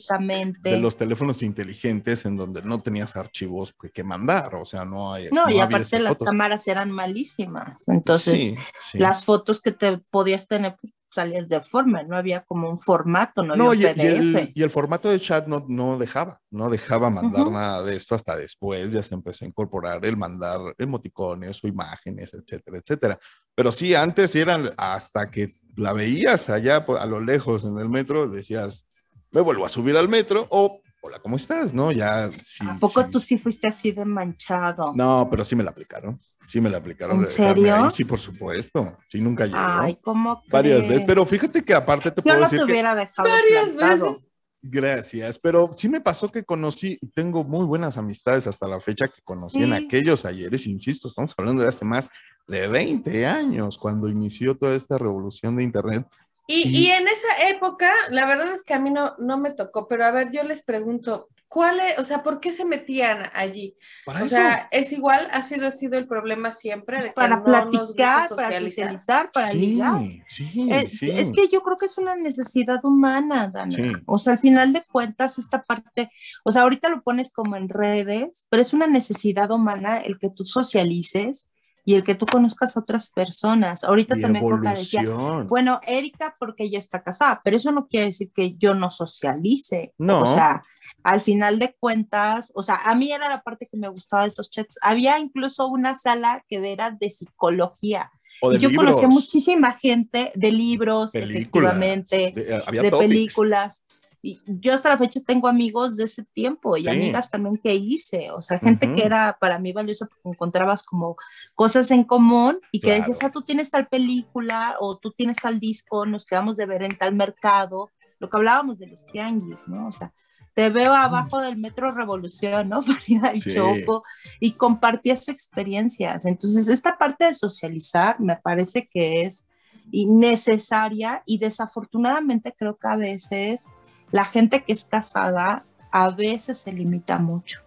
de 0.62 0.80
los 0.80 0.98
teléfonos 0.98 1.44
inteligentes 1.44 2.26
en 2.26 2.36
donde 2.36 2.62
no 2.64 2.80
tenías 2.80 3.16
archivos 3.16 3.74
que, 3.94 4.04
mandar, 4.04 4.56
o 4.56 4.66
sea, 4.66 4.86
no 4.86 5.14
hay... 5.14 5.30
No, 5.32 5.50
y 5.50 5.60
aparte 5.60 6.00
las 6.00 6.18
cámaras 6.18 6.68
eran 6.68 6.92
malísimas, 6.92 7.88
entonces 7.88 8.58
las 8.94 9.26
fotos 9.26 9.62
que 9.62 9.72
te 9.72 9.98
podías 9.98 10.48
tener, 10.48 10.76
pues, 10.82 10.94
salías 11.16 11.48
de 11.48 11.62
forma, 11.62 12.04
no 12.04 12.16
había 12.16 12.42
como 12.42 12.70
un 12.70 12.78
formato, 12.78 13.42
no, 13.42 13.54
había 13.72 13.90
un 13.90 13.96
PDF. 13.96 14.52
Y 14.54 14.62
el, 14.62 14.70
formato 14.70 15.10
de 15.10 15.20
chat 15.20 15.48
no, 15.48 15.66
no 15.68 15.98
dejaba, 15.98 16.40
no 16.52 16.70
dejaba 16.70 17.10
mandar 17.10 17.50
nada 17.50 17.84
de 17.84 17.96
esto 17.96 18.16
hasta 18.16 18.36
después, 18.36 18.92
ya 18.92 19.02
se 19.02 19.16
empezó 19.16 19.46
a 19.46 19.48
incorporar 19.48 20.06
el 20.06 20.18
mandar 20.18 20.60
emoticones 20.78 21.64
o 21.64 21.68
imágenes, 21.68 22.34
etcétera, 22.34 22.78
etcétera. 22.78 23.20
Pero 23.56 23.72
sí, 23.72 23.96
antes 23.96 24.36
eran 24.36 24.70
hasta 24.78 25.32
que 25.32 25.48
la 25.76 25.94
veías 25.94 26.50
allá 26.50 26.86
a 26.86 27.06
lo 27.06 27.20
lejos 27.20 27.64
en 27.64 27.80
el 27.80 27.90
metro, 27.90 28.28
decías, 28.28 28.86
me 29.32 29.42
vuelvo 29.42 29.66
a 29.66 29.70
subir 29.70 29.98
al 29.98 30.10
metro 30.10 30.48
o 30.50 30.82
hola, 31.06 31.20
¿cómo 31.20 31.36
estás? 31.36 31.72
¿No? 31.72 31.92
Ya 31.92 32.32
sí. 32.44 32.66
¿A 32.68 32.78
poco 32.78 33.08
tú 33.08 33.20
sí 33.20 33.38
fuiste 33.38 33.68
así 33.70 33.92
de 33.92 34.04
manchado? 34.06 34.92
No, 34.96 35.28
pero 35.30 35.46
sí 35.46 35.56
me 35.56 35.64
la 35.64 35.70
aplicaron. 35.70 36.18
Sí 36.44 36.60
me 36.60 36.70
la 36.70 36.78
aplicaron. 36.78 37.20
¿En 37.20 37.28
serio? 37.28 37.92
Sí, 37.92 38.06
por 38.06 38.20
supuesto. 38.20 38.98
Sí, 39.08 39.22
nunca 39.22 39.46
llegó. 39.46 39.58
Ay, 39.60 40.00
¿cómo 40.02 40.42
Varias 40.50 40.82
veces. 40.82 41.04
Pero 41.06 41.24
fíjate 41.26 41.64
que 41.64 41.76
aparte 41.76 42.10
te 42.10 42.24
puedo 42.24 42.40
decir. 42.40 42.58
Yo 42.58 42.64
no 42.64 42.66
te 42.66 42.74
hubiera 42.74 42.96
dejado. 42.96 43.30
Varias 43.30 43.76
veces. 43.76 44.26
Gracias, 44.68 45.38
pero 45.38 45.70
sí 45.78 45.88
me 45.88 46.02
pasó 46.02 46.32
que 46.32 46.44
conocí, 46.44 46.98
tengo 47.14 47.44
muy 47.44 47.68
buenas 47.68 48.00
amistades 48.00 48.48
hasta 48.48 48.68
la 48.68 48.82
fecha 48.82 49.08
que 49.08 49.22
conocí 49.24 49.62
en 49.62 49.74
aquellos 49.74 50.26
ayeres, 50.26 50.66
insisto, 50.66 51.08
estamos 51.08 51.36
hablando 51.38 51.62
de 51.62 51.70
hace 51.70 51.86
más 51.86 52.10
de 52.48 52.68
20 52.68 53.28
años, 53.28 53.78
cuando 53.78 54.10
inició 54.10 54.58
toda 54.58 54.76
esta 54.76 54.98
revolución 54.98 55.56
de 55.56 55.64
Internet, 55.64 56.08
y, 56.48 56.88
en 56.88 57.08
esa 57.08 57.50
época, 57.50 57.92
la 58.10 58.26
verdad 58.26 58.54
es 58.54 58.64
que 58.64 58.74
a 58.74 58.80
mí 58.80 58.92
no, 58.92 59.16
no 59.18 59.40
me 59.40 59.52
tocó, 59.52 59.88
pero 59.88 60.06
a 60.06 60.12
ver, 60.12 60.32
yo 60.32 60.44
les 60.44 60.62
pregunto, 60.62 61.30
¿cuál 61.48 61.80
es, 61.80 61.98
o 61.98 62.04
sea, 62.04 62.22
por 62.22 62.40
qué 62.40 62.52
se 62.52 62.66
metían 62.66 63.32
allí? 63.34 63.76
o 64.06 64.28
sea, 64.28 64.68
es 64.72 64.92
igual, 64.92 65.28
ha 65.32 65.42
sido, 65.42 65.68
ha 65.68 65.72
sido 65.72 65.98
el 65.98 66.08
problema 66.08 66.52
siempre 66.52 66.98
de 66.98 67.08
que 67.08 67.14
para 67.14 67.44
platicar, 67.44 68.30
para 68.30 68.60
socializar, 68.60 69.32
para 69.32 69.54
ligar. 69.54 70.02
Sí, 70.28 70.70
es, 70.70 71.32
que 71.32 71.48
yo 71.52 71.62
creo 71.62 71.78
que 71.78 71.88
es 71.88 71.98
una 71.98 72.16
necesidad 72.16 72.84
humana, 72.84 73.48
Dana. 73.48 74.04
O 74.06 74.18
sea, 74.18 74.34
al 74.34 74.40
final 74.40 74.74
de 74.74 74.84
cuentas, 74.84 75.40
esta 75.40 75.62
parte, 75.64 76.12
o 76.44 76.52
sea, 76.52 76.64
ahorita 76.64 76.90
lo 76.90 77.02
pones 77.02 77.32
como 77.32 77.56
en 77.56 77.70
redes, 77.70 78.46
pero 78.50 78.62
es 78.62 78.74
una 78.74 78.88
necesidad 78.88 79.50
humana 79.50 80.00
el 80.00 80.20
que 80.20 80.30
tú 80.30 80.46
socialices 80.46 81.50
y 81.88 81.94
el 81.94 82.04
que 82.04 82.16
tú 82.16 82.26
conozcas 82.26 82.76
a 82.76 82.80
otras 82.80 83.10
personas. 83.12 83.84
Ahorita 83.84 84.16
también 84.20 84.44
Coca 84.44 84.72
decía, 84.72 85.04
bueno, 85.48 85.80
Erika 85.86 86.36
porque 86.40 86.64
ella 86.64 86.80
está 86.80 87.04
casada, 87.04 87.42
pero 87.44 87.58
eso 87.58 87.72
no 87.72 87.88
quiere 87.88 88.08
decir 88.08 88.32
que 88.34 88.56
yo 88.56 88.74
no 88.74 88.90
socialice. 88.90 89.94
No. 90.00 90.24
O 90.24 90.26
sea, 90.26 90.64
al 91.04 91.22
final 91.22 91.60
de 91.60 91.76
cuentas, 91.80 92.52
o 92.56 92.64
sea, 92.64 92.78
a 92.84 92.96
mí 92.96 93.12
era 93.12 93.30
la 93.30 93.44
parte 93.44 93.68
que 93.72 93.78
me 93.78 93.88
gustaba 93.88 94.24
de 94.24 94.30
esos 94.30 94.50
chats. 94.50 94.80
Había 94.82 95.20
incluso 95.20 95.68
una 95.68 95.96
sala 95.96 96.44
que 96.50 96.72
era 96.72 96.90
de 96.90 97.12
psicología. 97.12 98.12
y 98.42 98.58
yo 98.58 98.76
conocía 98.76 99.08
muchísima 99.08 99.74
gente 99.74 100.32
de 100.34 100.52
libros, 100.52 101.14
efectivamente, 101.14 102.34
de, 102.36 102.92
películas. 102.92 103.85
Y 104.26 104.42
yo 104.48 104.74
hasta 104.74 104.90
la 104.90 104.98
fecha 104.98 105.20
tengo 105.24 105.48
amigos 105.48 105.98
de 105.98 106.06
ese 106.06 106.24
tiempo 106.24 106.76
y 106.78 106.88
amigas 106.88 107.30
también 107.30 107.58
que 107.58 107.76
hice, 107.76 108.32
o 108.32 108.42
sea, 108.42 108.58
gente 108.58 108.92
que 108.96 109.04
era 109.04 109.38
para 109.40 109.60
mí 109.60 109.72
valiosa 109.72 110.08
porque 110.08 110.30
encontrabas 110.30 110.82
como 110.82 111.16
cosas 111.54 111.92
en 111.92 112.04
común 112.04 112.58
y 112.72 112.80
que 112.80 112.94
decías, 112.94 113.20
ah, 113.22 113.30
tú 113.30 113.44
tienes 113.44 113.70
tal 113.70 113.86
película 113.88 114.78
o 114.80 114.98
tú 114.98 115.12
tienes 115.12 115.38
tal 115.38 115.60
disco, 115.60 116.08
nos 116.08 116.26
quedamos 116.26 116.58
de 116.58 116.66
ver 116.66 116.82
en 116.82 116.98
tal 116.98 117.14
mercado, 117.14 117.92
lo 118.18 118.28
que 118.28 118.38
hablábamos 118.38 118.80
de 118.80 118.88
los 118.88 119.06
tianguis, 119.06 119.68
¿no? 119.68 119.90
O 119.90 119.92
sea, 119.92 120.12
te 120.56 120.72
veo 120.72 120.96
abajo 120.96 121.40
del 121.40 121.58
Metro 121.58 121.92
Revolución, 121.92 122.70
¿no? 122.70 122.82
Para 123.08 123.36
ir 123.36 123.44
Choco 123.44 124.02
y 124.40 124.54
compartías 124.54 125.28
experiencias. 125.28 126.26
Entonces, 126.26 126.68
esta 126.68 126.98
parte 126.98 127.26
de 127.26 127.36
socializar 127.36 128.20
me 128.20 128.38
parece 128.38 128.90
que 128.92 129.22
es 129.22 129.46
necesaria 129.92 131.22
y 131.28 131.38
desafortunadamente 131.38 132.56
creo 132.58 132.76
que 132.76 132.88
a 132.88 132.96
veces 132.96 133.68
la 134.12 134.26
gente 134.26 134.64
que 134.64 134.74
es 134.74 134.84
casada 134.84 135.64
a 135.92 136.10
veces 136.10 136.60
se 136.60 136.72
limita 136.72 137.18
mucho. 137.18 137.66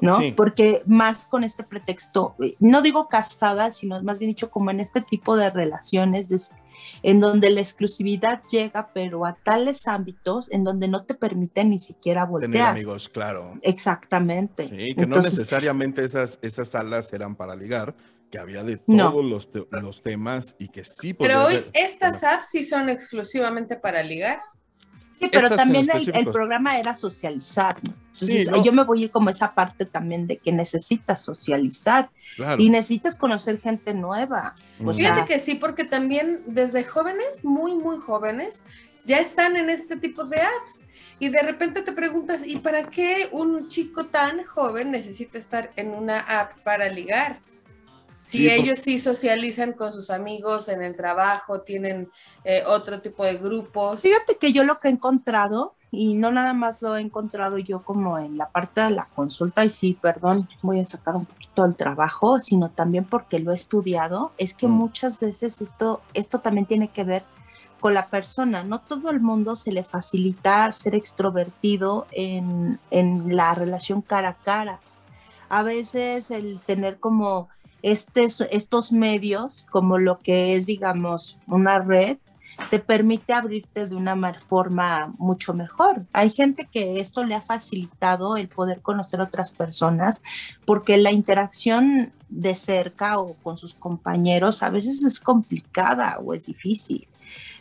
¿no? 0.00 0.18
Porque 0.36 0.82
más 0.86 1.24
con 1.24 1.44
este 1.44 1.64
pretexto, 1.64 2.36
no 2.60 2.82
digo 2.82 3.08
casada, 3.08 3.70
sino 3.70 4.02
más 4.02 4.18
bien 4.18 4.30
dicho 4.30 4.50
como 4.50 4.70
en 4.70 4.80
este 4.80 5.00
tipo 5.00 5.36
de 5.36 5.50
relaciones 5.50 6.52
en 7.02 7.20
donde 7.20 7.50
la 7.50 7.60
exclusividad 7.60 8.42
llega, 8.50 8.90
pero 8.92 9.26
a 9.26 9.34
tales 9.34 9.86
ámbitos 9.86 10.50
en 10.50 10.64
donde 10.64 10.88
no 10.88 11.04
te 11.04 11.14
permiten 11.14 11.70
ni 11.70 11.78
siquiera 11.78 12.24
voltear. 12.24 12.52
Tener 12.52 12.66
amigos, 12.66 13.08
claro. 13.08 13.54
Exactamente. 13.62 14.68
Sí, 14.68 14.94
que 14.94 15.06
no 15.06 15.16
necesariamente 15.16 16.04
esas, 16.04 16.38
esas 16.42 16.68
salas 16.68 17.12
eran 17.12 17.36
para 17.36 17.56
ligar, 17.56 17.94
que 18.30 18.38
había 18.38 18.64
de 18.64 18.76
todos 18.76 19.24
los, 19.24 19.48
los, 19.70 20.02
temas 20.02 20.56
y 20.58 20.68
que 20.68 20.84
sí. 20.84 21.14
Pero 21.14 21.46
hoy 21.46 21.64
estas 21.72 22.24
apps 22.24 22.48
sí 22.50 22.64
son 22.64 22.88
exclusivamente 22.88 23.76
para 23.76 24.02
ligar. 24.02 24.40
Sí, 25.18 25.28
pero 25.32 25.48
también 25.54 25.86
el, 26.12 26.26
programa 26.26 26.78
era 26.78 26.94
socializar. 26.94 27.76
Entonces, 28.12 28.48
yo 28.64 28.72
me 28.72 28.84
voy 28.84 29.02
a 29.02 29.04
ir 29.04 29.10
como 29.10 29.30
esa 29.30 29.54
parte 29.54 29.84
también 29.84 30.26
de 30.26 30.38
que 30.38 30.52
necesitas 30.52 31.20
socializar 31.22 32.10
y 32.58 32.70
necesitas 32.70 33.16
conocer 33.16 33.60
gente 33.60 33.94
nueva. 33.94 34.54
Fíjate 34.94 35.26
que 35.26 35.38
sí, 35.38 35.54
porque 35.54 35.84
también 35.84 36.40
desde 36.46 36.84
jóvenes, 36.84 37.44
muy, 37.44 37.74
muy 37.74 37.98
jóvenes, 37.98 38.62
ya 39.04 39.18
están 39.18 39.56
en 39.56 39.70
este 39.70 39.96
tipo 39.96 40.24
de 40.24 40.40
apps. 40.40 40.82
Y 41.18 41.30
de 41.30 41.40
repente 41.40 41.80
te 41.80 41.92
preguntas, 41.92 42.46
¿y 42.46 42.56
para 42.56 42.84
qué 42.84 43.30
un 43.32 43.68
chico 43.68 44.04
tan 44.04 44.44
joven 44.44 44.90
necesita 44.90 45.38
estar 45.38 45.70
en 45.76 45.94
una 45.94 46.20
app 46.20 46.58
para 46.60 46.90
ligar? 46.90 47.38
Si 48.26 48.50
ellos 48.50 48.80
sí 48.80 48.98
socializan 48.98 49.72
con 49.72 49.92
sus 49.92 50.10
amigos 50.10 50.68
en 50.68 50.82
el 50.82 50.96
trabajo, 50.96 51.60
tienen 51.60 52.10
eh, 52.42 52.64
otro 52.66 53.00
tipo 53.00 53.24
de 53.24 53.36
grupos. 53.36 54.00
Fíjate 54.00 54.36
que 54.36 54.52
yo 54.52 54.64
lo 54.64 54.80
que 54.80 54.88
he 54.88 54.90
encontrado, 54.90 55.76
y 55.92 56.14
no 56.14 56.32
nada 56.32 56.52
más 56.52 56.82
lo 56.82 56.96
he 56.96 57.00
encontrado 57.00 57.56
yo 57.58 57.84
como 57.84 58.18
en 58.18 58.36
la 58.36 58.50
parte 58.50 58.80
de 58.80 58.90
la 58.90 59.06
consulta, 59.14 59.64
y 59.64 59.70
sí, 59.70 59.96
perdón, 60.02 60.48
voy 60.60 60.80
a 60.80 60.84
sacar 60.84 61.14
un 61.14 61.24
poquito 61.24 61.64
el 61.64 61.76
trabajo, 61.76 62.40
sino 62.40 62.68
también 62.68 63.04
porque 63.04 63.38
lo 63.38 63.52
he 63.52 63.54
estudiado, 63.54 64.32
es 64.38 64.54
que 64.54 64.66
mm. 64.66 64.72
muchas 64.72 65.20
veces 65.20 65.60
esto, 65.60 66.02
esto 66.12 66.40
también 66.40 66.66
tiene 66.66 66.88
que 66.88 67.04
ver 67.04 67.22
con 67.78 67.94
la 67.94 68.08
persona. 68.08 68.64
No 68.64 68.80
todo 68.80 69.10
el 69.10 69.20
mundo 69.20 69.54
se 69.54 69.70
le 69.70 69.84
facilita 69.84 70.72
ser 70.72 70.96
extrovertido 70.96 72.08
en, 72.10 72.80
en 72.90 73.36
la 73.36 73.54
relación 73.54 74.02
cara 74.02 74.30
a 74.30 74.34
cara. 74.34 74.80
A 75.48 75.62
veces 75.62 76.32
el 76.32 76.58
tener 76.58 76.98
como 76.98 77.48
estos 77.90 78.92
medios, 78.92 79.66
como 79.70 79.98
lo 79.98 80.18
que 80.18 80.56
es, 80.56 80.66
digamos, 80.66 81.38
una 81.46 81.78
red, 81.78 82.18
te 82.70 82.78
permite 82.78 83.32
abrirte 83.32 83.86
de 83.86 83.94
una 83.94 84.34
forma 84.34 85.12
mucho 85.18 85.52
mejor. 85.52 86.06
Hay 86.12 86.30
gente 86.30 86.68
que 86.70 87.00
esto 87.00 87.24
le 87.24 87.34
ha 87.34 87.40
facilitado 87.40 88.36
el 88.36 88.48
poder 88.48 88.80
conocer 88.80 89.20
otras 89.20 89.52
personas 89.52 90.22
porque 90.64 90.96
la 90.96 91.12
interacción 91.12 92.12
de 92.28 92.54
cerca 92.54 93.18
o 93.18 93.34
con 93.34 93.56
sus 93.58 93.74
compañeros 93.74 94.62
a 94.62 94.70
veces 94.70 95.04
es 95.04 95.20
complicada 95.20 96.18
o 96.24 96.34
es 96.34 96.46
difícil. 96.46 97.08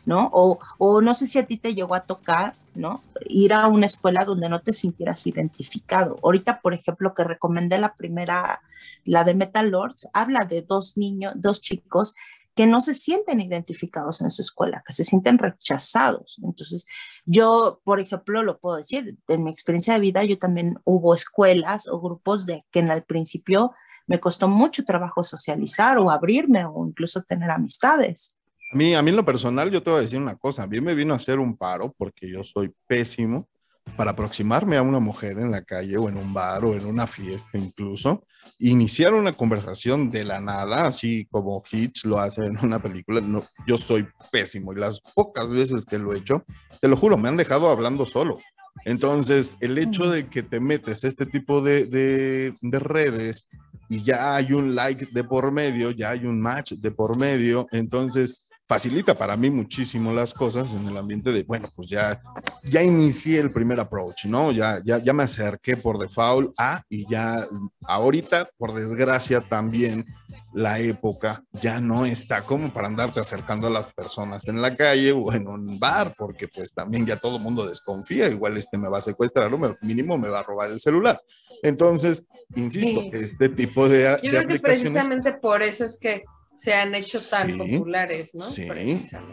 ¿no? 0.06 0.30
O, 0.32 0.60
o, 0.78 1.02
no 1.02 1.14
sé 1.14 1.26
si 1.26 1.40
a 1.40 1.46
ti 1.48 1.58
te 1.58 1.74
llegó 1.74 1.96
a 1.96 2.02
tocar, 2.02 2.54
¿no? 2.76 3.04
Ir 3.28 3.54
a 3.54 3.68
una 3.68 3.86
escuela 3.86 4.26
donde 4.26 4.50
no 4.50 4.62
te 4.62 4.74
sintieras 4.74 5.26
identificado. 5.28 6.18
Ahorita, 6.24 6.62
por 6.62 6.74
ejemplo, 6.74 7.14
que 7.14 7.24
recomendé 7.24 7.78
la 7.78 7.96
primera, 7.96 8.62
la 9.04 9.24
de 9.24 9.36
Metal 9.36 9.70
Lords, 9.70 10.08
habla 10.14 10.46
de 10.46 10.62
dos 10.62 10.98
niños, 10.98 11.34
dos 11.36 11.62
chicos 11.62 12.16
que 12.56 12.68
no 12.68 12.80
se 12.80 12.94
sienten 12.94 13.42
identificados 13.42 14.22
en 14.22 14.32
su 14.32 14.42
escuela, 14.42 14.82
que 14.88 14.94
se 14.94 15.04
sienten 15.04 15.38
rechazados. 15.38 16.40
Entonces, 16.42 16.86
yo, 17.26 17.82
por 17.84 18.00
ejemplo, 18.00 18.44
lo 18.44 18.60
puedo 18.60 18.78
decir, 18.78 19.18
en 19.28 19.44
mi 19.44 19.52
experiencia 19.52 19.94
de 19.94 20.00
vida, 20.00 20.24
yo 20.24 20.40
también 20.40 20.80
hubo 20.86 21.14
escuelas 21.14 21.88
o 21.88 22.00
grupos 22.00 22.46
de 22.46 22.64
que 22.72 22.80
en 22.80 22.92
el 22.92 23.04
principio 23.04 23.74
me 24.08 24.22
costó 24.22 24.48
mucho 24.48 24.86
trabajo 24.86 25.24
socializar 25.24 25.98
o 25.98 26.10
abrirme 26.10 26.66
o 26.66 26.88
incluso 26.88 27.24
tener 27.24 27.52
amistades. 27.52 28.36
A 28.72 28.76
mí, 28.76 28.94
a 28.94 29.02
mí 29.02 29.10
en 29.10 29.16
lo 29.16 29.26
personal, 29.26 29.72
yo 29.72 29.82
te 29.82 29.90
voy 29.90 30.00
a 30.00 30.02
decir 30.02 30.20
una 30.20 30.36
cosa, 30.36 30.64
a 30.64 30.68
mí 30.68 30.82
me 30.82 30.96
vino 30.96 31.14
a 31.14 31.18
hacer 31.18 31.40
un 31.40 31.56
paro 31.56 31.94
porque 31.98 32.30
yo 32.30 32.44
soy 32.44 32.74
pésimo 32.88 33.48
para 33.96 34.12
aproximarme 34.12 34.78
a 34.78 34.82
una 34.82 35.00
mujer 35.00 35.38
en 35.38 35.52
la 35.52 35.64
calle 35.64 35.96
o 35.98 36.10
en 36.10 36.18
un 36.18 36.34
bar 36.34 36.66
o 36.66 36.74
en 36.74 36.86
una 36.86 37.08
fiesta 37.08 37.58
incluso, 37.58 38.26
iniciar 38.60 39.14
una 39.14 39.34
conversación 39.34 40.10
de 40.10 40.26
la 40.26 40.40
nada, 40.40 40.86
así 40.86 41.28
como 41.32 41.64
Hitch 41.72 42.06
lo 42.06 42.20
hace 42.20 42.46
en 42.46 42.58
una 42.64 42.80
película, 42.80 43.22
no, 43.22 43.44
yo 43.68 43.78
soy 43.78 44.08
pésimo 44.32 44.74
y 44.74 44.78
las 44.78 45.00
pocas 45.00 45.50
veces 45.52 45.86
que 45.86 45.98
lo 45.98 46.14
he 46.14 46.18
hecho, 46.18 46.44
te 46.82 46.88
lo 46.88 46.98
juro, 46.98 47.18
me 47.18 47.30
han 47.30 47.38
dejado 47.38 47.70
hablando 47.70 48.06
solo. 48.06 48.40
Entonces, 48.84 49.56
el 49.62 49.78
hecho 49.78 50.10
de 50.10 50.28
que 50.28 50.44
te 50.44 50.60
metes 50.60 51.06
este 51.06 51.26
tipo 51.26 51.62
de, 51.62 51.86
de, 51.86 52.54
de 52.62 52.80
redes 52.80 53.48
y 53.88 54.04
ya 54.04 54.36
hay 54.36 54.52
un 54.52 54.76
like 54.76 55.08
de 55.12 55.24
por 55.24 55.52
medio, 55.52 55.92
ya 55.92 56.10
hay 56.10 56.26
un 56.26 56.42
match 56.42 56.74
de 56.74 56.92
por 56.92 57.18
medio, 57.18 57.68
entonces 57.72 58.45
facilita 58.68 59.16
para 59.16 59.38
mí 59.38 59.50
muchísimo 59.50 60.12
las 60.12 60.34
cosas 60.34 60.74
en 60.74 60.88
el 60.88 60.98
ambiente 60.98 61.32
de, 61.32 61.44
bueno, 61.44 61.70
pues 61.76 61.90
ya, 61.90 62.22
ya 62.64 62.82
inicié 62.82 63.40
el 63.40 63.52
primer 63.52 63.80
approach, 63.80 64.26
¿no? 64.26 64.52
Ya, 64.52 64.82
ya, 64.84 64.98
ya 64.98 65.14
me 65.14 65.24
acerqué 65.24 65.78
por 65.78 66.00
default 66.00 66.54
a 66.58 66.84
y 66.90 67.08
ya 67.08 67.46
ahorita, 67.84 68.50
por 68.58 68.74
desgracia, 68.74 69.42
también 69.42 70.06
la 70.54 70.80
época 70.80 71.44
ya 71.52 71.80
no 71.80 72.06
está 72.06 72.42
como 72.42 72.74
para 72.74 72.88
andarte 72.88 73.20
acercando 73.20 73.68
a 73.68 73.70
las 73.70 73.94
personas 73.94 74.48
en 74.48 74.62
la 74.62 74.76
calle 74.76 75.12
o 75.12 75.32
en 75.34 75.48
un 75.48 75.78
bar, 75.80 76.14
porque 76.18 76.48
pues 76.48 76.74
también 76.74 77.06
ya 77.06 77.18
todo 77.18 77.38
el 77.38 77.44
mundo 77.44 77.68
desconfía, 77.68 78.30
igual 78.30 78.58
este 78.58 78.78
me 78.78 78.88
va 78.88 79.00
a 79.00 79.02
secuestrar 79.02 79.54
o 79.54 79.76
mínimo 79.82 80.18
me 80.18 80.30
va 80.30 80.40
a 80.40 80.44
robar 80.44 80.72
el 80.72 80.80
celular. 80.80 81.22
Entonces, 81.62 82.24
insisto, 82.56 83.02
este 83.12 83.50
tipo 83.50 83.88
de... 83.90 84.18
Yo 84.24 84.32
creo 84.32 84.48
que 84.48 84.60
precisamente 84.60 85.34
por 85.34 85.62
eso 85.62 85.84
es 85.84 85.98
que 85.98 86.24
se 86.56 86.74
han 86.74 86.96
hecho 86.96 87.22
tan 87.22 87.58
populares, 87.58 88.34
¿no? 88.36 88.46
Sí, 88.46 88.68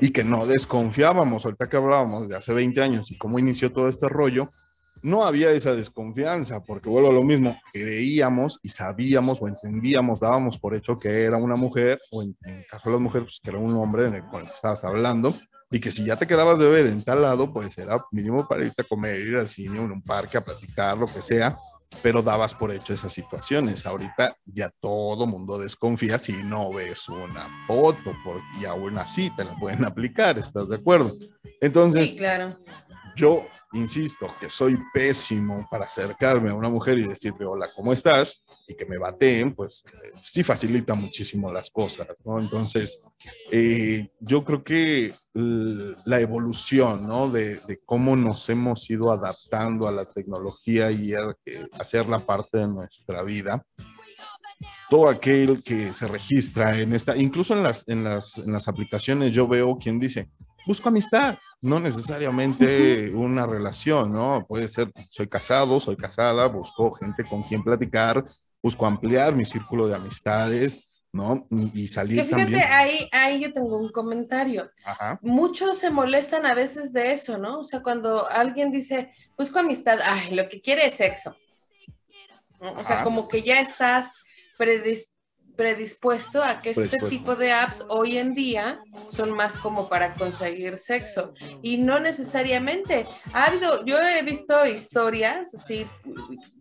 y 0.01 0.11
que 0.11 0.25
no 0.25 0.47
desconfiábamos, 0.47 1.45
ahorita 1.45 1.69
que 1.69 1.77
hablábamos 1.77 2.29
de 2.29 2.37
hace 2.37 2.53
20 2.53 2.81
años 2.83 3.11
y 3.11 3.19
cómo 3.19 3.39
inició 3.39 3.73
todo 3.73 3.89
este 3.89 4.09
rollo, 4.09 4.49
no 5.03 5.25
había 5.25 5.51
esa 5.51 5.75
desconfianza, 5.75 6.65
porque 6.65 6.89
vuelvo 6.89 7.11
a 7.11 7.13
lo 7.13 7.25
mismo, 7.25 7.61
creíamos 7.73 8.61
y 8.63 8.69
sabíamos 8.69 9.43
o 9.43 9.49
entendíamos, 9.49 10.21
dábamos 10.21 10.59
por 10.59 10.75
hecho 10.75 10.97
que 10.97 11.25
era 11.25 11.37
una 11.37 11.57
mujer, 11.57 12.01
o 12.13 12.23
en, 12.23 12.37
el 12.45 12.67
caso 12.67 12.89
de 12.89 12.93
las 12.93 13.01
mujeres, 13.01 13.27
pues 13.27 13.41
que 13.43 13.51
era 13.51 13.59
un 13.59 13.75
hombre 13.75 14.07
en 14.07 14.15
el 14.15 14.25
cual 14.25 14.45
estabas 14.45 14.85
hablando, 14.85 15.35
y 15.71 15.81
que 15.81 15.91
si 15.91 16.05
ya 16.05 16.17
te 16.17 16.27
quedabas 16.27 16.59
de 16.59 16.67
ver 16.67 16.87
en 16.87 17.03
tal 17.03 17.23
lado, 17.23 17.53
pues 17.53 17.77
era 17.79 18.01
mínimo 18.13 18.47
para 18.47 18.65
irte 18.65 18.83
a 18.83 18.85
comer, 18.85 19.19
ir 19.21 19.37
al 19.37 19.49
cine, 19.49 19.79
en 19.79 19.91
un 19.91 20.03
parque, 20.03 20.39
a 20.39 20.45
platicar, 20.45 20.97
lo 20.97 21.07
que 21.07 21.23
sea, 21.23 21.57
pero 22.03 22.23
dabas 22.23 22.55
por 22.55 22.73
hecho 22.73 22.93
esas 22.93 23.13
situaciones. 23.13 23.85
Ahorita 23.87 24.37
ya 24.45 24.71
todo 24.81 25.27
mundo 25.27 25.59
desconfía 25.59 26.19
si 26.19 26.33
no 26.33 26.73
ves 26.73 27.09
una 27.09 27.49
foto, 27.67 28.13
porque 28.25 28.43
y 28.61 28.65
aún 28.65 28.99
así 28.99 29.31
te 29.37 29.45
la 29.45 29.55
pueden 29.57 29.85
aplicar, 29.85 30.39
¿estás 30.39 30.69
de 30.69 30.77
acuerdo? 30.77 31.15
Entonces, 31.61 32.11
sí, 32.11 32.17
claro. 32.17 32.57
Yo 33.17 33.47
insisto 33.73 34.27
que 34.41 34.51
soy 34.51 34.77
pésimo 34.93 35.67
para 35.71 35.87
acercarme 35.87 36.51
a 36.51 36.55
una 36.55 36.69
mujer 36.69 36.99
y 36.99 37.07
decirle, 37.07 37.47
hola, 37.47 37.69
¿cómo 37.75 37.93
estás? 37.93 38.43
Y 38.69 38.75
que 38.75 38.87
me 38.87 38.99
bateen, 38.99 39.55
pues 39.55 39.85
eh, 39.87 40.13
sí 40.23 40.43
facilita 40.43 40.95
muchísimo 40.95 41.53
las 41.53 41.71
cosas. 41.71 42.07
Entonces, 42.39 43.03
eh, 43.51 44.11
yo 44.21 44.45
creo 44.45 44.63
que 44.63 45.15
la 45.35 46.21
evolución, 46.21 47.07
¿no? 47.07 47.31
De, 47.31 47.61
cómo 47.87 48.17
nos 48.17 48.49
hemos 48.51 48.89
ido 48.91 49.11
adaptando 49.11 49.89
a 49.89 49.93
la 49.93 50.09
tecnología 50.09 50.91
y 50.91 51.15
a, 51.15 51.35
hacerla 51.79 52.21
parte 52.21 52.59
de 52.59 52.69
nuestra 52.69 53.23
vida, 53.23 53.65
todo 54.91 55.09
aquel 55.09 55.63
que 55.63 55.95
se 55.95 56.07
registra 56.07 56.79
en 56.79 56.93
esta, 56.93 57.17
incluso 57.17 57.55
en 57.55 57.63
las, 57.63 57.89
en 57.89 58.05
las, 58.05 58.37
en 58.37 58.53
las 58.53 58.69
aplicaciones, 58.69 59.33
yo 59.33 59.49
veo 59.49 59.79
quien 59.79 59.99
dice, 59.99 60.29
busco 60.67 60.91
amistad, 60.91 61.39
no 61.63 61.79
necesariamente 61.79 63.11
una 63.15 63.47
relación, 63.47 64.13
¿no? 64.13 64.45
Puede 64.47 64.67
ser, 64.69 64.93
soy 65.09 65.29
casado, 65.29 65.79
soy 65.79 65.97
casada, 65.97 66.47
busco 66.47 66.93
gente 66.93 67.25
con 67.25 67.43
quien 67.45 67.63
platicar, 67.63 68.25
busco 68.61 68.85
ampliar 68.85 69.35
mi 69.35 69.45
círculo 69.45 69.87
de 69.87 69.95
amistades, 69.95 70.89
¿no? 71.13 71.47
Y 71.73 71.87
salir 71.87 72.27
que 72.29 72.35
fíjate, 72.35 72.63
Ahí, 72.65 73.09
ahí 73.13 73.41
yo 73.41 73.53
tengo 73.53 73.77
un 73.77 73.91
comentario. 73.91 74.71
Muchos 75.21 75.79
se 75.79 75.91
molestan 75.91 76.47
a 76.47 76.55
veces 76.55 76.93
de 76.93 77.13
eso, 77.13 77.39
¿no? 77.39 77.61
O 77.61 77.65
sea, 77.65 77.81
cuando 77.81 78.29
alguien 78.29 78.73
dice, 78.73 79.11
busco 79.39 79.61
amistad, 79.61 80.01
ay, 80.05 80.35
lo 80.35 80.49
que 80.49 80.61
quiere 80.61 80.87
es 80.87 80.95
sexo. 80.95 81.37
O 82.59 82.85
sea, 82.85 83.05
como 83.05 83.29
que 83.29 83.43
ya 83.43 83.61
estás 83.61 84.13
predispuesto 84.59 85.12
predispuesto 85.63 86.43
a 86.43 86.61
que 86.61 86.71
este 86.71 86.99
tipo 87.09 87.37
de 87.37 87.53
apps 87.53 87.85
hoy 87.89 88.19
en 88.19 88.35
día 88.35 88.81
son 89.09 89.31
más 89.31 89.57
como 89.57 89.89
para 89.89 90.15
conseguir 90.15 90.77
sexo. 90.77 91.33
Y 91.63 91.79
no 91.79 92.01
necesariamente. 92.01 93.07
Ha 93.33 93.45
habido, 93.47 93.85
yo 93.85 93.97
he 94.01 94.21
visto 94.23 94.67
historias, 94.67 95.55
así, 95.55 95.87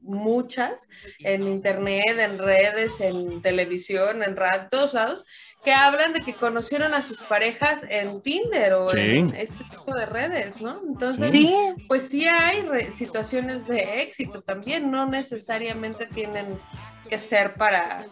muchas, 0.03 0.87
en 1.17 1.47
internet, 1.47 2.15
en 2.19 2.37
redes, 2.37 3.01
en 3.01 3.41
televisión, 3.41 4.21
en 4.21 4.35
radio, 4.35 4.67
todos 4.69 4.93
lados, 4.93 5.25
que 5.63 5.73
hablan 5.73 6.13
de 6.13 6.21
que 6.21 6.35
conocieron 6.35 6.93
a 6.93 7.01
sus 7.01 7.23
parejas 7.23 7.83
en 7.89 8.21
Tinder 8.21 8.73
o 8.73 8.95
en 8.95 9.33
este 9.35 9.63
tipo 9.63 9.95
de 9.95 10.05
redes, 10.05 10.61
¿no? 10.61 10.79
Entonces, 10.87 11.31
pues 11.87 12.09
sí 12.09 12.27
hay 12.27 12.91
situaciones 12.91 13.67
de 13.67 14.01
éxito 14.03 14.41
también, 14.41 14.91
no 14.91 15.07
necesariamente 15.07 16.05
tienen 16.05 16.59
que 17.12 17.18
ser 17.18 17.55
para 17.55 18.05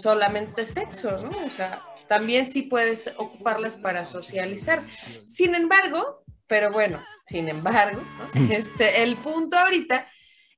solamente 0.00 0.64
sexo, 0.64 1.16
¿no? 1.18 1.44
O 1.44 1.50
sea, 1.50 1.82
también 2.06 2.46
sí 2.46 2.62
puedes 2.62 3.12
ocuparlas 3.16 3.76
para 3.78 4.04
socializar. 4.04 4.86
Sin 5.26 5.56
embargo, 5.56 6.22
pero 6.46 6.70
bueno, 6.70 7.02
sin 7.26 7.48
embargo, 7.48 8.00
mm. 8.34 8.52
este, 8.52 9.02
el 9.02 9.16
punto 9.16 9.58
ahorita 9.58 10.06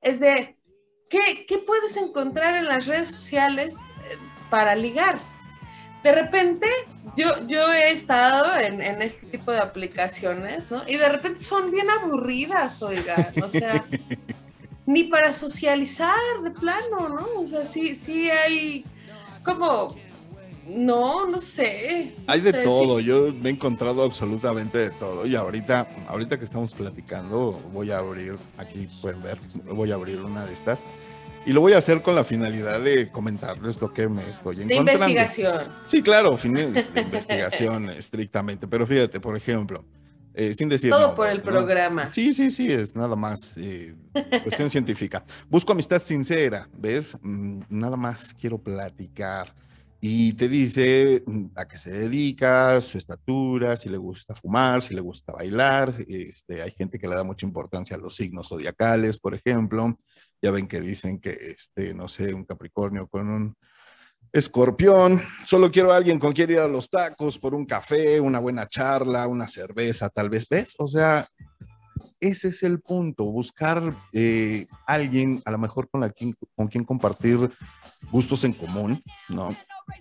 es 0.02 0.20
de 0.20 0.58
¿qué, 1.08 1.46
¿qué, 1.48 1.56
puedes 1.56 1.96
encontrar 1.96 2.54
en 2.54 2.66
las 2.66 2.84
redes 2.86 3.08
sociales 3.08 3.76
eh, 4.10 4.18
para 4.50 4.74
ligar. 4.74 5.18
De 6.02 6.12
repente, 6.12 6.68
yo, 7.16 7.46
yo 7.46 7.72
he 7.72 7.92
estado 7.92 8.58
en, 8.58 8.82
en 8.82 9.00
este 9.00 9.24
tipo 9.26 9.52
de 9.52 9.58
aplicaciones, 9.60 10.70
¿no? 10.70 10.86
Y 10.86 10.96
de 10.96 11.08
repente 11.08 11.40
son 11.40 11.70
bien 11.70 11.88
aburridas, 11.88 12.82
oigan, 12.82 13.32
o 13.42 13.48
sea, 13.48 13.86
ni 14.86 15.04
para 15.04 15.32
socializar 15.32 16.42
de 16.42 16.50
plano, 16.50 17.08
¿no? 17.08 17.42
O 17.42 17.46
sea, 17.46 17.64
sí, 17.64 17.94
sí 17.94 18.30
hay 18.30 18.84
como, 19.42 19.96
no, 20.66 21.26
no 21.26 21.40
sé. 21.40 22.14
hay 22.26 22.40
de 22.40 22.52
todo, 22.52 23.00
yo 23.00 23.32
me 23.32 23.50
he 23.50 23.52
encontrado 23.52 24.02
absolutamente 24.02 24.78
de 24.78 24.90
todo. 24.90 25.26
Y 25.26 25.34
ahorita, 25.34 25.88
ahorita 26.08 26.38
que 26.38 26.44
estamos 26.44 26.72
platicando, 26.72 27.60
voy 27.72 27.90
a 27.90 27.98
abrir, 27.98 28.36
aquí 28.58 28.88
pueden 29.00 29.22
ver, 29.22 29.38
voy 29.64 29.90
a 29.92 29.94
abrir 29.94 30.20
una 30.20 30.44
de 30.44 30.52
estas. 30.52 30.84
Y 31.46 31.52
lo 31.52 31.62
voy 31.62 31.72
a 31.72 31.78
hacer 31.78 32.02
con 32.02 32.14
la 32.14 32.22
finalidad 32.22 32.80
de 32.80 33.10
comentarles 33.10 33.80
lo 33.80 33.94
que 33.94 34.08
me 34.08 34.28
estoy 34.28 34.60
encontrando. 34.60 34.84
De 34.84 34.92
investigación. 34.92 35.58
Sí, 35.86 36.02
claro, 36.02 36.36
de 36.36 37.00
investigación 37.00 37.88
estrictamente. 37.96 38.68
Pero 38.68 38.86
fíjate, 38.86 39.20
por 39.20 39.36
ejemplo, 39.36 39.82
eh, 40.40 40.54
sin 40.54 40.70
decir. 40.70 40.90
Todo 40.90 41.14
por 41.14 41.28
el 41.28 41.42
programa. 41.42 42.06
Sí, 42.06 42.32
sí, 42.32 42.50
sí, 42.50 42.72
es 42.72 42.96
nada 42.96 43.14
más 43.14 43.58
eh, 43.58 43.94
cuestión 44.42 44.70
científica. 44.70 45.22
Busco 45.50 45.72
amistad 45.72 46.00
sincera, 46.00 46.66
¿ves? 46.78 47.18
Mm, 47.20 47.60
nada 47.68 47.98
más 47.98 48.32
quiero 48.32 48.56
platicar. 48.56 49.54
Y 50.00 50.32
te 50.32 50.48
dice 50.48 51.22
mm, 51.26 51.48
a 51.54 51.68
qué 51.68 51.76
se 51.76 51.90
dedica, 51.90 52.80
su 52.80 52.96
estatura, 52.96 53.76
si 53.76 53.90
le 53.90 53.98
gusta 53.98 54.34
fumar, 54.34 54.80
si 54.80 54.94
le 54.94 55.02
gusta 55.02 55.34
bailar. 55.34 55.92
Este, 56.08 56.62
hay 56.62 56.70
gente 56.70 56.98
que 56.98 57.06
le 57.06 57.16
da 57.16 57.22
mucha 57.22 57.44
importancia 57.44 57.96
a 57.96 58.00
los 58.00 58.16
signos 58.16 58.48
zodiacales, 58.48 59.20
por 59.20 59.34
ejemplo. 59.34 59.98
Ya 60.40 60.50
ven 60.50 60.66
que 60.66 60.80
dicen 60.80 61.20
que, 61.20 61.32
este, 61.32 61.92
no 61.92 62.08
sé, 62.08 62.32
un 62.32 62.46
Capricornio 62.46 63.06
con 63.08 63.28
un 63.28 63.54
Escorpión, 64.32 65.20
solo 65.44 65.72
quiero 65.72 65.92
a 65.92 65.96
alguien 65.96 66.18
con 66.20 66.32
quien 66.32 66.50
ir 66.50 66.60
a 66.60 66.68
los 66.68 66.88
tacos 66.88 67.38
por 67.38 67.52
un 67.54 67.66
café, 67.66 68.20
una 68.20 68.38
buena 68.38 68.68
charla, 68.68 69.26
una 69.26 69.48
cerveza, 69.48 70.08
tal 70.08 70.30
vez, 70.30 70.46
¿ves? 70.48 70.74
O 70.78 70.86
sea, 70.86 71.26
ese 72.20 72.48
es 72.48 72.62
el 72.62 72.80
punto, 72.80 73.24
buscar 73.24 73.92
eh, 74.12 74.66
alguien 74.86 75.42
a 75.44 75.50
lo 75.50 75.58
mejor 75.58 75.88
con, 75.90 76.02
la, 76.02 76.12
con 76.54 76.68
quien 76.68 76.84
compartir 76.84 77.50
gustos 78.12 78.44
en 78.44 78.52
común, 78.52 79.02
¿no? 79.28 79.56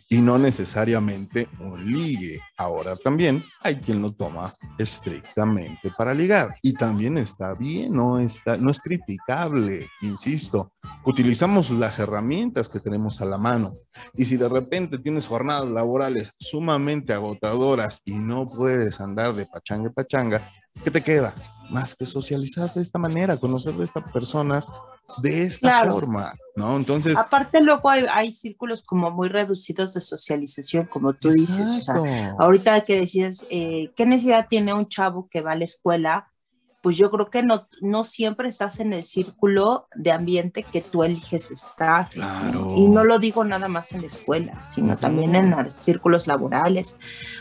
Y 0.09 0.21
no 0.21 0.37
necesariamente 0.37 1.47
un 1.59 1.91
ligue. 1.91 2.41
Ahora 2.57 2.95
también 2.95 3.43
hay 3.61 3.77
quien 3.77 4.01
lo 4.01 4.11
toma 4.11 4.53
estrictamente 4.77 5.91
para 5.97 6.13
ligar 6.13 6.55
y 6.61 6.73
también 6.73 7.17
está 7.17 7.53
bien, 7.53 7.93
no, 7.93 8.19
está, 8.19 8.57
no 8.57 8.71
es 8.71 8.79
criticable, 8.79 9.87
insisto. 10.01 10.71
Utilizamos 11.05 11.69
las 11.69 11.99
herramientas 11.99 12.69
que 12.69 12.79
tenemos 12.79 13.21
a 13.21 13.25
la 13.25 13.37
mano 13.37 13.71
y 14.13 14.25
si 14.25 14.37
de 14.37 14.49
repente 14.49 14.97
tienes 14.97 15.25
jornadas 15.25 15.69
laborales 15.69 16.31
sumamente 16.39 17.13
agotadoras 17.13 18.01
y 18.05 18.15
no 18.15 18.49
puedes 18.49 18.99
andar 18.99 19.33
de 19.35 19.45
pachanga 19.45 19.89
pachanga, 19.89 20.49
¿qué 20.83 20.91
te 20.91 21.01
queda? 21.01 21.35
Más 21.69 21.95
que 21.95 22.05
socializar 22.05 22.73
de 22.73 22.81
esta 22.81 22.97
manera, 22.97 23.37
conocer 23.37 23.75
de 23.75 23.85
estas 23.85 24.11
personas 24.11 24.67
de 25.17 25.43
esta 25.43 25.89
forma, 25.89 26.33
¿no? 26.55 26.75
Entonces. 26.75 27.17
Aparte, 27.17 27.61
luego 27.61 27.89
hay, 27.89 28.31
círculos 28.31 28.83
como 28.83 29.11
muy 29.11 29.27
reducidos 29.29 29.93
de 29.93 30.01
socialización, 30.01 30.85
como 30.85 31.13
tú 31.13 31.29
dices. 31.29 31.89
O 31.89 32.05
sea, 32.05 32.35
ahorita 32.39 32.81
que 32.81 33.01
decías, 33.01 33.45
eh, 33.49 33.91
¿qué 33.95 34.05
necesidad 34.05 34.47
tiene 34.49 34.73
un 34.73 34.87
chavo 34.87 35.27
que 35.29 35.41
va 35.41 35.53
a 35.53 35.57
la 35.57 35.65
escuela 35.65 36.28
pues 36.81 36.95
yo 36.95 37.11
creo 37.11 37.29
que 37.29 37.43
no, 37.43 37.67
no 37.81 38.03
siempre 38.03 38.47
estás 38.47 38.79
en 38.79 38.93
el 38.93 39.03
círculo 39.03 39.87
de 39.95 40.11
ambiente 40.11 40.63
que 40.63 40.81
tú 40.81 41.03
eliges 41.03 41.51
estar. 41.51 42.09
Y 42.75 42.87
no 42.87 43.03
lo 43.03 43.19
digo 43.19 43.43
nada 43.43 43.67
más 43.67 43.91
en 43.91 44.01
la 44.01 44.07
escuela, 44.07 44.59
sino 44.67 44.95
también 44.95 45.35
en 45.35 45.51
los 45.51 45.73
círculos 45.73 46.27
laborales. 46.27 46.97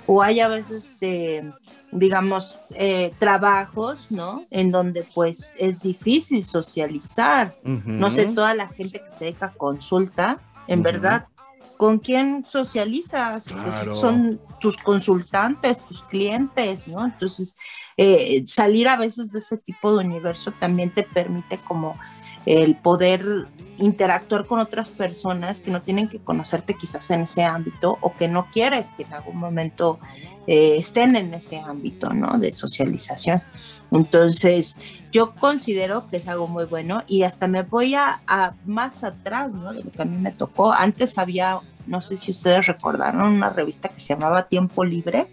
O 0.06 0.22
hay 0.22 0.40
a 0.40 0.48
veces, 0.48 0.98
de, 0.98 1.52
digamos, 1.92 2.58
eh, 2.74 3.12
trabajos, 3.18 4.10
¿no? 4.10 4.44
En 4.50 4.72
donde 4.72 5.06
pues 5.14 5.52
es 5.56 5.82
difícil 5.82 6.44
socializar. 6.44 7.54
No 7.62 8.10
sé, 8.10 8.26
toda 8.26 8.54
la 8.54 8.68
gente 8.68 9.00
que 9.00 9.12
se 9.12 9.26
deja 9.26 9.52
consulta, 9.52 10.40
en 10.66 10.82
verdad, 10.82 11.26
¿con 11.78 12.00
quién 12.00 12.44
socializas? 12.44 13.46
Pues, 13.50 13.98
son 13.98 14.40
tus 14.60 14.76
consultantes, 14.76 15.78
tus 15.86 16.02
clientes, 16.02 16.88
¿no? 16.88 17.04
Entonces, 17.04 17.54
eh, 17.96 18.42
salir 18.46 18.88
a 18.88 18.96
veces 18.96 19.32
de 19.32 19.38
ese 19.38 19.56
tipo 19.56 19.96
de 19.96 20.04
universo 20.04 20.52
también 20.58 20.90
te 20.90 21.04
permite 21.04 21.56
como 21.58 21.96
el 22.44 22.74
poder 22.76 23.46
interactuar 23.78 24.46
con 24.46 24.58
otras 24.58 24.90
personas 24.90 25.60
que 25.60 25.70
no 25.70 25.80
tienen 25.80 26.08
que 26.08 26.18
conocerte 26.18 26.74
quizás 26.74 27.10
en 27.10 27.20
ese 27.20 27.44
ámbito 27.44 27.96
o 28.00 28.12
que 28.16 28.26
no 28.26 28.46
quieres 28.52 28.90
que 28.96 29.04
en 29.04 29.14
algún 29.14 29.36
momento 29.36 30.00
eh, 30.50 30.76
estén 30.78 31.14
en 31.14 31.34
ese 31.34 31.60
ámbito, 31.60 32.14
¿no? 32.14 32.38
De 32.38 32.52
socialización. 32.54 33.42
Entonces, 33.90 34.78
yo 35.12 35.34
considero 35.34 36.08
que 36.08 36.16
es 36.16 36.26
algo 36.26 36.46
muy 36.46 36.64
bueno 36.64 37.04
y 37.06 37.22
hasta 37.22 37.46
me 37.46 37.62
voy 37.62 37.94
a, 37.94 38.22
más 38.64 39.04
atrás, 39.04 39.52
¿no? 39.52 39.74
De 39.74 39.84
lo 39.84 39.90
que 39.90 40.00
a 40.00 40.06
mí 40.06 40.16
me 40.16 40.32
tocó. 40.32 40.72
Antes 40.72 41.18
había, 41.18 41.60
no 41.86 42.00
sé 42.00 42.16
si 42.16 42.30
ustedes 42.30 42.66
recordaron, 42.66 43.30
una 43.30 43.50
revista 43.50 43.90
que 43.90 44.00
se 44.00 44.14
llamaba 44.14 44.48
Tiempo 44.48 44.84
Libre. 44.84 45.28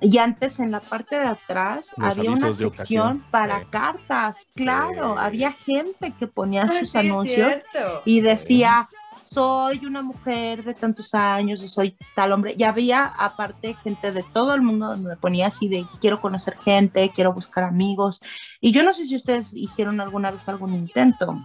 Y 0.00 0.18
antes 0.18 0.60
en 0.60 0.70
la 0.70 0.80
parte 0.80 1.18
de 1.18 1.26
atrás 1.26 1.92
había 1.96 2.30
una 2.30 2.52
sección 2.52 3.24
para 3.32 3.64
cartas, 3.64 4.48
claro, 4.54 5.18
había 5.18 5.50
gente 5.50 6.12
que 6.16 6.28
ponía 6.28 6.68
sus 6.68 6.94
anuncios 6.94 7.62
y 8.04 8.20
decía, 8.20 8.86
soy 9.24 9.84
una 9.86 10.02
mujer 10.02 10.62
de 10.64 10.74
tantos 10.74 11.14
años, 11.14 11.60
soy 11.60 11.96
tal 12.14 12.32
hombre. 12.32 12.54
Y 12.56 12.62
había 12.64 13.06
aparte 13.06 13.74
gente 13.74 14.12
de 14.12 14.22
todo 14.22 14.54
el 14.54 14.62
mundo 14.62 14.88
donde 14.88 15.08
me 15.10 15.16
ponía 15.16 15.46
así 15.46 15.68
de 15.68 15.86
quiero 16.00 16.20
conocer 16.20 16.56
gente, 16.58 17.10
quiero 17.14 17.32
buscar 17.32 17.64
amigos. 17.64 18.20
Y 18.60 18.72
yo 18.72 18.82
no 18.82 18.92
sé 18.92 19.06
si 19.06 19.16
ustedes 19.16 19.54
hicieron 19.54 20.00
alguna 20.00 20.30
vez 20.30 20.48
algún 20.48 20.74
intento 20.74 21.42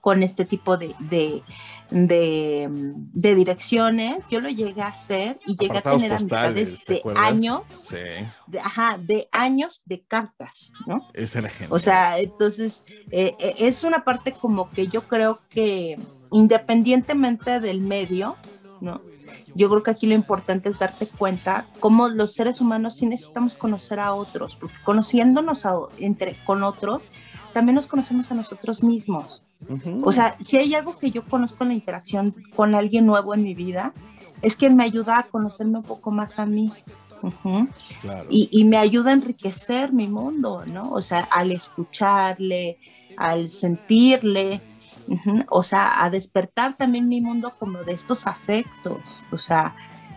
con 0.00 0.22
este 0.22 0.44
tipo 0.44 0.76
de, 0.76 0.94
de, 0.98 1.42
de, 1.90 3.34
direcciones. 3.34 4.18
Yo 4.28 4.40
lo 4.40 4.50
llegué 4.50 4.82
a 4.82 4.88
hacer 4.88 5.38
y 5.46 5.56
llegué 5.56 5.78
a 5.78 5.80
tener 5.80 6.12
amistades 6.12 6.84
de 6.86 7.02
años, 7.16 7.62
de, 8.46 8.60
ajá, 8.60 8.98
de 9.00 9.28
años 9.32 9.80
de 9.86 10.02
cartas, 10.02 10.72
¿no? 10.86 11.08
Es 11.14 11.36
el 11.36 11.46
ejemplo. 11.46 11.74
O 11.74 11.78
sea, 11.78 12.18
entonces 12.18 12.82
eh, 13.10 13.34
eh, 13.38 13.54
es 13.60 13.82
una 13.82 14.04
parte 14.04 14.32
como 14.32 14.70
que 14.70 14.88
yo 14.88 15.08
creo 15.08 15.40
que 15.48 15.98
independientemente 16.34 17.60
del 17.60 17.80
medio, 17.80 18.36
¿no? 18.80 19.00
Yo 19.54 19.70
creo 19.70 19.82
que 19.84 19.92
aquí 19.92 20.06
lo 20.06 20.14
importante 20.14 20.68
es 20.68 20.80
darte 20.80 21.06
cuenta 21.06 21.66
cómo 21.78 22.08
los 22.08 22.34
seres 22.34 22.60
humanos 22.60 22.96
sí 22.96 23.06
necesitamos 23.06 23.54
conocer 23.54 24.00
a 24.00 24.12
otros, 24.12 24.56
porque 24.56 24.76
conociéndonos 24.84 25.64
entre, 25.98 26.36
con 26.44 26.64
otros, 26.64 27.10
también 27.52 27.76
nos 27.76 27.86
conocemos 27.86 28.32
a 28.32 28.34
nosotros 28.34 28.82
mismos. 28.82 29.44
O 30.02 30.10
sea, 30.10 30.36
si 30.40 30.58
hay 30.58 30.74
algo 30.74 30.98
que 30.98 31.12
yo 31.12 31.24
conozco 31.24 31.62
en 31.62 31.68
la 31.68 31.74
interacción 31.74 32.34
con 32.54 32.74
alguien 32.74 33.06
nuevo 33.06 33.32
en 33.32 33.44
mi 33.44 33.54
vida, 33.54 33.94
es 34.42 34.56
que 34.56 34.68
me 34.68 34.82
ayuda 34.82 35.20
a 35.20 35.22
conocerme 35.22 35.78
un 35.78 35.84
poco 35.84 36.10
más 36.10 36.40
a 36.40 36.46
mí. 36.46 36.72
y, 38.28 38.48
y, 38.52 38.64
me 38.64 38.76
ayuda 38.76 39.10
a 39.10 39.14
enriquecer 39.14 39.92
mi 39.92 40.08
mundo, 40.08 40.64
¿no? 40.66 40.90
O 40.90 41.00
sea, 41.00 41.20
al 41.30 41.52
escucharle, 41.52 42.78
al 43.16 43.48
sentirle, 43.48 44.60
o 45.48 45.62
sea, 45.62 46.02
a 46.02 46.10
despertar 46.10 46.76
también 46.76 47.08
mi 47.08 47.20
mundo 47.20 47.52
como 47.58 47.82
de 47.82 47.92
estos 47.92 48.26
afectos, 48.26 49.22
o 49.30 49.38
sea, 49.38 49.74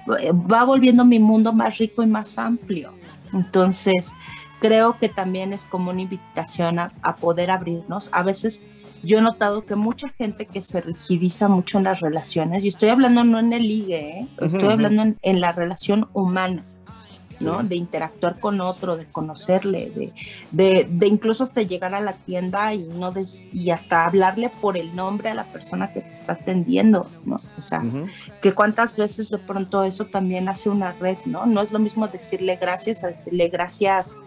va 0.08 0.64
volviendo 0.64 1.04
mi 1.06 1.20
mundo 1.20 1.54
más 1.54 1.78
rico 1.78 2.04
y 2.04 2.08
más 2.08 2.38
amplio. 2.38 2.94
Entonces, 3.34 4.14
creo 4.60 4.98
que 4.98 5.10
también 5.10 5.54
es 5.54 5.66
como 5.66 5.92
una 5.92 6.02
invitación 6.02 6.80
a, 6.80 7.16
poder 7.20 7.52
abrirnos. 7.52 8.10
A 8.12 8.24
veces 8.24 8.62
yo 9.04 9.18
he 9.18 9.22
notado 9.22 9.66
que 9.66 9.76
mucha 9.76 10.10
gente 10.10 10.46
que 10.46 10.62
se 10.62 10.82
rigidiza 10.82 11.48
mucho 11.48 11.78
en 11.78 11.84
las 11.86 12.00
relaciones, 12.00 12.64
y 12.64 12.70
estoy 12.70 12.90
hablando 12.90 13.24
no 13.24 13.40
en 13.40 13.54
el 13.54 13.68
ligue, 13.68 14.20
¿eh? 14.20 14.28
estoy 14.42 14.70
hablando 14.70 15.16
en, 15.22 15.42
la 15.42 15.52
relación 15.52 16.08
humana, 16.14 16.64
¿no? 17.40 17.64
De 17.64 17.76
interactuar 17.76 18.40
con 18.40 18.62
otro, 18.62 18.98
de 18.98 19.06
conocerle, 19.06 19.92
de, 20.52 20.88
de, 20.90 21.08
incluso 21.08 21.44
hasta 21.44 21.62
llegar 21.62 21.94
a 21.94 22.02
la 22.02 22.14
tienda 22.14 22.74
y, 22.74 22.84
no 22.84 23.14
y 23.54 23.72
hasta 23.72 24.06
hablarle 24.06 24.50
por 24.62 24.78
el 24.78 24.96
nombre 24.96 25.30
a 25.30 25.34
la 25.34 25.46
persona 25.46 25.92
que 25.92 26.02
te 26.02 26.14
está 26.14 26.34
atendiendo, 26.34 27.10
¿no? 27.26 27.38
O 27.58 27.62
sea, 27.62 27.84
que 28.42 28.54
cuántas 28.54 28.96
veces 28.96 29.30
de 29.30 29.38
pronto 29.38 29.84
eso 29.84 30.06
también 30.06 30.50
hace 30.50 30.70
una 30.70 30.94
red, 30.94 31.18
¿no? 31.26 31.46
No 31.46 31.62
es 31.62 31.72
lo 31.72 31.80
mismo 31.80 32.08
decirle 32.08 32.58
gracias 32.58 33.04
a 33.04 33.08
decirle 33.08 33.50
gracias, 33.50 34.20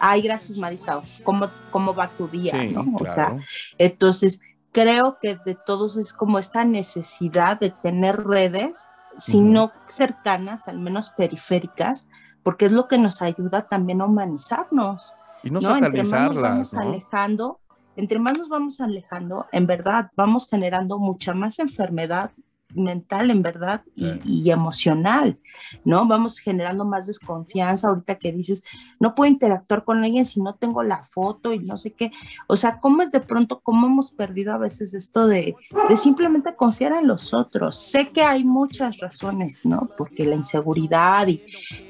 ay, 0.00 0.22
gracias 0.22 0.58
Marisao, 0.58 1.02
¿cómo, 1.24 1.48
cómo 1.70 1.94
va 1.94 2.08
tu 2.08 2.28
día, 2.28 2.64
¿no? 2.64 2.84
O 2.98 3.06
sea, 3.06 3.36
entonces 3.78 4.40
creo 4.72 5.18
que 5.20 5.38
de 5.44 5.54
todos 5.54 5.96
es 5.96 6.12
como 6.12 6.38
esta 6.38 6.64
necesidad 6.64 7.58
de 7.58 7.70
tener 7.70 8.16
redes, 8.16 8.88
si 9.18 9.40
no 9.40 9.72
cercanas, 9.88 10.68
al 10.68 10.78
menos 10.78 11.10
periféricas, 11.10 12.06
porque 12.48 12.64
es 12.64 12.72
lo 12.72 12.88
que 12.88 12.96
nos 12.96 13.20
ayuda 13.20 13.68
también 13.68 14.00
a 14.00 14.06
humanizarnos. 14.06 15.14
Y 15.42 15.50
no, 15.50 15.58
Entre 15.58 16.02
más 16.02 16.30
nos 16.30 16.40
vamos 16.40 16.72
alejando, 16.72 17.60
entre 17.94 18.18
más 18.18 18.38
nos 18.38 18.48
vamos 18.48 18.80
alejando, 18.80 19.44
en 19.52 19.66
verdad 19.66 20.10
vamos 20.16 20.48
generando 20.48 20.98
mucha 20.98 21.34
más 21.34 21.58
enfermedad 21.58 22.30
mental, 22.74 23.30
en 23.30 23.42
verdad, 23.42 23.82
y, 23.94 24.50
emocional, 24.50 25.38
¿no? 25.84 26.06
Vamos 26.06 26.38
generando 26.38 26.84
más 26.84 27.06
desconfianza 27.06 27.88
ahorita 27.88 28.16
que 28.16 28.32
dices, 28.32 28.62
no 29.00 29.14
puedo 29.14 29.30
interactuar 29.30 29.84
con 29.84 30.02
alguien 30.04 30.26
si 30.26 30.40
no 30.40 30.54
tengo 30.54 30.82
la 30.82 31.02
foto 31.02 31.52
y 31.52 31.58
no 31.60 31.76
sé 31.76 31.92
qué. 31.92 32.10
O 32.46 32.56
sea, 32.56 32.80
¿cómo 32.80 33.02
es 33.02 33.10
de 33.10 33.20
pronto, 33.20 33.60
cómo 33.60 33.86
hemos 33.86 34.12
perdido 34.12 34.52
a 34.52 34.58
veces 34.58 34.94
esto 34.94 35.26
de, 35.26 35.56
de 35.88 35.96
simplemente 35.96 36.54
confiar 36.54 36.92
en 36.92 37.06
los 37.06 37.34
otros? 37.34 37.78
Sé 37.78 38.10
que 38.10 38.22
hay 38.22 38.44
muchas 38.44 38.98
razones, 38.98 39.64
¿no? 39.66 39.90
Porque 39.96 40.24
la 40.24 40.34
inseguridad, 40.34 41.26
y, 41.26 41.42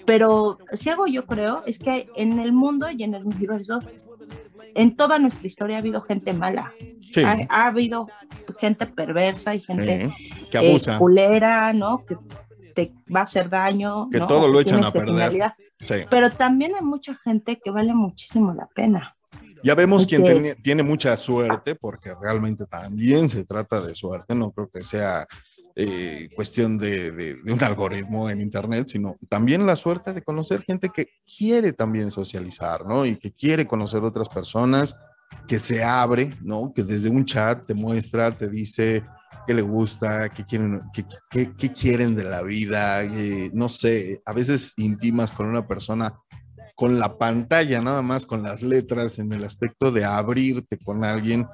pero 0.07 0.59
si 0.73 0.91
algo 0.91 1.07
yo 1.07 1.27
creo 1.27 1.63
es 1.67 1.79
que 1.79 2.09
en 2.15 2.39
el 2.39 2.53
mundo 2.53 2.89
y 2.91 3.03
en 3.03 3.15
el 3.15 3.25
universo 3.25 3.81
en 4.75 4.97
toda 4.97 5.19
nuestra 5.19 5.47
historia 5.47 5.77
ha 5.77 5.81
habido 5.81 6.03
gente 6.03 6.33
mala. 6.33 6.73
Ha, 7.49 7.67
habido 7.67 8.07
gente 8.59 8.87
perversa 8.87 9.55
y 9.55 9.61
gente 9.61 10.13
que 10.51 10.59
abusa. 10.59 10.97
Eh, 10.97 10.99
culera, 10.99 11.73
¿no? 11.73 12.05
Que 12.05 12.17
te 12.75 12.93
va 13.15 13.21
a 13.21 13.25
hacer 13.25 13.49
daño. 13.49 14.09
Que 14.11 14.19
todo 14.21 14.49
lo 14.49 14.61
echan 14.61 14.85
a 14.85 14.91
perder. 14.91 15.53
Pero 16.11 16.31
también 16.31 16.73
hay 16.75 16.85
mucha 16.85 17.15
gente 17.15 17.59
que 17.63 17.71
vale 17.71 17.95
muchísimo 17.95 18.53
la 18.55 18.67
pena. 18.67 19.15
Ya 19.63 19.75
vemos 19.75 20.07
quién 20.07 20.57
tiene 20.63 20.83
mucha 20.83 21.17
suerte, 21.17 21.75
porque 21.75 22.15
realmente 22.15 22.67
también 22.67 23.29
se 23.29 23.45
trata 23.45 23.81
de 23.81 23.95
suerte, 23.95 24.35
no 24.35 24.53
creo 24.53 24.71
que 24.71 24.85
sea 24.85 25.27
eh, 25.81 26.29
cuestión 26.35 26.77
de, 26.77 27.37
un 27.47 27.63
algoritmo 27.63 28.29
en 28.29 28.41
Internet, 28.41 28.89
sino 28.89 29.17
también 29.29 29.65
la 29.65 29.77
suerte 29.77 30.13
de 30.13 30.23
conocer 30.23 30.63
gente 30.63 30.89
que 30.89 31.07
quiere 31.25 31.73
también 31.73 32.11
socializar, 32.11 32.85
¿no? 32.85 33.07
Y 33.07 33.15
que 33.15 33.31
quiere 33.31 33.65
conocer 33.65 34.03
otras 34.03 34.29
personas, 34.29 34.97
que 35.47 35.61
se 35.61 35.85
abre, 35.85 36.31
¿no? 36.43 36.73
Que 36.75 36.83
desde 36.83 37.09
un 37.09 37.25
chat 37.25 37.65
te 37.65 37.75
muestra, 37.75 38.33
te 38.33 38.51
dice 38.51 39.05
qué 39.47 39.55
le 39.55 39.63
gusta, 39.63 40.29
qué 40.31 40.45
quieren, 40.45 40.83
qué, 40.93 41.73
quieren 41.73 42.17
de 42.17 42.25
la 42.25 42.43
vida, 42.43 43.05
no 43.53 43.69
sé, 43.69 44.21
a 44.27 44.33
veces 44.33 44.73
intimas 44.79 45.31
con 45.31 45.47
una 45.47 45.65
persona 45.65 46.13
con 46.75 46.99
la 46.99 47.19
pantalla, 47.19 47.81
nada 47.81 48.03
más 48.03 48.27
con 48.27 48.43
las 48.43 48.63
letras, 48.63 49.21
en 49.21 49.33
el 49.33 49.45
aspecto 49.45 49.93
de 49.93 50.05
abrirte 50.05 50.77
con 50.77 51.05
alguien, 51.05 51.47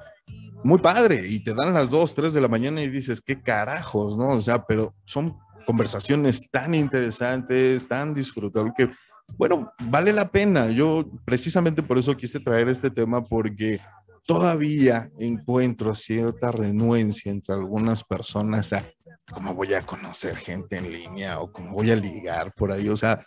muy 0.65 0.79
padre, 0.79 1.27
y 1.27 1.41
te 1.41 1.53
dan 1.53 1.75
las 1.75 1.91
2, 1.91 2.15
3 2.15 2.33
de 2.33 2.41
la 2.41 2.47
mañana 2.47 2.81
y 2.81 2.89
dices, 2.89 3.21
qué 3.21 3.39
carajos, 3.39 4.17
¿no? 4.17 4.29
O 4.29 4.41
sea, 4.41 4.65
pero 4.65 4.95
son 5.05 5.37
conversaciones 5.63 6.49
tan 6.49 6.73
interesantes, 6.73 7.87
tan 7.87 8.15
disfrutables 8.15 8.73
que, 8.75 8.89
bueno, 9.37 9.71
vale 9.83 10.11
la 10.11 10.27
pena. 10.27 10.71
Yo 10.71 11.05
precisamente 11.23 11.83
por 11.83 11.99
eso 11.99 12.17
quise 12.17 12.39
traer 12.39 12.67
este 12.69 12.89
tema 12.89 13.21
porque 13.21 13.79
todavía 14.25 15.11
encuentro 15.19 15.93
cierta 15.93 16.51
renuencia 16.51 17.31
entre 17.31 17.53
algunas 17.53 18.03
personas 18.03 18.73
a 18.73 18.89
cómo 19.31 19.53
voy 19.53 19.75
a 19.75 19.83
conocer 19.83 20.35
gente 20.35 20.77
en 20.77 20.91
línea 20.91 21.41
o 21.41 21.51
cómo 21.51 21.73
voy 21.73 21.91
a 21.91 21.95
ligar 21.95 22.51
por 22.55 22.71
ahí. 22.71 22.89
O 22.89 22.97
sea, 22.97 23.23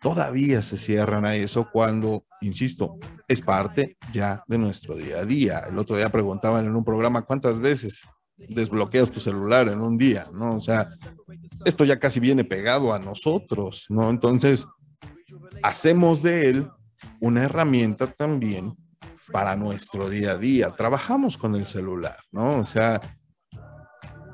todavía 0.00 0.62
se 0.62 0.76
cierran 0.76 1.24
a 1.24 1.34
eso 1.34 1.68
cuando, 1.70 2.24
insisto, 2.40 2.98
es 3.26 3.40
parte 3.40 3.96
ya 4.12 4.42
de 4.46 4.58
nuestro 4.58 4.94
día 4.94 5.18
a 5.18 5.24
día. 5.24 5.60
El 5.68 5.78
otro 5.78 5.96
día 5.96 6.10
preguntaban 6.10 6.66
en 6.66 6.76
un 6.76 6.84
programa 6.84 7.22
cuántas 7.22 7.58
veces 7.58 8.02
desbloqueas 8.36 9.10
tu 9.10 9.20
celular 9.20 9.68
en 9.68 9.80
un 9.80 9.98
día, 9.98 10.26
¿no? 10.32 10.56
O 10.56 10.60
sea, 10.60 10.88
esto 11.64 11.84
ya 11.84 11.98
casi 11.98 12.20
viene 12.20 12.44
pegado 12.44 12.94
a 12.94 12.98
nosotros, 12.98 13.86
¿no? 13.88 14.10
Entonces, 14.10 14.66
hacemos 15.62 16.22
de 16.22 16.50
él 16.50 16.70
una 17.20 17.44
herramienta 17.44 18.06
también 18.06 18.76
para 19.32 19.56
nuestro 19.56 20.08
día 20.08 20.32
a 20.32 20.38
día. 20.38 20.70
Trabajamos 20.70 21.36
con 21.36 21.56
el 21.56 21.66
celular, 21.66 22.18
¿no? 22.30 22.60
O 22.60 22.66
sea, 22.66 23.00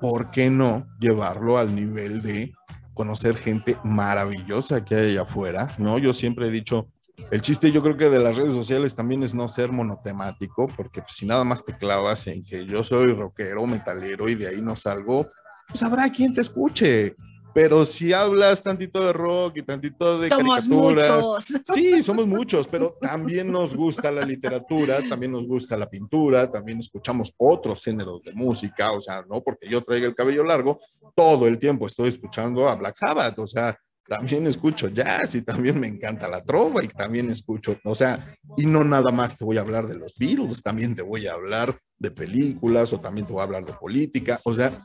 ¿por 0.01 0.31
qué 0.31 0.51
no 0.51 0.87
llevarlo 1.01 1.57
al 1.57 1.75
nivel 1.75 2.23
de 2.23 2.53
conocer 2.95 3.37
gente 3.37 3.77
maravillosa 3.85 4.85
que 4.85 4.95
hay 4.95 5.11
allá 5.11 5.23
afuera, 5.23 5.75
¿no? 5.79 5.99
Yo 5.99 6.13
siempre 6.13 6.47
he 6.47 6.51
dicho, 6.51 6.89
el 7.31 7.43
chiste 7.43 7.73
yo 7.73 7.83
creo 7.83 7.97
que 7.97 8.09
de 8.09 8.19
las 8.19 8.37
redes 8.37 8.55
sociales 8.55 8.95
también 8.95 9.23
es 9.23 9.35
no 9.35 9.49
ser 9.49 9.73
monotemático, 9.73 10.67
porque 10.77 11.03
pues, 11.03 11.15
si 11.15 11.27
nada 11.27 11.45
más 11.45 11.65
te 11.65 11.77
clavas 11.77 12.27
en 12.27 12.43
que 12.43 12.67
yo 12.67 12.83
soy 12.83 13.13
rockero, 13.13 13.67
metalero 13.67 14.29
y 14.29 14.35
de 14.35 14.49
ahí 14.49 14.63
no 14.63 14.77
salgo, 14.77 15.29
pues 15.69 15.83
habrá 15.83 16.11
quien 16.11 16.33
te 16.35 16.41
escuche. 16.41 17.17
Pero 17.55 17.87
si 17.87 18.13
hablas 18.13 18.63
tantito 18.63 19.05
de 19.05 19.13
rock 19.13 19.59
y 19.59 19.63
tantito 19.63 20.19
de 20.19 20.29
somos 20.29 20.67
Muchos. 20.67 21.45
Sí, 21.73 22.03
somos 22.03 22.27
muchos, 22.27 22.67
pero 22.67 22.99
también 23.01 23.51
nos 23.51 23.75
gusta 23.75 24.11
la 24.11 24.23
literatura, 24.23 24.99
también 25.09 25.31
nos 25.33 25.47
gusta 25.47 25.77
la 25.77 25.89
pintura, 25.89 26.51
también 26.51 26.81
escuchamos 26.81 27.33
otros 27.37 27.83
géneros 27.83 28.23
de 28.23 28.33
música, 28.33 28.91
o 28.91 29.01
sea, 29.01 29.25
no 29.29 29.41
porque 29.41 29.69
yo 29.69 29.85
traiga 29.85 30.09
el 30.09 30.15
cabello 30.17 30.43
largo, 30.43 30.81
todo 31.15 31.47
el 31.47 31.57
tiempo 31.59 31.87
estoy 31.87 32.09
escuchando 32.09 32.69
a 32.69 32.75
Black 32.75 32.97
Sabbath, 32.97 33.39
o 33.39 33.47
sea, 33.47 33.79
también 34.07 34.47
escucho 34.47 34.89
jazz 34.89 35.35
y 35.35 35.43
también 35.43 35.79
me 35.81 35.87
encanta 35.87 36.29
la 36.29 36.43
trova 36.43 36.85
y 36.85 36.89
también 36.89 37.31
escucho, 37.31 37.79
o 37.85 37.95
sea, 37.95 38.37
y 38.57 38.67
no 38.67 38.85
nada 38.85 39.11
más 39.11 39.37
te 39.37 39.45
voy 39.45 39.59
a 39.59 39.63
hablar 39.63 39.87
de 39.87 39.97
los 39.97 40.15
Beatles, 40.19 40.63
también 40.63 40.95
te 40.95 41.03
voy 41.03 41.27
a 41.27 41.33
hablar 41.33 41.77
de 41.99 42.11
películas 42.11 42.93
o 42.93 43.01
también 43.01 43.27
te 43.27 43.33
voy 43.33 43.41
a 43.41 43.45
hablar 43.45 43.65
de 43.65 43.73
política, 43.73 44.41
o 44.45 44.53
sea, 44.53 44.79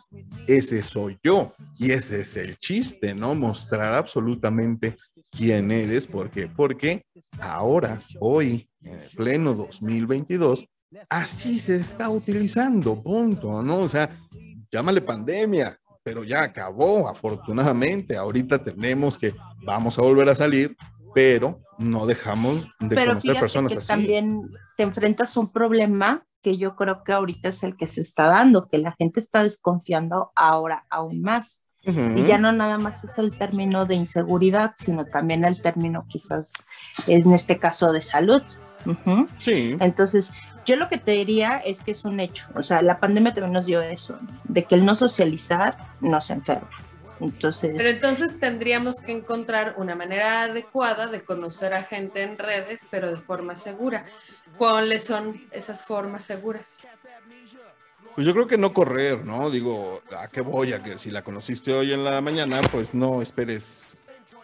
ese 0.48 0.82
soy 0.82 1.18
yo 1.24 1.54
y 1.78 1.92
ese 1.92 2.22
es 2.22 2.38
el 2.38 2.58
chiste, 2.58 3.14
¿no? 3.14 3.36
Mostrar 3.36 3.94
absolutamente 3.94 4.96
quién 5.32 5.72
eres, 5.72 6.08
¿por 6.08 6.30
qué? 6.30 6.48
Porque 6.48 7.02
ahora, 7.40 8.02
hoy, 8.20 8.70
en 8.82 9.00
el 9.00 9.10
pleno 9.10 9.54
2022, 9.54 10.66
así 11.10 11.60
se 11.60 11.76
está 11.76 12.10
utilizando, 12.10 13.02
punto, 13.02 13.62
¿no? 13.62 13.80
O 13.80 13.90
sea, 13.90 14.18
llámale 14.72 15.02
pandemia, 15.02 15.79
pero 16.04 16.24
ya 16.24 16.44
acabó, 16.44 17.08
afortunadamente. 17.08 18.18
Ahorita 18.18 18.64
tenemos 18.64 19.18
que, 19.18 19.34
vamos 19.64 19.98
a 20.00 20.02
volver 20.02 20.30
a 20.30 20.36
salir, 20.36 20.76
pero 21.14 21.62
no 21.78 22.06
dejamos 22.06 22.68
de 22.80 22.96
pero 22.96 23.12
conocer 23.12 23.40
personas 23.40 23.74
que 23.74 23.80
También 23.80 24.50
te 24.78 24.84
enfrentas 24.84 25.36
a 25.36 25.40
un 25.40 25.52
problema 25.52 26.26
que 26.42 26.58
yo 26.58 26.76
creo 26.76 27.04
que 27.04 27.12
ahorita 27.12 27.50
es 27.50 27.64
el 27.64 27.76
que 27.76 27.88
se 27.88 28.02
está 28.02 28.26
dando, 28.26 28.68
que 28.68 28.78
la 28.78 28.96
gente 28.98 29.20
está 29.20 29.44
desconfiando 29.44 30.32
ahora 30.36 30.86
aún 30.90 31.22
más. 31.22 31.62
Y 31.82 32.24
ya 32.26 32.38
no 32.38 32.52
nada 32.52 32.78
más 32.78 33.04
es 33.04 33.18
el 33.18 33.36
término 33.36 33.86
de 33.86 33.96
inseguridad, 33.96 34.74
sino 34.78 35.06
también 35.06 35.44
el 35.44 35.60
término 35.60 36.06
quizás 36.08 36.52
en 37.08 37.32
este 37.32 37.58
caso 37.58 37.92
de 37.92 38.02
salud. 38.02 38.44
Sí. 39.38 39.76
Entonces, 39.80 40.32
yo 40.66 40.76
lo 40.76 40.90
que 40.90 40.98
te 40.98 41.12
diría 41.12 41.58
es 41.58 41.82
que 41.82 41.92
es 41.92 42.06
un 42.06 42.20
hecho, 42.20 42.48
o 42.56 42.64
sea, 42.64 42.82
la 42.82 43.00
pandemia 43.00 43.34
también 43.34 43.54
nos 43.54 43.66
dio 43.66 43.82
eso, 43.82 44.20
de 44.44 44.64
que 44.64 44.76
el 44.76 44.86
no 44.86 44.96
socializar 44.96 45.78
nos 46.02 46.30
enferma. 46.30 46.70
Entonces, 47.20 47.76
pero 47.76 47.90
entonces 47.90 48.40
tendríamos 48.40 49.02
que 49.02 49.12
encontrar 49.12 49.76
una 49.78 49.94
manera 49.94 50.44
adecuada 50.44 51.08
de 51.08 51.22
conocer 51.22 51.74
a 51.74 51.84
gente 51.84 52.24
en 52.24 52.38
redes, 52.38 52.88
pero 52.90 53.10
de 53.10 53.18
forma 53.18 53.58
segura. 53.58 54.06
¿Cuáles 54.58 55.04
son 55.04 55.42
esas 55.52 55.84
formas 55.84 56.24
seguras? 56.24 56.78
Pues 58.16 58.26
yo 58.26 58.34
creo 58.34 58.48
que 58.48 58.58
no 58.58 58.74
correr, 58.74 59.26
¿no? 59.26 59.50
Digo, 59.50 60.02
¿a 60.18 60.28
qué 60.28 60.42
voy? 60.42 60.74
A 60.74 60.82
que 60.82 60.98
si 60.98 61.12
la 61.12 61.22
conociste 61.22 61.74
hoy 61.74 61.94
en 61.94 62.04
la 62.04 62.22
mañana, 62.22 62.62
pues 62.72 62.94
no 62.94 63.22
esperes 63.22 63.98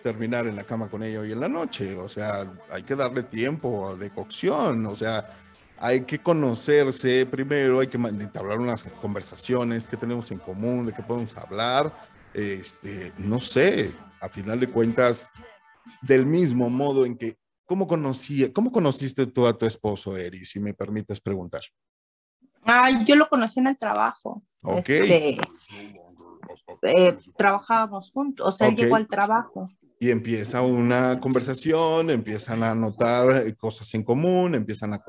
terminar 0.05 0.45
en 0.45 0.55
la 0.55 0.63
cama 0.63 0.87
con 0.87 1.01
ella 1.01 1.21
hoy 1.21 1.31
en 1.31 1.39
la 1.39 1.49
noche. 1.49 1.97
O 1.97 2.07
sea, 2.07 2.47
hay 2.69 2.83
que 2.83 2.95
darle 2.95 3.23
tiempo 3.23 3.97
de 3.97 4.11
cocción. 4.11 4.85
O 4.85 4.95
sea, 4.95 5.35
hay 5.79 6.01
que 6.01 6.19
conocerse 6.19 7.25
primero, 7.25 7.79
hay 7.79 7.87
que 7.87 7.97
entablar 7.97 8.59
unas 8.59 8.83
conversaciones, 9.01 9.87
qué 9.87 9.97
tenemos 9.97 10.29
en 10.29 10.37
común, 10.37 10.85
de 10.85 10.93
qué 10.93 11.01
podemos 11.01 11.35
hablar. 11.35 11.91
Este, 12.35 13.13
no 13.17 13.39
sé, 13.39 13.95
a 14.21 14.29
final 14.29 14.59
de 14.59 14.67
cuentas, 14.67 15.31
del 16.03 16.27
mismo 16.27 16.69
modo 16.69 17.03
en 17.03 17.17
que, 17.17 17.39
¿cómo, 17.65 17.87
conocí, 17.87 18.51
cómo 18.51 18.71
conociste 18.71 19.25
tú 19.25 19.47
a 19.47 19.57
tu 19.57 19.65
esposo, 19.65 20.15
Eri, 20.15 20.45
si 20.45 20.59
me 20.59 20.75
permites 20.75 21.19
preguntar? 21.19 21.63
Ah, 22.61 22.91
yo 23.03 23.15
lo 23.15 23.27
conocí 23.27 23.59
en 23.59 23.67
el 23.67 23.77
trabajo. 23.77 24.43
Ok. 24.61 24.87
Este, 24.89 25.39
eh, 26.83 27.17
trabajábamos 27.35 28.11
juntos, 28.11 28.47
o 28.47 28.51
sea, 28.51 28.67
él 28.67 28.75
llegó 28.75 28.97
al 28.97 29.07
trabajo 29.07 29.71
y 29.99 30.09
empieza 30.09 30.61
una 30.61 31.19
conversación, 31.19 32.09
empiezan 32.09 32.63
a 32.63 32.75
notar 32.75 33.47
eh, 33.47 33.55
cosas 33.55 33.93
en 33.93 34.03
común, 34.03 34.53
empiezan 34.53 34.93
a, 34.93 35.01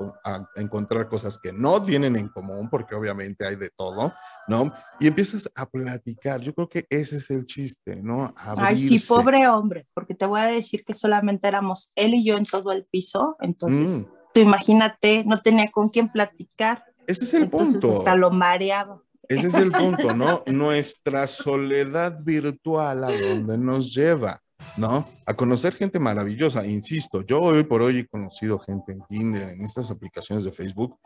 encontrar 0.55 1.09
cosas 1.09 1.37
que 1.37 1.51
no 1.51 1.83
tienen 1.83 2.15
en 2.15 2.29
común, 2.29 2.69
porque 2.69 2.95
obviamente 2.95 3.45
hay 3.45 3.57
de 3.57 3.69
todo, 3.69 4.13
¿no? 4.47 4.71
Y 4.99 5.07
empiezas 5.07 5.51
a 5.55 5.65
platicar. 5.69 6.39
Yo 6.39 6.53
creo 6.53 6.69
que 6.69 6.85
ese 6.89 7.17
es 7.17 7.29
el 7.29 7.45
chiste, 7.45 7.97
¿no? 7.97 8.33
Ay, 8.37 8.77
sí, 8.77 8.99
pobre 8.99 9.47
hombre, 9.47 9.87
porque 9.93 10.15
te 10.15 10.25
voy 10.25 10.39
a 10.39 10.45
decir 10.45 10.83
que 10.85 10.93
solamente 10.93 11.47
éramos 11.47 11.91
él 11.95 12.13
y 12.13 12.25
yo 12.25 12.37
en 12.37 12.45
todo 12.45 12.71
el 12.71 12.85
piso, 12.85 13.35
entonces 13.41 14.01
mm. 14.01 14.31
tú 14.33 14.39
imagínate, 14.39 15.23
no 15.25 15.41
tenía 15.41 15.69
con 15.69 15.89
quién 15.89 16.09
platicar. 16.11 16.85
Ese 17.07 17.25
es 17.25 17.33
el 17.33 17.49
punto. 17.49 17.91
Hasta 17.91 18.15
lo 18.15 18.31
mareaba. 18.31 19.01
Ese 19.27 19.47
es 19.47 19.55
el 19.55 19.71
punto, 19.71 20.13
¿no? 20.13 20.43
Nuestra 20.47 21.27
soledad 21.27 22.17
virtual 22.23 23.03
a 23.03 23.11
dónde 23.11 23.57
nos 23.57 23.93
lleva. 23.93 24.41
¿No? 24.77 25.09
A 25.25 25.33
conocer 25.33 25.73
gente 25.73 25.99
maravillosa, 25.99 26.65
insisto, 26.65 27.21
yo 27.21 27.41
hoy 27.41 27.63
por 27.63 27.81
hoy 27.81 27.99
he 27.99 28.07
conocido 28.07 28.59
gente 28.59 28.93
en 28.93 29.01
Tinder, 29.07 29.49
en 29.49 29.61
estas 29.61 29.91
aplicaciones 29.91 30.43
de 30.43 30.51
Facebook, 30.51 30.97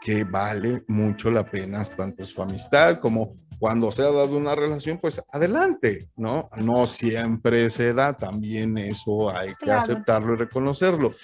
que 0.00 0.24
vale 0.24 0.84
mucho 0.86 1.30
la 1.30 1.44
pena 1.44 1.84
tanto 1.84 2.24
su 2.24 2.40
amistad 2.40 3.00
como 3.00 3.34
cuando 3.58 3.90
se 3.90 4.02
ha 4.02 4.10
dado 4.12 4.36
una 4.36 4.54
relación, 4.54 4.98
pues 4.98 5.20
adelante, 5.32 6.08
¿no? 6.16 6.48
No 6.56 6.86
siempre 6.86 7.68
se 7.70 7.92
da, 7.92 8.12
también 8.12 8.78
eso 8.78 9.34
hay 9.34 9.52
que 9.58 9.72
aceptarlo 9.72 10.34
y 10.34 10.36
reconocerlo. 10.36 11.14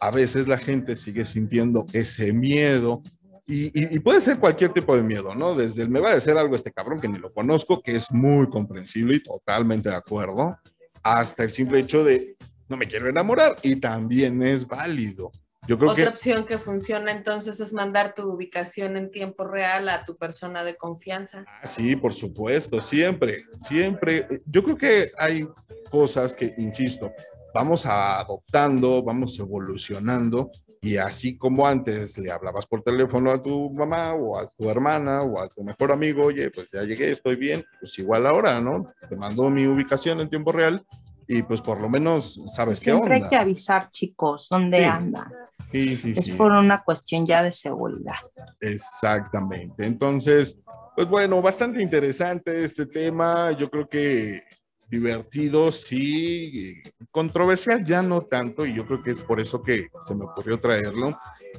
A 0.00 0.10
veces 0.10 0.46
la 0.46 0.58
gente 0.58 0.96
sigue 0.96 1.24
sintiendo 1.24 1.86
ese 1.92 2.32
miedo 2.32 3.02
y, 3.46 3.94
y, 3.94 3.98
puede 4.00 4.20
ser 4.20 4.38
cualquier 4.38 4.74
tipo 4.74 4.94
de 4.94 5.02
miedo, 5.02 5.34
¿no? 5.34 5.54
Desde 5.54 5.80
el 5.80 5.88
me 5.88 6.00
va 6.00 6.10
a 6.10 6.14
decir 6.14 6.36
algo 6.36 6.54
este 6.54 6.70
cabrón 6.70 7.00
que 7.00 7.08
ni 7.08 7.18
lo 7.18 7.32
conozco, 7.32 7.80
que 7.80 7.96
es 7.96 8.12
muy 8.12 8.46
comprensible 8.50 9.16
y 9.16 9.22
totalmente 9.22 9.88
de 9.88 9.96
acuerdo, 9.96 10.58
hasta 11.02 11.44
el 11.44 11.52
simple 11.52 11.80
hecho 11.80 12.04
de 12.04 12.36
no 12.68 12.76
me 12.76 12.86
quiero 12.86 13.08
enamorar 13.08 13.56
y 13.62 13.76
también 13.76 14.42
es 14.42 14.66
válido. 14.66 15.32
Yo 15.66 15.78
creo 15.78 15.90
Otra 15.90 16.08
opción 16.08 16.46
que 16.46 16.58
funciona 16.58 17.12
entonces 17.12 17.60
es 17.60 17.74
mandar 17.74 18.14
tu 18.14 18.22
ubicación 18.32 18.96
en 18.96 19.10
tiempo 19.10 19.44
real 19.44 19.88
a 19.90 20.04
tu 20.04 20.16
persona 20.16 20.64
de 20.64 20.76
confianza. 20.76 21.44
Ah, 21.46 21.66
sí, 21.66 21.94
por 21.94 22.14
supuesto, 22.14 22.80
siempre, 22.80 23.44
siempre. 23.58 24.42
Yo 24.46 24.62
creo 24.62 24.76
que 24.76 25.10
hay 25.18 25.46
cosas 25.90 26.32
que, 26.32 26.54
insisto, 26.56 27.12
vamos 27.52 27.84
adoptando, 27.84 29.02
vamos 29.02 29.38
evolucionando 29.38 30.50
y 30.80 30.96
así 30.96 31.36
como 31.36 31.66
antes 31.66 32.16
le 32.18 32.30
hablabas 32.30 32.66
por 32.66 32.82
teléfono 32.82 33.30
a 33.30 33.42
tu 33.42 33.70
mamá 33.70 34.14
o 34.14 34.38
a 34.38 34.48
tu 34.48 34.68
hermana 34.68 35.22
o 35.22 35.40
a 35.40 35.48
tu 35.48 35.62
mejor 35.62 35.92
amigo, 35.92 36.26
oye, 36.26 36.50
pues 36.50 36.70
ya 36.70 36.82
llegué, 36.82 37.10
estoy 37.10 37.36
bien, 37.36 37.64
pues 37.80 37.98
igual 37.98 38.26
ahora, 38.26 38.60
¿no? 38.60 38.92
Te 39.08 39.16
mando 39.16 39.50
mi 39.50 39.66
ubicación 39.66 40.20
en 40.20 40.28
tiempo 40.28 40.52
real 40.52 40.84
y 41.26 41.42
pues 41.42 41.60
por 41.60 41.80
lo 41.80 41.88
menos 41.88 42.40
sabes 42.46 42.80
qué 42.80 42.92
onda. 42.92 43.06
Siempre 43.06 43.24
hay 43.24 43.30
que 43.30 43.36
avisar, 43.36 43.90
chicos, 43.90 44.48
dónde 44.50 44.84
anda. 44.84 45.30
Sí, 45.70 45.98
sí, 45.98 46.14
es 46.16 46.30
por 46.30 46.52
una 46.52 46.82
cuestión 46.82 47.26
ya 47.26 47.42
de 47.42 47.52
seguridad. 47.52 48.14
Exactamente. 48.58 49.84
Entonces, 49.84 50.58
pues 50.96 51.06
bueno, 51.08 51.42
bastante 51.42 51.82
interesante 51.82 52.64
este 52.64 52.86
tema. 52.86 53.52
Yo 53.52 53.68
creo 53.68 53.86
que 53.86 54.42
divertidos 54.90 55.92
y 55.92 56.82
controversial 57.10 57.84
ya 57.84 58.02
no 58.02 58.22
tanto, 58.22 58.64
y 58.64 58.74
yo 58.74 58.86
creo 58.86 59.02
que 59.02 59.10
es 59.10 59.20
por 59.20 59.40
eso 59.40 59.62
que 59.62 59.88
se 60.06 60.14
me 60.14 60.24
ocurrió 60.24 60.58
traerlo, 60.58 61.18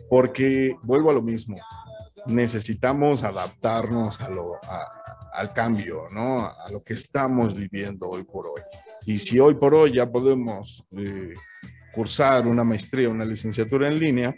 porque 0.09 0.75
vuelvo 0.84 1.11
a 1.11 1.13
lo 1.13 1.21
mismo, 1.21 1.57
necesitamos 2.25 3.23
adaptarnos 3.23 4.19
a 4.21 4.30
lo, 4.30 4.53
al 5.34 5.53
cambio, 5.53 6.07
¿no? 6.11 6.45
A 6.45 6.69
lo 6.71 6.82
que 6.82 6.93
estamos 6.93 7.55
viviendo 7.55 8.07
hoy 8.07 8.23
por 8.23 8.47
hoy. 8.47 8.61
Y 9.05 9.19
si 9.19 9.39
hoy 9.39 9.55
por 9.55 9.73
hoy 9.73 9.93
ya 9.93 10.09
podemos 10.09 10.86
eh, 10.97 11.34
cursar 11.93 12.47
una 12.47 12.63
maestría, 12.63 13.09
una 13.09 13.25
licenciatura 13.25 13.88
en 13.88 13.99
línea, 13.99 14.36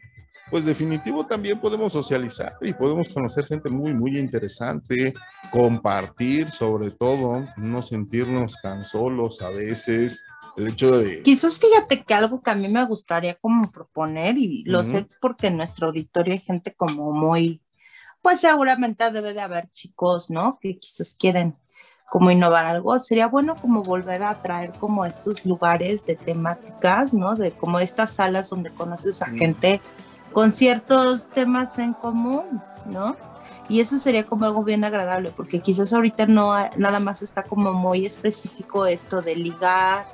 pues 0.51 0.65
definitivo 0.65 1.25
también 1.25 1.59
podemos 1.59 1.93
socializar 1.93 2.57
y 2.59 2.73
podemos 2.73 3.07
conocer 3.09 3.45
gente 3.45 3.69
muy, 3.69 3.93
muy 3.93 4.19
interesante, 4.19 5.13
compartir 5.49 6.51
sobre 6.51 6.91
todo, 6.91 7.45
no 7.55 7.81
sentirnos 7.81 8.57
tan 8.61 8.83
solos 8.83 9.41
a 9.41 9.49
veces. 9.49 10.21
El 10.57 10.67
hecho 10.67 10.99
de... 10.99 11.21
Quizás 11.21 11.57
fíjate 11.57 12.03
que 12.03 12.13
algo 12.13 12.41
que 12.43 12.51
a 12.51 12.55
mí 12.55 12.67
me 12.67 12.85
gustaría 12.85 13.35
como 13.35 13.71
proponer, 13.71 14.37
y 14.37 14.65
lo 14.65 14.83
sé 14.83 15.07
porque 15.21 15.47
en 15.47 15.55
nuestro 15.55 15.87
auditorio 15.87 16.33
hay 16.33 16.41
gente 16.41 16.73
como 16.75 17.13
muy, 17.13 17.61
pues 18.21 18.41
seguramente 18.41 19.09
debe 19.09 19.33
de 19.33 19.39
haber 19.39 19.71
chicos, 19.71 20.29
¿no? 20.29 20.59
Que 20.59 20.77
quizás 20.77 21.15
quieren 21.17 21.55
como 22.09 22.29
innovar 22.29 22.65
algo, 22.65 22.99
sería 22.99 23.27
bueno 23.27 23.55
como 23.55 23.83
volver 23.83 24.21
a 24.23 24.41
traer 24.41 24.71
como 24.71 25.05
estos 25.05 25.45
lugares 25.45 26.05
de 26.05 26.17
temáticas, 26.17 27.13
¿no? 27.13 27.35
De 27.35 27.51
como 27.51 27.79
estas 27.79 28.11
salas 28.11 28.49
donde 28.49 28.69
conoces 28.69 29.21
a 29.21 29.27
gente 29.27 29.79
con 30.33 30.51
ciertos 30.51 31.27
temas 31.27 31.77
en 31.79 31.93
común, 31.93 32.61
¿no? 32.85 33.15
Y 33.69 33.79
eso 33.79 33.97
sería 33.99 34.25
como 34.25 34.45
algo 34.45 34.63
bien 34.63 34.83
agradable, 34.83 35.31
porque 35.35 35.61
quizás 35.61 35.93
ahorita 35.93 36.25
no 36.25 36.53
nada 36.77 36.99
más 36.99 37.21
está 37.21 37.43
como 37.43 37.73
muy 37.73 38.05
específico 38.05 38.85
esto 38.85 39.21
de 39.21 39.35
ligar 39.35 40.05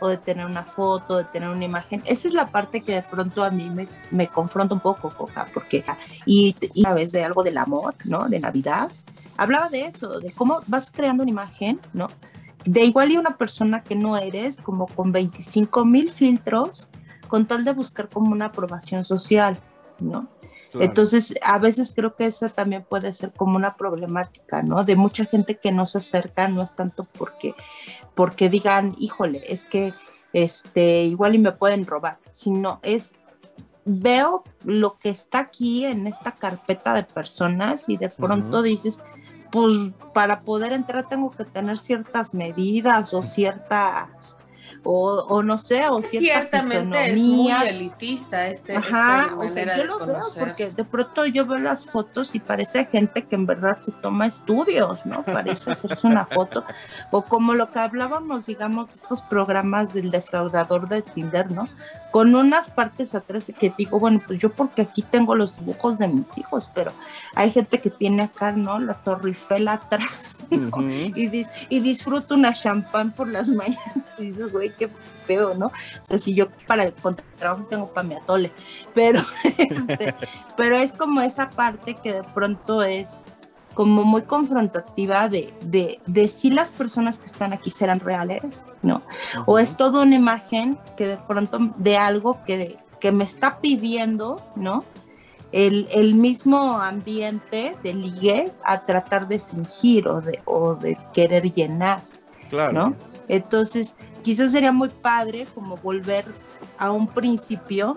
o 0.00 0.08
de 0.08 0.16
tener 0.16 0.46
una 0.46 0.64
foto, 0.64 1.18
de 1.18 1.24
tener 1.24 1.48
una 1.48 1.64
imagen. 1.64 2.02
Esa 2.06 2.28
es 2.28 2.34
la 2.34 2.50
parte 2.50 2.80
que 2.80 2.94
de 2.94 3.02
pronto 3.02 3.44
a 3.44 3.50
mí 3.50 3.70
me, 4.10 4.26
confronta 4.28 4.74
un 4.74 4.80
poco, 4.80 5.12
porque, 5.52 5.84
y, 6.26 6.56
y 6.74 6.86
a 6.86 6.94
veces 6.94 7.12
de 7.12 7.24
algo 7.24 7.42
del 7.42 7.58
amor, 7.58 7.94
¿no? 8.04 8.28
De 8.28 8.40
Navidad. 8.40 8.90
Hablaba 9.36 9.68
de 9.68 9.86
eso, 9.86 10.18
de 10.18 10.32
cómo 10.32 10.60
vas 10.66 10.90
creando 10.90 11.22
una 11.22 11.30
imagen, 11.30 11.80
¿no? 11.92 12.08
De 12.64 12.84
igual 12.84 13.12
y 13.12 13.16
una 13.16 13.36
persona 13.36 13.82
que 13.82 13.94
no 13.94 14.16
eres, 14.16 14.56
como 14.56 14.86
con 14.86 15.12
25 15.12 15.84
mil 15.84 16.12
filtros, 16.12 16.88
con 17.32 17.46
tal 17.46 17.64
de 17.64 17.72
buscar 17.72 18.10
como 18.10 18.30
una 18.30 18.44
aprobación 18.44 19.06
social, 19.06 19.58
¿no? 20.00 20.28
Entonces, 20.74 21.32
a 21.42 21.58
veces 21.58 21.90
creo 21.96 22.14
que 22.14 22.26
esa 22.26 22.50
también 22.50 22.84
puede 22.86 23.10
ser 23.14 23.32
como 23.32 23.56
una 23.56 23.74
problemática, 23.74 24.60
¿no? 24.60 24.84
De 24.84 24.96
mucha 24.96 25.24
gente 25.24 25.56
que 25.56 25.72
no 25.72 25.86
se 25.86 25.96
acerca, 25.96 26.46
no 26.48 26.62
es 26.62 26.74
tanto 26.74 27.04
porque, 27.04 27.54
porque 28.14 28.50
digan, 28.50 28.94
híjole, 28.98 29.42
es 29.50 29.64
que 29.64 29.94
este, 30.34 31.04
igual 31.04 31.34
y 31.34 31.38
me 31.38 31.52
pueden 31.52 31.86
robar, 31.86 32.18
sino 32.32 32.80
es, 32.82 33.14
veo 33.86 34.44
lo 34.64 34.98
que 34.98 35.08
está 35.08 35.38
aquí 35.38 35.86
en 35.86 36.06
esta 36.06 36.32
carpeta 36.32 36.92
de 36.92 37.04
personas 37.04 37.88
y 37.88 37.96
de 37.96 38.10
pronto 38.10 38.60
dices, 38.60 39.00
pues 39.50 39.72
para 40.12 40.40
poder 40.40 40.74
entrar 40.74 41.08
tengo 41.08 41.30
que 41.30 41.46
tener 41.46 41.78
ciertas 41.78 42.34
medidas 42.34 43.14
o 43.14 43.22
ciertas 43.22 44.36
o, 44.84 45.42
no 45.42 45.58
sé, 45.58 45.88
o 45.88 46.02
cierta 46.02 46.62
Ciertamente 46.62 47.12
es 47.12 47.18
muy 47.18 47.52
elitista 47.52 48.48
este, 48.48 48.76
Ajá, 48.76 49.34
o 49.36 49.48
sea, 49.48 49.76
yo 49.76 49.84
lo 49.84 50.06
veo 50.06 50.20
porque 50.38 50.70
de 50.70 50.84
pronto 50.84 51.26
yo 51.26 51.46
veo 51.46 51.58
las 51.58 51.86
fotos 51.86 52.34
y 52.34 52.40
parece 52.40 52.84
gente 52.86 53.24
que 53.24 53.34
en 53.34 53.46
verdad 53.46 53.78
se 53.80 53.92
toma 53.92 54.26
estudios, 54.26 55.06
¿no? 55.06 55.22
Parece 55.24 55.72
hacerse 55.72 56.06
una 56.06 56.26
foto, 56.26 56.64
o 57.10 57.22
como 57.22 57.54
lo 57.54 57.70
que 57.70 57.78
hablábamos, 57.78 58.46
digamos, 58.46 58.94
estos 58.94 59.22
programas 59.22 59.94
del 59.94 60.10
defraudador 60.10 60.88
de 60.88 61.02
Tinder, 61.02 61.50
¿no? 61.50 61.68
Con 62.10 62.34
unas 62.34 62.68
partes 62.68 63.14
atrás 63.14 63.44
que 63.58 63.72
digo, 63.76 63.98
bueno, 63.98 64.20
pues 64.26 64.38
yo 64.38 64.52
porque 64.52 64.82
aquí 64.82 65.02
tengo 65.02 65.34
los 65.34 65.56
dibujos 65.58 65.98
de 65.98 66.08
mis 66.08 66.36
hijos, 66.36 66.70
pero 66.74 66.92
hay 67.34 67.50
gente 67.50 67.80
que 67.80 67.90
tiene 67.90 68.24
acá, 68.24 68.52
¿no? 68.52 68.78
La 68.78 68.94
Torre 68.94 69.30
Eiffel 69.30 69.68
atrás, 69.68 70.36
y, 70.50 71.46
y 71.68 71.80
disfruta 71.80 72.34
una 72.34 72.52
champán 72.52 73.12
por 73.12 73.28
las 73.28 73.48
mañanas 73.50 73.78
y 74.18 74.30
dices, 74.30 74.52
güey, 74.52 74.61
qué 74.70 74.88
feo, 75.26 75.54
¿no? 75.54 75.66
O 75.66 76.04
sea, 76.04 76.18
si 76.18 76.34
yo 76.34 76.48
para 76.66 76.84
el 76.84 76.94
trabajo 77.38 77.64
tengo 77.64 77.88
para 77.88 78.06
mi 78.06 78.14
atole, 78.14 78.52
pero, 78.94 79.20
este, 79.58 80.14
pero 80.56 80.76
es 80.76 80.92
como 80.92 81.20
esa 81.20 81.50
parte 81.50 81.94
que 81.94 82.12
de 82.14 82.22
pronto 82.22 82.82
es 82.82 83.18
como 83.74 84.04
muy 84.04 84.22
confrontativa 84.22 85.28
de, 85.28 85.52
de, 85.62 85.98
de, 86.06 86.28
si 86.28 86.50
las 86.50 86.72
personas 86.72 87.18
que 87.18 87.26
están 87.26 87.52
aquí 87.52 87.70
serán 87.70 88.00
reales, 88.00 88.66
¿no? 88.82 89.02
O 89.46 89.58
es 89.58 89.76
toda 89.76 90.02
una 90.02 90.14
imagen 90.14 90.78
que 90.96 91.06
de 91.06 91.16
pronto 91.16 91.58
de 91.76 91.96
algo 91.96 92.42
que, 92.44 92.76
que 93.00 93.12
me 93.12 93.24
está 93.24 93.60
pidiendo, 93.60 94.42
¿no? 94.56 94.84
El, 95.52 95.86
el, 95.92 96.14
mismo 96.14 96.80
ambiente 96.80 97.76
de 97.82 97.92
ligue 97.92 98.50
a 98.64 98.80
tratar 98.80 99.28
de 99.28 99.38
fingir 99.38 100.08
o 100.08 100.22
de, 100.22 100.40
o 100.46 100.76
de 100.76 100.96
querer 101.12 101.52
llenar, 101.52 102.00
claro. 102.48 102.72
¿no? 102.72 102.96
Entonces, 103.28 103.96
quizás 104.22 104.52
sería 104.52 104.72
muy 104.72 104.88
padre 104.88 105.46
como 105.54 105.76
volver 105.76 106.24
a 106.78 106.90
un 106.90 107.08
principio 107.08 107.96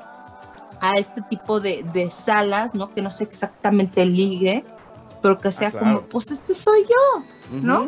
a 0.81 0.91
este 0.99 1.21
tipo 1.21 1.59
de, 1.59 2.09
salas, 2.11 2.75
¿no? 2.75 2.93
Que 2.93 3.01
no 3.01 3.11
sé 3.11 3.23
exactamente 3.23 4.05
ligue, 4.05 4.63
pero 5.21 5.37
que 5.37 5.47
ah, 5.47 5.51
sea 5.51 5.71
como, 5.71 6.01
pues 6.01 6.31
este 6.31 6.53
soy 6.53 6.83
yo, 6.83 7.23
¿no? 7.61 7.87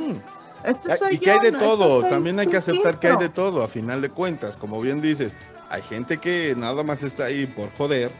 Este 0.63 0.91
ah, 0.93 0.97
soy 0.97 1.15
y 1.15 1.17
que 1.19 1.31
hay 1.31 1.39
de 1.39 1.49
este 1.49 1.59
todo, 1.59 2.01
también 2.03 2.39
hay 2.39 2.47
que 2.47 2.57
aceptar 2.57 2.99
que 2.99 3.07
hay 3.07 3.17
de 3.17 3.29
todo, 3.29 3.63
a 3.63 3.67
final 3.67 4.01
de 4.01 4.09
cuentas, 4.09 4.57
como 4.57 4.81
bien 4.81 5.01
dices, 5.01 5.37
hay 5.69 5.81
gente 5.81 6.17
que 6.17 6.55
nada 6.57 6.83
más 6.83 7.03
está 7.03 7.25
ahí 7.25 7.45
por 7.45 7.71
joder, 7.77 8.11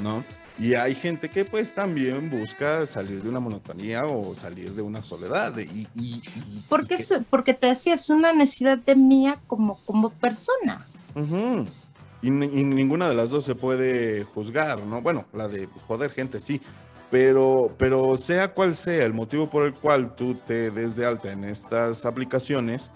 ¿no? 0.00 0.24
Y 0.58 0.74
hay 0.74 0.94
gente 0.94 1.28
que 1.28 1.44
pues 1.44 1.74
también 1.74 2.30
busca 2.30 2.86
salir 2.86 3.22
de 3.22 3.28
una 3.28 3.40
monotonía 3.40 4.06
o 4.06 4.34
salir 4.34 4.72
de 4.72 4.82
una 4.82 5.02
soledad. 5.02 5.58
Y, 5.58 5.88
y, 5.94 6.22
porque, 6.68 7.04
porque 7.28 7.54
te 7.54 7.68
decía, 7.68 7.94
es 7.94 8.08
una 8.08 8.32
necesidad 8.32 8.78
de 8.78 8.94
mía 8.94 9.40
como, 9.48 9.80
como 9.84 10.10
persona. 10.10 10.86
y, 12.22 12.30
ninguna 12.30 13.08
de 13.08 13.16
las 13.16 13.30
dos 13.30 13.44
se 13.44 13.56
puede 13.56 14.22
juzgar, 14.22 14.80
¿no? 14.84 15.02
Bueno, 15.02 15.24
la 15.32 15.48
de 15.48 15.68
joder 15.88 16.10
gente 16.12 16.38
sí, 16.38 16.60
pero, 17.10 17.74
pero 17.76 18.16
sea 18.16 18.54
cual 18.54 18.76
sea 18.76 19.04
el 19.04 19.12
motivo 19.12 19.50
por 19.50 19.64
el 19.66 19.74
cual 19.74 20.14
tú 20.14 20.36
te 20.46 20.70
des 20.70 20.94
de 20.94 21.04
alta 21.04 21.32
en 21.32 21.44
estas 21.44 22.06
aplicaciones, 22.06 22.92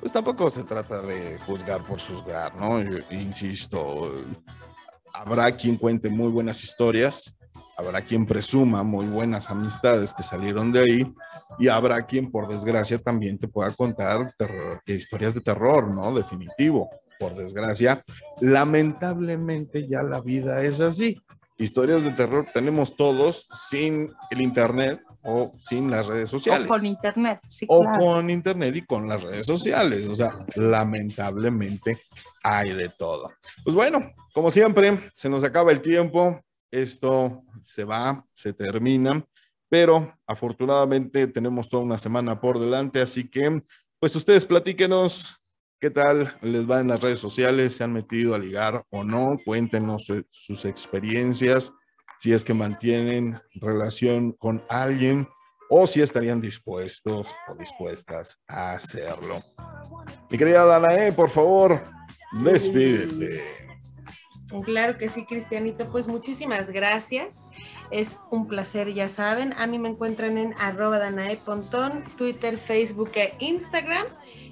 pues 0.00 0.12
tampoco 0.12 0.48
se 0.48 0.64
trata 0.64 1.02
de 1.02 1.38
juzgar 1.40 1.84
por 1.84 2.00
juzgar, 2.00 2.54
¿no? 2.56 2.80
insisto, 3.10 4.12
habrá 5.12 5.56
quien 5.56 5.76
cuente 5.76 6.08
muy 6.08 6.28
buenas 6.30 6.62
historias, 6.64 7.34
habrá 7.76 8.02
quien 8.02 8.26
presuma 8.26 8.82
muy 8.82 9.06
buenas 9.06 9.50
amistades 9.50 10.12
que 10.14 10.22
salieron 10.22 10.72
de 10.72 10.80
ahí 10.80 11.14
y 11.58 11.68
habrá 11.68 12.06
quien 12.06 12.30
por 12.30 12.48
desgracia 12.48 12.98
también 12.98 13.38
te 13.38 13.48
pueda 13.48 13.70
contar 13.70 14.32
historias 14.86 15.34
de 15.34 15.40
terror, 15.40 15.88
¿no? 15.88 16.14
Definitivo, 16.14 16.90
por 17.18 17.34
desgracia. 17.34 18.02
Lamentablemente 18.40 19.86
ya 19.88 20.02
la 20.02 20.20
vida 20.20 20.62
es 20.62 20.80
así. 20.80 21.20
Historias 21.58 22.02
de 22.02 22.10
terror 22.12 22.46
tenemos 22.52 22.96
todos 22.96 23.46
sin 23.52 24.12
el 24.30 24.40
Internet 24.40 25.00
o 25.22 25.54
sin 25.58 25.90
las 25.90 26.06
redes 26.06 26.30
sociales. 26.30 26.66
O 26.66 26.74
con 26.74 26.86
Internet, 26.86 27.40
sí. 27.46 27.66
O 27.68 27.82
con 27.98 28.30
Internet 28.30 28.76
y 28.76 28.82
con 28.82 29.08
las 29.08 29.22
redes 29.22 29.46
sociales. 29.46 30.08
O 30.08 30.14
sea, 30.14 30.34
lamentablemente 30.56 32.00
hay 32.42 32.72
de 32.72 32.88
todo. 32.88 33.32
Pues 33.64 33.74
bueno, 33.74 34.00
como 34.32 34.50
siempre, 34.50 34.98
se 35.12 35.28
nos 35.28 35.44
acaba 35.44 35.72
el 35.72 35.80
tiempo, 35.80 36.40
esto 36.70 37.42
se 37.62 37.84
va, 37.84 38.24
se 38.32 38.52
termina, 38.52 39.24
pero 39.68 40.14
afortunadamente 40.26 41.26
tenemos 41.26 41.68
toda 41.68 41.82
una 41.82 41.98
semana 41.98 42.40
por 42.40 42.58
delante, 42.58 43.00
así 43.00 43.28
que 43.28 43.62
pues 43.98 44.14
ustedes 44.16 44.46
platíquenos 44.46 45.40
qué 45.80 45.90
tal 45.90 46.32
les 46.42 46.68
va 46.68 46.80
en 46.80 46.88
las 46.88 47.00
redes 47.00 47.18
sociales, 47.18 47.76
se 47.76 47.84
han 47.84 47.92
metido 47.92 48.34
a 48.34 48.38
ligar 48.38 48.82
o 48.90 49.02
no, 49.02 49.38
cuéntenos 49.44 50.06
sus 50.30 50.64
experiencias, 50.64 51.72
si 52.20 52.34
es 52.34 52.44
que 52.44 52.52
mantienen 52.52 53.40
relación 53.54 54.32
con 54.32 54.62
alguien 54.68 55.26
o 55.70 55.86
si 55.86 56.02
estarían 56.02 56.40
dispuestos 56.40 57.34
o 57.48 57.54
dispuestas 57.54 58.38
a 58.46 58.72
hacerlo. 58.72 59.42
Mi 60.28 60.36
querida 60.36 60.66
Danae, 60.66 61.12
por 61.12 61.30
favor, 61.30 61.80
despídete. 62.44 63.40
Claro 64.64 64.98
que 64.98 65.08
sí, 65.08 65.24
Cristianito. 65.24 65.90
Pues 65.90 66.08
muchísimas 66.08 66.70
gracias. 66.70 67.46
Es 67.90 68.18
un 68.30 68.48
placer, 68.48 68.92
ya 68.92 69.08
saben. 69.08 69.54
A 69.54 69.66
mí 69.66 69.78
me 69.78 69.88
encuentran 69.88 70.36
en 70.36 70.54
arroba 70.58 70.98
Danae 70.98 71.36
Pontón, 71.38 72.04
Twitter, 72.18 72.58
Facebook 72.58 73.12
e 73.14 73.32
Instagram. 73.38 74.06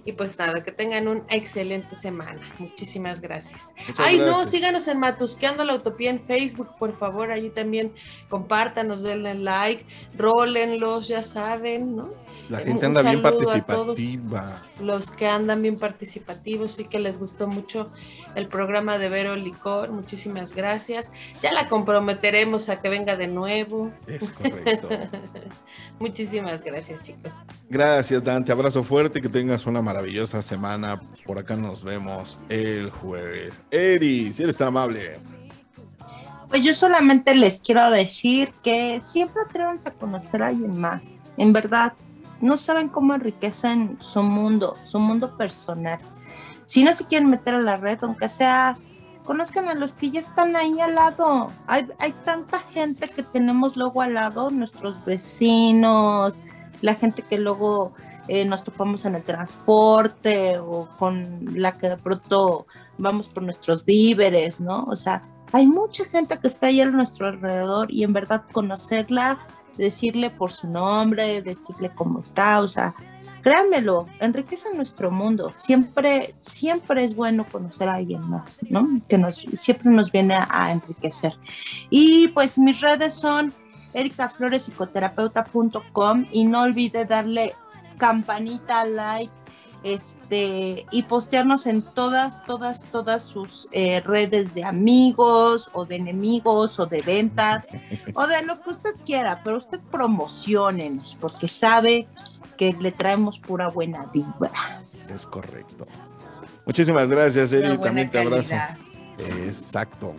Y 0.08 0.12
pues 0.12 0.38
nada, 0.38 0.64
que 0.64 0.72
tengan 0.72 1.06
una 1.06 1.22
excelente 1.28 1.94
semana. 1.94 2.40
Muchísimas 2.58 3.20
gracias. 3.20 3.74
Ay, 3.98 4.16
no, 4.16 4.46
síganos 4.46 4.88
en 4.88 4.98
Matusqueando 4.98 5.64
la 5.64 5.74
Utopía 5.74 6.08
en 6.08 6.22
Facebook, 6.22 6.70
por 6.78 6.96
favor. 6.96 7.30
Allí 7.30 7.50
también 7.50 7.92
compártanos, 8.30 9.02
denle 9.02 9.34
like, 9.34 9.84
rólenlos, 10.16 11.08
ya 11.08 11.22
saben, 11.22 11.94
¿no? 11.94 12.14
La 12.48 12.60
gente 12.60 12.86
anda 12.86 13.02
bien 13.02 13.20
participativa. 13.20 14.62
los 14.80 15.10
que 15.10 15.26
andan 15.26 15.60
bien 15.60 15.76
participativos 15.76 16.78
y 16.78 16.86
que 16.86 17.00
les 17.00 17.18
gustó 17.18 17.46
mucho 17.46 17.90
el 18.34 18.48
programa 18.48 18.96
de 18.96 19.10
Vero 19.10 19.36
Licor. 19.36 19.90
Muchísimas 19.90 20.54
gracias. 20.54 21.12
Ya 21.42 21.52
la 21.52 21.68
comprometeremos 21.68 22.70
a 22.70 22.80
que 22.80 22.88
venga 22.88 23.14
de 23.16 23.26
nuevo. 23.26 23.90
Es 24.06 24.30
correcto. 24.30 24.88
Muchísimas 25.98 26.64
gracias, 26.64 27.02
chicos. 27.02 27.34
Gracias, 27.68 28.24
Dante. 28.24 28.52
Abrazo 28.52 28.82
fuerte, 28.82 29.20
que 29.20 29.28
tengas 29.28 29.66
una 29.66 29.82
maravillosa 29.98 30.42
semana. 30.42 31.00
Por 31.26 31.38
acá 31.38 31.56
nos 31.56 31.82
vemos 31.82 32.38
el 32.48 32.88
jueves. 32.88 33.52
Eri, 33.72 34.32
si 34.32 34.44
eres 34.44 34.56
tan 34.56 34.68
amable. 34.68 35.18
Pues 36.48 36.62
yo 36.62 36.72
solamente 36.72 37.34
les 37.34 37.58
quiero 37.58 37.90
decir 37.90 38.52
que 38.62 39.00
siempre 39.02 39.42
atrévanse 39.42 39.88
a 39.88 39.92
conocer 39.92 40.44
a 40.44 40.48
alguien 40.48 40.78
más. 40.78 41.16
En 41.36 41.52
verdad, 41.52 41.94
no 42.40 42.56
saben 42.56 42.88
cómo 42.88 43.12
enriquecen 43.12 43.96
su 43.98 44.22
mundo, 44.22 44.76
su 44.84 45.00
mundo 45.00 45.36
personal. 45.36 45.98
Si 46.64 46.84
no 46.84 46.94
se 46.94 47.04
quieren 47.04 47.28
meter 47.28 47.56
a 47.56 47.60
la 47.60 47.76
red, 47.76 47.98
aunque 48.02 48.28
sea, 48.28 48.76
conozcan 49.24 49.68
a 49.68 49.74
los 49.74 49.94
que 49.94 50.12
ya 50.12 50.20
están 50.20 50.54
ahí 50.54 50.78
al 50.78 50.94
lado. 50.94 51.50
Hay, 51.66 51.88
hay 51.98 52.12
tanta 52.24 52.60
gente 52.60 53.08
que 53.08 53.24
tenemos 53.24 53.76
luego 53.76 54.00
al 54.00 54.14
lado, 54.14 54.50
nuestros 54.50 55.04
vecinos, 55.04 56.40
la 56.82 56.94
gente 56.94 57.22
que 57.22 57.36
luego 57.36 57.92
eh, 58.28 58.44
nos 58.44 58.62
topamos 58.62 59.04
en 59.04 59.14
el 59.14 59.22
transporte 59.22 60.58
o 60.58 60.88
con 60.98 61.40
la 61.54 61.72
que 61.72 61.88
de 61.88 61.96
pronto 61.96 62.66
vamos 62.98 63.28
por 63.28 63.42
nuestros 63.42 63.84
víveres, 63.84 64.60
¿no? 64.60 64.84
O 64.84 64.96
sea, 64.96 65.22
hay 65.52 65.66
mucha 65.66 66.04
gente 66.04 66.38
que 66.38 66.48
está 66.48 66.66
ahí 66.66 66.80
a 66.80 66.86
nuestro 66.86 67.26
alrededor 67.26 67.90
y 67.90 68.04
en 68.04 68.12
verdad 68.12 68.44
conocerla 68.52 69.38
decirle 69.78 70.30
por 70.30 70.52
su 70.52 70.68
nombre, 70.68 71.40
decirle 71.40 71.90
cómo 71.94 72.20
está, 72.20 72.60
o 72.60 72.68
sea, 72.68 72.94
créanmelo, 73.42 74.06
enriquece 74.20 74.68
nuestro 74.74 75.10
mundo. 75.10 75.54
Siempre, 75.56 76.34
siempre 76.38 77.04
es 77.04 77.16
bueno 77.16 77.46
conocer 77.50 77.88
a 77.88 77.94
alguien 77.94 78.20
más, 78.28 78.60
¿no? 78.68 79.00
Que 79.08 79.16
nos, 79.16 79.36
siempre 79.36 79.90
nos 79.90 80.12
viene 80.12 80.34
a, 80.36 80.70
enriquecer. 80.70 81.32
Y 81.88 82.28
pues 82.28 82.58
mis 82.58 82.78
redes 82.80 83.14
son 83.14 83.54
ericaflorespsicoterapeuta.com 83.94 86.26
y 86.30 86.44
no 86.44 86.60
olvide 86.62 87.06
darle 87.06 87.54
campanita, 87.98 88.84
like, 88.84 89.30
este, 89.82 90.86
y 90.90 91.02
postearnos 91.04 91.66
en 91.66 91.82
todas, 91.82 92.44
todas, 92.44 92.82
todas 92.84 93.22
sus 93.22 93.68
eh, 93.72 94.00
redes 94.00 94.54
de 94.54 94.64
amigos 94.64 95.70
o 95.72 95.86
de 95.86 95.96
enemigos 95.96 96.78
o 96.80 96.86
de 96.86 97.00
ventas 97.02 97.68
o 98.14 98.26
de 98.26 98.42
lo 98.42 98.60
que 98.60 98.70
usted 98.70 98.94
quiera, 99.06 99.40
pero 99.44 99.58
usted 99.58 99.80
promocionenos 99.90 101.16
porque 101.20 101.46
sabe 101.46 102.08
que 102.56 102.72
le 102.72 102.90
traemos 102.90 103.38
pura 103.38 103.68
buena 103.68 104.06
vibra. 104.06 104.82
Es 105.08 105.24
correcto. 105.24 105.86
Muchísimas 106.66 107.08
gracias, 107.08 107.52
Eri. 107.52 107.78
También 107.78 108.10
te 108.10 108.18
abrazo. 108.18 108.54
Exacto. 109.18 110.14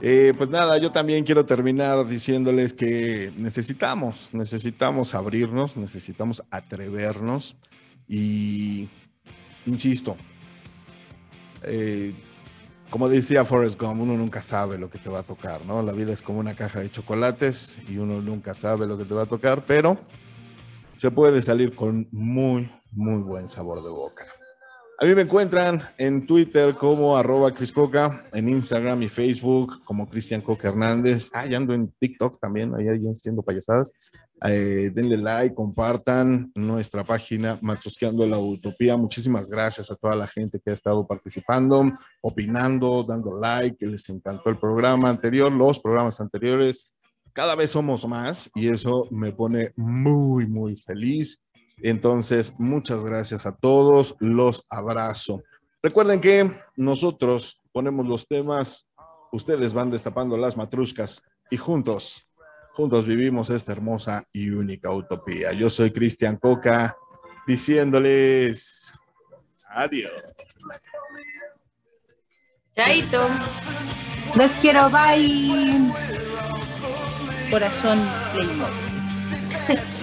Eh, 0.00 0.32
pues 0.38 0.48
nada, 0.48 0.78
yo 0.78 0.92
también 0.92 1.24
quiero 1.24 1.44
terminar 1.44 2.06
diciéndoles 2.06 2.72
que 2.72 3.32
necesitamos, 3.36 4.32
necesitamos 4.32 5.12
abrirnos, 5.12 5.76
necesitamos 5.76 6.40
atrevernos 6.52 7.56
y, 8.06 8.88
insisto, 9.66 10.16
eh, 11.64 12.14
como 12.90 13.08
decía 13.08 13.44
Forrest 13.44 13.78
Gump, 13.80 14.00
uno 14.00 14.16
nunca 14.16 14.40
sabe 14.40 14.78
lo 14.78 14.88
que 14.88 14.98
te 14.98 15.10
va 15.10 15.18
a 15.18 15.24
tocar, 15.24 15.66
¿no? 15.66 15.82
La 15.82 15.92
vida 15.92 16.12
es 16.12 16.22
como 16.22 16.38
una 16.38 16.54
caja 16.54 16.78
de 16.78 16.92
chocolates 16.92 17.78
y 17.88 17.98
uno 17.98 18.22
nunca 18.22 18.54
sabe 18.54 18.86
lo 18.86 18.96
que 18.96 19.04
te 19.04 19.14
va 19.14 19.22
a 19.22 19.26
tocar, 19.26 19.64
pero 19.66 19.98
se 20.96 21.10
puede 21.10 21.42
salir 21.42 21.74
con 21.74 22.08
muy, 22.12 22.70
muy 22.92 23.20
buen 23.22 23.48
sabor 23.48 23.82
de 23.82 23.90
boca. 23.90 24.26
A 25.00 25.04
mí 25.04 25.14
me 25.14 25.22
encuentran 25.22 25.80
en 25.96 26.26
Twitter 26.26 26.74
como 26.74 27.16
arroba 27.16 27.54
Coca, 27.72 28.24
en 28.32 28.48
Instagram 28.48 29.00
y 29.04 29.08
Facebook 29.08 29.84
como 29.84 30.08
Cristian 30.08 30.40
Coca 30.40 30.70
Hernández. 30.70 31.30
Ah, 31.32 31.44
ando 31.54 31.72
en 31.72 31.94
TikTok 32.00 32.40
también, 32.40 32.74
ahí 32.74 32.88
alguien 32.88 33.12
haciendo 33.12 33.42
payasadas. 33.42 33.92
Eh, 34.44 34.90
denle 34.92 35.16
like, 35.16 35.54
compartan 35.54 36.50
nuestra 36.56 37.04
página 37.04 37.60
Matrusqueando 37.62 38.26
la 38.26 38.40
Utopía. 38.40 38.96
Muchísimas 38.96 39.48
gracias 39.48 39.88
a 39.92 39.94
toda 39.94 40.16
la 40.16 40.26
gente 40.26 40.58
que 40.58 40.70
ha 40.70 40.74
estado 40.74 41.06
participando, 41.06 41.92
opinando, 42.20 43.04
dando 43.04 43.38
like, 43.38 43.76
que 43.76 43.86
les 43.86 44.08
encantó 44.08 44.50
el 44.50 44.58
programa 44.58 45.10
anterior, 45.10 45.52
los 45.52 45.78
programas 45.78 46.20
anteriores. 46.20 46.90
Cada 47.32 47.54
vez 47.54 47.70
somos 47.70 48.04
más 48.08 48.50
y 48.52 48.66
eso 48.66 49.06
me 49.12 49.30
pone 49.30 49.72
muy, 49.76 50.48
muy 50.48 50.76
feliz. 50.76 51.40
Entonces, 51.82 52.54
muchas 52.58 53.04
gracias 53.04 53.46
a 53.46 53.56
todos, 53.56 54.16
los 54.18 54.66
abrazo. 54.70 55.42
Recuerden 55.82 56.20
que 56.20 56.50
nosotros 56.76 57.60
ponemos 57.72 58.06
los 58.06 58.26
temas, 58.26 58.88
ustedes 59.32 59.72
van 59.72 59.90
destapando 59.90 60.36
las 60.36 60.56
matruscas 60.56 61.22
y 61.50 61.56
juntos 61.56 62.28
Juntos 62.78 63.06
vivimos 63.06 63.50
esta 63.50 63.72
hermosa 63.72 64.24
y 64.32 64.50
única 64.50 64.88
utopía. 64.92 65.52
Yo 65.52 65.68
soy 65.68 65.90
Cristian 65.90 66.36
Coca, 66.36 66.96
diciéndoles 67.44 68.92
adiós. 69.68 70.12
Chaito. 72.76 73.28
Los 74.36 74.52
quiero, 74.60 74.88
bye. 74.90 75.92
Corazón 77.50 77.98
Playboy. 78.32 79.88